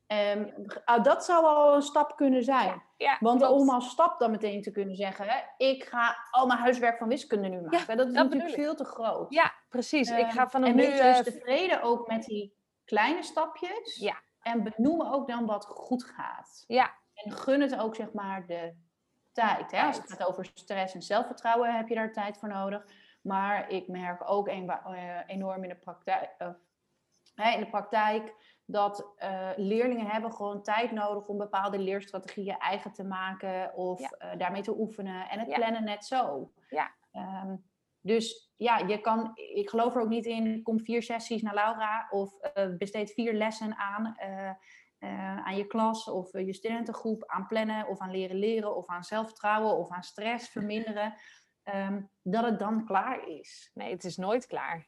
Um, 0.08 0.54
dat 1.04 1.26
zou 1.26 1.46
al 1.46 1.76
een 1.76 1.82
stap 1.82 2.16
kunnen 2.16 2.44
zijn. 2.44 2.68
Ja, 2.68 2.84
ja, 2.98 3.18
Want 3.20 3.42
klopt. 3.42 3.62
om 3.62 3.70
als 3.70 3.90
stap 3.90 4.20
dan 4.20 4.32
meteen 4.32 4.62
te 4.62 4.72
kunnen 4.72 4.96
zeggen, 4.96 5.26
hè, 5.28 5.40
ik 5.58 5.84
ga 5.84 6.18
al 6.32 6.48
mijn 6.48 6.60
huiswerk 6.60 6.98
van 6.98 7.08
wiskunde 7.08 7.48
nu 7.48 7.62
maken. 7.62 7.80
Ja, 7.88 7.96
dat 7.96 8.08
is 8.08 8.14
dat 8.14 8.24
natuurlijk 8.24 8.56
veel 8.56 8.76
te 8.76 8.86
groot. 8.86 9.34
Ja, 9.34 9.54
precies. 9.70 10.10
Um, 10.10 10.18
ik 10.18 10.32
ga 10.32 10.50
vanaf 10.50 10.70
en 10.70 10.76
nu... 10.76 10.86
Dus 10.86 11.24
tevreden 11.24 11.82
ook 11.82 12.08
met 12.08 12.24
die 12.24 12.56
kleine 12.86 13.24
stapjes. 13.24 13.96
Ja. 13.96 14.16
En 14.42 14.64
benoem 14.64 15.02
ook 15.02 15.28
dan 15.28 15.46
wat 15.46 15.66
goed 15.66 16.04
gaat. 16.04 16.64
Ja. 16.68 16.94
En 17.14 17.32
gun 17.32 17.62
het 17.62 17.80
ook, 17.80 17.96
zeg 17.96 18.14
maar, 18.14 18.46
de 18.46 18.74
tijd. 19.32 19.72
Hè? 19.72 19.82
Als 19.82 19.98
het 19.98 20.12
gaat 20.12 20.28
over 20.28 20.50
stress 20.54 20.94
en 20.94 21.02
zelfvertrouwen, 21.02 21.76
heb 21.76 21.88
je 21.88 21.96
daar 21.96 22.14
tijd 22.14 22.38
voor 22.38 22.50
nodig. 22.50 22.86
Maar 23.22 23.70
ik 23.70 23.88
merk 23.88 24.30
ook 24.30 24.48
uh, 24.48 25.20
enorm 25.28 25.64
in 25.64 25.70
de 25.70 25.76
praktijk, 25.76 26.36
uh, 27.36 27.54
in 27.54 27.60
de 27.60 27.70
praktijk 27.70 28.34
dat 28.70 29.14
uh, 29.20 29.50
leerlingen 29.56 30.06
hebben 30.06 30.34
gewoon 30.34 30.64
tijd 30.64 30.92
nodig 30.92 31.28
om 31.28 31.38
bepaalde 31.38 31.80
leerstrategieën 31.80 32.58
eigen 32.58 32.92
te 32.92 33.04
maken 33.04 33.74
of 33.74 34.00
ja. 34.00 34.36
daarmee 34.36 34.62
te 34.62 34.80
oefenen. 34.80 35.30
En 35.30 35.40
het 35.40 35.54
plannen 35.54 35.84
net 35.84 36.06
zo. 36.06 36.52
Ja. 36.70 36.92
Um, 37.44 37.66
dus 38.02 38.52
ja, 38.58 38.78
je 38.78 39.02
kan, 39.02 39.32
ik 39.36 39.70
geloof 39.70 39.96
er 39.96 40.02
ook 40.02 40.10
niet 40.10 40.26
in, 40.26 40.64
kom 40.64 40.80
vier 40.80 41.04
sessies 41.04 41.42
naar 41.42 41.54
Laura 41.54 42.08
of 42.10 42.34
uh, 42.58 42.76
besteed 42.78 43.12
vier 43.12 43.34
lessen 43.34 43.76
aan, 43.76 44.16
aan 45.46 45.56
je 45.56 45.68
klas 45.68 46.10
of 46.10 46.32
je 46.32 46.54
studentengroep, 46.54 47.24
aan 47.26 47.48
plannen 47.48 47.88
of 47.88 48.00
aan 48.00 48.12
leren 48.12 48.36
leren 48.36 48.76
of 48.76 48.88
aan 48.88 49.04
zelfvertrouwen 49.04 49.78
of 49.78 49.92
aan 49.92 50.04
stress 50.04 50.50
verminderen, 50.50 51.14
um, 51.76 52.10
dat 52.22 52.44
het 52.44 52.60
dan 52.60 52.86
klaar 52.86 53.28
is. 53.28 53.72
Nee, 53.74 53.92
het 53.92 54.04
is 54.04 54.18
nooit 54.18 54.48
klaar. 54.48 54.88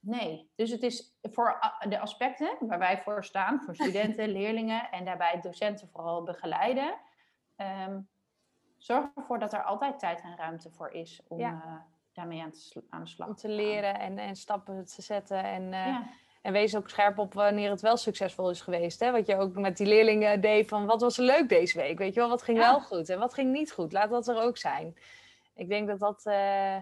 Nee, 0.00 0.50
dus 0.54 0.70
het 0.70 0.82
is 0.82 1.18
voor 1.22 1.58
de 1.88 1.98
aspecten 1.98 2.56
waar 2.60 2.78
wij 2.78 2.98
voor 2.98 3.24
staan, 3.24 3.62
voor 3.62 3.74
studenten, 3.84 4.28
leerlingen 4.28 4.90
en 4.90 5.04
daarbij 5.04 5.40
docenten 5.40 5.88
vooral 5.88 6.22
begeleiden. 6.22 6.94
Um, 7.86 8.08
zorg 8.76 9.06
ervoor 9.14 9.38
dat 9.38 9.52
er 9.52 9.64
altijd 9.64 9.98
tijd 9.98 10.20
en 10.20 10.36
ruimte 10.36 10.70
voor 10.70 10.90
is 10.90 11.22
om 11.28 11.38
ja 11.38 11.86
daarmee 12.18 12.42
aan, 12.42 12.50
te, 12.50 12.82
aan 12.90 13.02
de 13.02 13.08
slag 13.08 13.28
Om 13.28 13.34
te 13.34 13.48
leren 13.48 13.98
en, 13.98 14.18
en 14.18 14.36
stappen 14.36 14.84
te 14.84 15.02
zetten. 15.02 15.44
En, 15.44 15.72
uh, 15.72 15.96
en 16.42 16.52
wees 16.52 16.76
ook 16.76 16.88
scherp 16.88 17.18
op 17.18 17.34
wanneer 17.34 17.70
het 17.70 17.80
wel 17.80 17.96
succesvol 17.96 18.50
is 18.50 18.60
geweest. 18.60 19.00
Hè? 19.00 19.10
Wat 19.10 19.26
je 19.26 19.36
ook 19.36 19.54
met 19.54 19.76
die 19.76 19.86
leerlingen 19.86 20.40
deed 20.40 20.68
van 20.68 20.86
wat 20.86 21.00
was 21.00 21.18
er 21.18 21.24
leuk 21.24 21.48
deze 21.48 21.78
week? 21.78 21.98
Weet 21.98 22.14
je 22.14 22.20
wel, 22.20 22.28
wat 22.28 22.42
ging 22.42 22.58
wel 22.58 22.80
goed 22.80 23.08
en 23.08 23.18
wat 23.18 23.34
ging 23.34 23.52
niet 23.52 23.72
goed? 23.72 23.92
Laat 23.92 24.10
dat 24.10 24.28
er 24.28 24.40
ook 24.42 24.56
zijn. 24.56 24.96
Ik 25.54 25.68
denk 25.68 25.88
dat 25.88 25.98
dat 25.98 26.22
uh, 26.26 26.76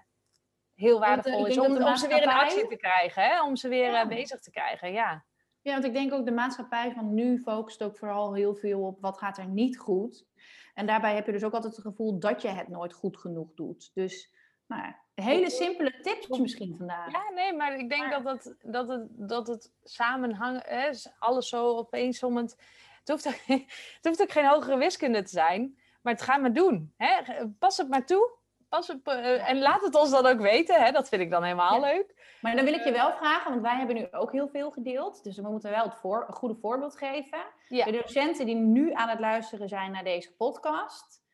heel 0.77 0.99
waardevol 0.99 1.47
is 1.47 1.59
om, 1.59 1.77
om, 1.77 1.97
ze 1.97 2.09
weer 2.09 2.23
in 2.23 2.29
actie 2.29 2.67
te 2.67 2.77
krijgen. 2.77 3.23
Hè? 3.23 3.43
Om 3.43 3.57
ze 3.57 3.69
weer 3.69 3.93
uh, 3.93 4.07
bezig 4.07 4.41
te 4.41 4.51
krijgen, 4.51 4.93
ja. 4.93 5.25
Ja, 5.61 5.73
want 5.73 5.85
ik 5.85 5.93
denk 5.93 6.13
ook 6.13 6.25
de 6.25 6.33
maatschappij 6.33 6.93
van 6.93 7.15
nu 7.15 7.39
focust 7.39 7.83
ook 7.83 7.99
vooral 7.99 8.35
heel 8.35 8.55
veel 8.55 8.81
op 8.81 9.01
wat 9.01 9.19
gaat 9.19 9.39
er 9.39 9.49
niet 9.49 9.79
goed. 9.79 10.27
En 10.75 10.87
daarbij 10.87 11.15
heb 11.15 11.27
je 11.27 11.33
dus 11.33 11.45
ook 11.45 11.53
altijd 11.53 11.77
het 11.77 11.85
gevoel 11.85 12.19
dat 12.19 12.43
je 12.43 12.49
het 12.49 12.69
nooit 12.69 12.93
goed 12.93 13.17
genoeg 13.17 13.55
doet. 13.55 13.91
Dus 13.95 14.35
nou, 14.67 14.95
hele 15.15 15.51
simpele 15.51 16.01
tips 16.01 16.39
misschien 16.39 16.77
vandaag. 16.77 17.13
Ja, 17.13 17.31
nee, 17.35 17.53
maar 17.53 17.79
ik 17.79 17.89
denk 17.89 18.11
dat, 18.11 18.25
het, 18.25 18.57
dat, 18.63 18.89
het, 18.89 19.07
dat 19.11 19.47
het 19.47 19.73
samenhangen 19.83 20.89
is, 20.89 21.13
alles 21.19 21.49
zo 21.49 21.77
opeens 21.77 22.23
om 22.23 22.37
het. 22.37 22.57
Het 22.99 23.09
hoeft, 23.09 23.27
ook, 23.27 23.59
het 23.97 24.01
hoeft 24.03 24.23
ook 24.23 24.33
geen 24.33 24.47
hogere 24.47 24.77
wiskunde 24.77 25.23
te 25.23 25.31
zijn, 25.31 25.79
maar 26.03 26.13
het 26.13 26.23
gaan 26.23 26.43
we 26.43 26.53
doen. 26.53 26.93
Hè? 26.97 27.23
Pas 27.59 27.77
het 27.77 27.89
maar 27.89 28.07
toe. 28.07 28.31
Het, 28.77 29.01
uh, 29.05 29.49
en 29.49 29.59
laat 29.59 29.83
het 29.83 29.95
ons 29.95 30.11
dan 30.11 30.27
ook 30.27 30.41
weten. 30.41 30.85
Hè? 30.85 30.91
Dat 30.91 31.09
vind 31.09 31.23
ik 31.23 31.31
dan 31.31 31.43
helemaal 31.43 31.81
leuk. 31.81 32.37
Maar 32.41 32.57
dan 32.57 32.65
wil 32.65 32.75
ik 32.75 32.85
je 32.85 32.93
wel 32.93 33.13
vragen, 33.13 33.51
want 33.51 33.63
wij 33.63 33.77
hebben 33.77 33.97
nu 33.97 34.07
ook 34.11 34.33
heel 34.33 34.49
veel 34.49 34.71
gedeeld. 34.71 35.25
Dus 35.25 35.37
we 35.37 35.51
moeten 35.51 35.71
wel 35.71 35.85
het 35.85 35.95
voor, 35.95 36.25
een 36.29 36.35
goede 36.35 36.55
voorbeeld 36.55 36.97
geven. 36.97 37.39
De 37.69 38.01
docenten 38.03 38.47
die 38.47 38.55
nu 38.55 38.93
aan 38.93 39.09
het 39.09 39.21
luisteren 39.21 39.69
zijn 39.69 39.93
naar 39.93 40.05
deze 40.05 40.37
podcast 40.37 41.25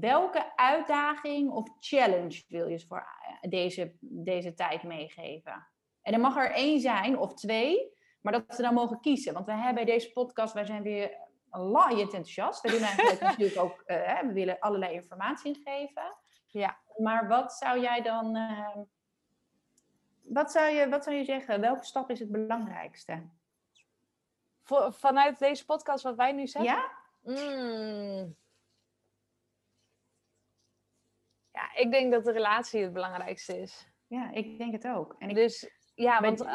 Welke 0.00 0.56
uitdaging 0.56 1.50
of 1.50 1.68
challenge 1.80 2.42
wil 2.48 2.68
je 2.68 2.80
voor 2.80 2.98
eh, 2.98 3.50
deze, 3.50 3.92
deze 4.00 4.54
tijd 4.54 4.82
meegeven? 4.82 5.66
En 6.02 6.12
er 6.12 6.20
mag 6.20 6.36
er 6.36 6.50
één 6.50 6.80
zijn 6.80 7.18
of 7.18 7.34
twee, 7.34 7.92
maar 8.20 8.32
dat 8.32 8.44
ze 8.48 8.62
dan 8.62 8.74
mogen 8.74 9.00
kiezen. 9.00 9.32
Want 9.32 9.46
we 9.46 9.52
hebben 9.52 9.74
bij 9.74 9.84
deze 9.84 10.12
podcast, 10.12 10.54
wij 10.54 10.64
zijn 10.64 10.82
weer 10.82 11.16
laaiend 11.50 12.12
enthousiast. 12.12 12.60
We 12.60 12.70
doen 12.70 12.80
eigenlijk 12.80 13.20
natuurlijk 13.30 13.60
ook, 13.60 13.82
uh, 13.86 14.20
we 14.20 14.32
willen 14.32 14.58
allerlei 14.58 14.92
informatie 14.92 15.60
geven. 15.64 16.16
Ja. 16.46 16.78
Maar 16.96 17.28
wat 17.28 17.52
zou 17.52 17.80
jij 17.80 18.02
dan, 18.02 18.36
uh, 18.36 18.76
wat, 20.22 20.52
zou 20.52 20.70
je, 20.70 20.88
wat 20.88 21.04
zou 21.04 21.16
je 21.16 21.24
zeggen? 21.24 21.60
Welke 21.60 21.84
stap 21.84 22.10
is 22.10 22.18
het 22.18 22.30
belangrijkste? 22.30 23.22
Voor, 24.62 24.92
vanuit 24.92 25.38
deze 25.38 25.64
podcast 25.64 26.02
wat 26.02 26.16
wij 26.16 26.32
nu 26.32 26.46
zeggen? 26.46 26.72
Ja? 26.72 26.90
Mm. 27.22 28.36
Ja, 31.52 31.74
ik 31.74 31.90
denk 31.90 32.12
dat 32.12 32.24
de 32.24 32.32
relatie 32.32 32.82
het 32.82 32.92
belangrijkste 32.92 33.60
is. 33.60 33.88
Ja, 34.06 34.30
ik 34.30 34.58
denk 34.58 34.72
het 34.72 34.88
ook. 34.88 35.14
En 35.18 35.28
ik... 35.28 35.34
Dus 35.34 35.70
ja, 35.94 36.20
want 36.20 36.46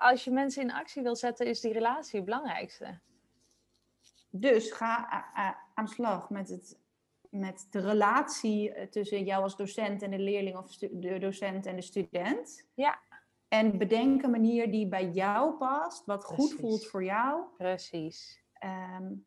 als 0.00 0.24
je 0.24 0.30
mensen 0.30 0.62
in 0.62 0.72
actie 0.72 1.02
wil 1.02 1.16
zetten, 1.16 1.46
is 1.46 1.60
die 1.60 1.72
relatie 1.72 2.16
het 2.16 2.24
belangrijkste. 2.24 3.00
Dus 4.30 4.72
ga 4.72 5.08
aan 5.74 5.84
de 5.84 5.90
slag 5.90 6.30
met, 6.30 6.48
het, 6.48 6.78
met 7.38 7.66
de 7.70 7.80
relatie 7.80 8.72
eh, 8.72 8.86
tussen 8.86 9.24
jou 9.24 9.42
als 9.42 9.56
docent 9.56 10.02
en 10.02 10.10
de 10.10 10.18
leerling 10.18 10.56
of 10.56 10.76
de 10.76 11.18
docent 11.18 11.66
en 11.66 11.76
de 11.76 11.82
student. 11.82 12.68
Ja. 12.74 12.98
En 13.48 13.78
bedenk 13.78 14.22
een 14.22 14.30
manier 14.30 14.70
die 14.70 14.88
bij 14.88 15.10
jou 15.10 15.52
past, 15.52 16.06
wat 16.06 16.24
goed 16.24 16.52
voelt 16.52 16.86
voor 16.86 17.04
jou. 17.04 17.42
Precies. 17.56 18.42
Um, 18.64 19.26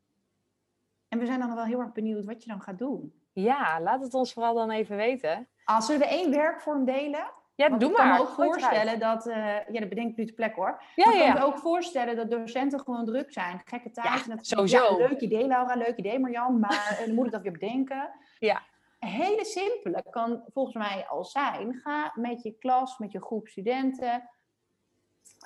en 1.08 1.20
we 1.20 1.26
zijn 1.26 1.40
dan 1.40 1.56
wel 1.56 1.64
heel 1.64 1.80
erg 1.80 1.92
benieuwd 1.92 2.26
wat 2.26 2.44
je 2.44 2.50
dan 2.50 2.62
gaat 2.62 2.78
doen. 2.78 3.14
Ja, 3.34 3.82
laat 3.82 4.02
het 4.02 4.14
ons 4.14 4.34
vooral 4.34 4.54
dan 4.54 4.72
even 4.72 4.96
weten. 4.96 5.48
Als 5.64 5.88
we 5.88 6.06
één 6.06 6.32
werkvorm 6.32 6.86
delen? 6.86 7.32
Ja, 7.60 7.70
doe 7.70 7.90
ik 7.90 7.98
maar. 7.98 8.06
Ik 8.06 8.12
kan 8.12 8.26
me 8.26 8.30
ook 8.30 8.36
voorstellen 8.36 9.00
dat, 9.00 9.28
uh, 9.28 9.36
ja, 9.56 9.80
dat 9.80 9.90
bedenk 9.90 10.10
ik 10.10 10.18
nu 10.18 10.26
te 10.26 10.34
plek 10.34 10.56
hoor. 10.56 10.84
Ja, 10.96 11.06
maar 11.06 11.16
ik 11.16 11.22
kan 11.22 11.34
me 11.34 11.46
ook 11.46 11.58
voorstellen 11.58 12.16
dat 12.16 12.30
docenten 12.30 12.80
gewoon 12.80 13.06
druk 13.06 13.32
zijn. 13.32 13.62
Gekke 13.66 13.92
tijd. 13.92 14.26
Ja, 14.26 14.38
sowieso. 14.42 14.98
leuk 14.98 15.20
idee 15.20 15.48
Laura, 15.48 15.76
leuk 15.76 15.98
idee 15.98 16.20
Marjan, 16.20 16.60
maar 16.60 17.02
dan 17.06 17.16
moet 17.16 17.26
ik 17.26 17.32
dat 17.32 17.42
weer 17.42 17.52
bedenken. 17.52 18.10
Ja. 18.40 18.62
Hele 19.00 19.46
simpele 19.46 20.04
kan 20.10 20.44
volgens 20.54 20.76
mij 20.76 21.06
al 21.08 21.26
zijn. 21.26 21.74
Ga 21.74 22.12
met 22.16 22.44
je 22.44 22.58
klas, 22.58 22.98
met 22.98 23.12
je 23.12 23.22
groep 23.22 23.48
studenten. 23.48 24.30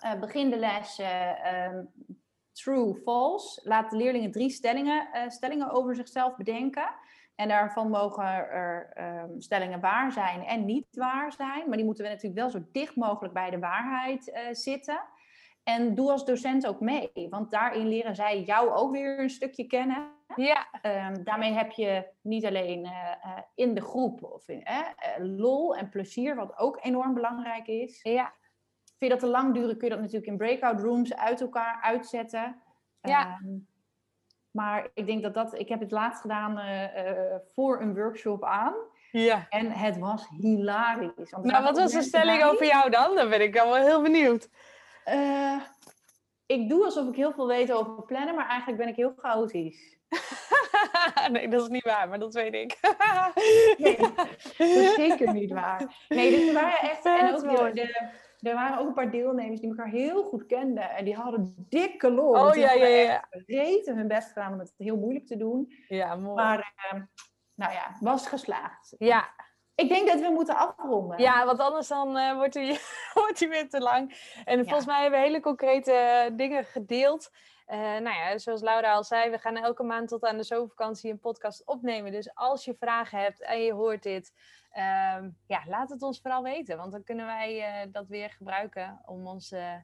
Uh, 0.06 0.20
begin 0.20 0.50
de 0.50 0.58
les 0.58 1.00
uh, 1.00 1.68
true, 2.52 2.96
false. 3.04 3.62
Laat 3.64 3.90
de 3.90 3.98
leerlingen 3.98 4.32
drie 4.32 4.50
stellingen, 4.50 5.08
stellingen 5.28 5.72
over 5.72 5.96
zichzelf 5.96 6.36
bedenken. 6.36 6.90
En 7.36 7.48
daarvan 7.48 7.90
mogen 7.90 8.26
er 8.26 8.94
um, 9.24 9.42
stellingen 9.42 9.80
waar 9.80 10.12
zijn 10.12 10.44
en 10.44 10.66
niet 10.66 10.88
waar 10.92 11.32
zijn. 11.32 11.68
Maar 11.68 11.78
die 11.78 11.86
moeten 11.86 12.04
we 12.04 12.10
natuurlijk 12.10 12.40
wel 12.40 12.50
zo 12.50 12.68
dicht 12.72 12.96
mogelijk 12.96 13.34
bij 13.34 13.50
de 13.50 13.60
waarheid 13.60 14.28
uh, 14.28 14.40
zitten. 14.52 15.02
En 15.64 15.96
doe 15.96 16.12
als 16.12 16.26
docent 16.26 16.68
ook 16.68 16.80
mee, 16.80 17.28
want 17.30 17.52
daarin 17.52 17.88
leren 17.88 18.16
zij 18.16 18.42
jou 18.42 18.70
ook 18.70 18.92
weer 18.92 19.20
een 19.20 19.30
stukje 19.30 19.68
kennen. 19.68 20.12
Ja. 20.36 20.68
Um, 21.08 21.24
daarmee 21.24 21.52
heb 21.52 21.72
je 21.72 22.08
niet 22.22 22.46
alleen 22.46 22.86
uh, 22.86 22.92
uh, 22.92 23.38
in 23.56 23.74
de 23.74 23.82
groep 23.82 24.24
of 24.24 24.48
in, 24.48 24.64
lol 25.18 25.76
en 25.76 25.90
plezier, 25.90 26.36
wat 26.36 26.58
ook 26.58 26.80
enorm 26.82 27.14
belangrijk 27.14 27.68
is. 27.68 28.02
Ja. 28.02 28.34
Vind 28.84 28.98
je 28.98 29.10
dat 29.10 29.20
te 29.20 29.28
lang 29.28 29.54
duren, 29.54 29.78
kun 29.78 29.88
je 29.88 29.94
dat 29.94 30.00
natuurlijk 30.00 30.32
in 30.32 30.38
breakout 30.38 30.80
rooms 30.80 31.16
uit 31.16 31.42
elkaar 31.42 31.80
uitzetten. 31.82 32.62
Ja. 33.02 33.40
Um, 33.44 33.68
maar 34.54 34.88
ik 34.94 35.06
denk 35.06 35.24
dat 35.24 35.34
dat. 35.34 35.60
Ik 35.60 35.70
heb 35.70 35.80
het 35.80 35.92
laatst 35.92 36.22
gedaan 36.22 36.60
uh, 36.60 36.82
uh, 36.82 37.36
voor 37.54 37.82
een 37.82 37.96
workshop 37.96 38.44
aan. 38.44 38.74
Ja. 39.12 39.46
En 39.50 39.72
het 39.72 39.98
was 39.98 40.28
hilarisch. 40.30 41.30
Want 41.30 41.46
nou, 41.46 41.64
wat 41.64 41.78
was 41.78 41.92
de 41.92 42.02
stelling 42.02 42.40
bij. 42.40 42.50
over 42.50 42.66
jou 42.66 42.90
dan? 42.90 43.16
Dan 43.16 43.30
ben 43.30 43.42
ik 43.42 43.54
wel 43.54 43.76
heel 43.76 44.02
benieuwd. 44.02 44.50
Uh, 45.06 45.62
ik 46.46 46.70
doe 46.70 46.84
alsof 46.84 47.08
ik 47.08 47.16
heel 47.16 47.34
veel 47.34 47.48
weet 47.48 47.72
over 47.72 48.04
plannen, 48.04 48.36
maar 48.36 48.48
eigenlijk 48.48 48.80
ben 48.80 48.88
ik 48.88 48.96
heel 48.96 49.14
chaotisch. 49.16 49.98
nee, 51.32 51.48
dat 51.48 51.62
is 51.62 51.68
niet 51.68 51.84
waar, 51.84 52.10
maar 52.10 52.20
dat 52.20 52.34
weet 52.34 52.54
ik. 52.54 52.78
nee, 53.78 53.98
dat 53.98 54.28
is 54.58 54.94
zeker 54.94 55.34
niet 55.34 55.52
waar. 55.52 56.06
Nee, 56.08 56.30
dus 56.32 56.54
waren 56.54 56.90
echt. 56.90 57.06
En 57.06 57.34
ook 57.36 57.76
de, 57.76 58.10
er 58.44 58.56
waren 58.56 58.80
ook 58.80 58.88
een 58.88 58.94
paar 58.94 59.12
deelnemers 59.12 59.60
die 59.60 59.70
elkaar 59.70 59.90
heel 59.90 60.24
goed 60.24 60.46
kenden. 60.46 60.90
En 60.90 61.06
die 61.06 61.16
hadden 61.16 61.66
dikke 61.70 62.12
lol. 62.12 62.30
Oh 62.30 62.56
ja, 62.56 62.72
ja, 62.72 62.88
ja. 62.88 63.28
Reten 63.30 63.98
hun 63.98 64.08
best 64.08 64.28
gedaan 64.28 64.54
om 64.54 64.60
het 64.60 64.74
heel 64.78 64.98
moeilijk 64.98 65.28
te 65.28 65.38
doen. 65.38 65.74
Ja, 65.88 66.16
mooi. 66.16 66.36
Maar, 66.36 66.74
uh, 66.94 67.02
nou 67.54 67.74
ja, 67.74 67.98
was 68.00 68.28
geslaagd. 68.28 68.96
Ja. 68.98 69.30
Ik 69.76 69.90
denk 69.90 70.08
dat 70.08 70.20
we 70.20 70.30
moeten 70.30 70.56
afronden. 70.56 71.22
Ja, 71.22 71.46
want 71.46 71.60
anders 71.60 71.88
dan 71.88 72.18
uh, 72.18 72.36
wordt, 72.36 72.54
hij, 72.54 72.80
wordt 73.14 73.40
hij 73.40 73.50
weer 73.50 73.70
te 73.70 73.80
lang. 73.80 74.32
En 74.46 74.58
ja. 74.58 74.64
volgens 74.64 74.86
mij 74.86 75.02
hebben 75.02 75.20
we 75.20 75.26
hele 75.26 75.40
concrete 75.40 76.30
dingen 76.34 76.64
gedeeld. 76.66 77.32
Uh, 77.68 77.78
nou 77.78 78.16
ja, 78.16 78.38
zoals 78.38 78.62
Laura 78.62 78.94
al 78.94 79.04
zei, 79.04 79.30
we 79.30 79.38
gaan 79.38 79.58
elke 79.58 79.84
maand 79.84 80.08
tot 80.08 80.24
aan 80.24 80.38
de 80.38 80.44
zomervakantie 80.44 81.12
een 81.12 81.20
podcast 81.20 81.66
opnemen. 81.66 82.12
Dus 82.12 82.36
als 82.36 82.66
je 82.66 82.76
vragen 82.80 83.20
hebt 83.20 83.42
en 83.42 83.62
je 83.62 83.74
hoort 83.74 84.04
dit, 84.04 84.34
uh, 84.74 85.24
ja, 85.48 85.64
laat 85.66 85.90
het 85.90 86.02
ons 86.02 86.22
vooral 86.22 86.44
weten. 86.44 86.78
Want 86.78 86.92
dan 86.92 87.04
kunnen 87.04 87.26
wij 87.26 87.84
uh, 87.86 87.92
dat 87.92 88.08
weer 88.08 88.30
gebruiken 88.30 89.02
om 89.06 89.28
onze 89.28 89.84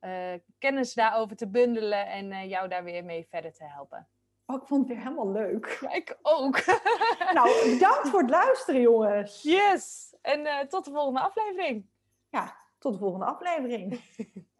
uh, 0.00 0.32
kennis 0.58 0.94
daarover 0.94 1.36
te 1.36 1.48
bundelen 1.48 2.06
en 2.06 2.48
jou 2.48 2.68
daar 2.68 2.84
weer 2.84 3.04
mee 3.04 3.26
verder 3.30 3.52
te 3.52 3.64
helpen. 3.64 4.08
Oh, 4.46 4.56
ik 4.56 4.66
vond 4.66 4.80
het 4.80 4.96
weer 4.96 5.06
helemaal 5.06 5.30
leuk. 5.30 5.78
Ja, 5.80 5.92
ik 5.92 6.18
ook. 6.22 6.64
nou, 7.34 7.70
bedankt 7.72 8.08
voor 8.08 8.20
het 8.20 8.30
luisteren, 8.30 8.80
jongens. 8.80 9.42
Yes. 9.42 10.16
En 10.22 10.68
tot 10.68 10.84
de 10.84 10.90
volgende 10.90 11.20
aflevering. 11.20 11.86
Ja, 12.28 12.56
tot 12.78 12.92
de 12.92 12.98
volgende 12.98 13.26
aflevering. 13.26 14.00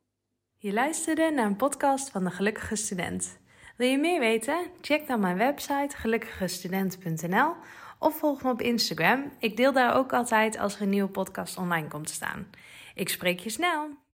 Je 0.65 0.73
luisterde 0.73 1.31
naar 1.31 1.47
een 1.47 1.57
podcast 1.57 2.11
van 2.11 2.25
de 2.25 2.31
Gelukkige 2.31 2.77
Student. 2.77 3.39
Wil 3.77 3.89
je 3.89 3.99
meer 3.99 4.21
weten? 4.21 4.67
Check 4.81 5.07
dan 5.07 5.21
mijn 5.21 5.37
website 5.37 5.97
gelukkigestudent.nl 5.97 7.55
of 7.99 8.19
volg 8.19 8.43
me 8.43 8.51
op 8.51 8.61
Instagram. 8.61 9.33
Ik 9.39 9.57
deel 9.57 9.73
daar 9.73 9.97
ook 9.97 10.13
altijd 10.13 10.59
als 10.59 10.75
er 10.75 10.83
een 10.83 10.89
nieuwe 10.89 11.11
podcast 11.11 11.59
online 11.59 11.89
komt 11.89 12.07
te 12.07 12.13
staan. 12.13 12.47
Ik 12.95 13.09
spreek 13.09 13.39
je 13.39 13.51
snel! 13.51 14.04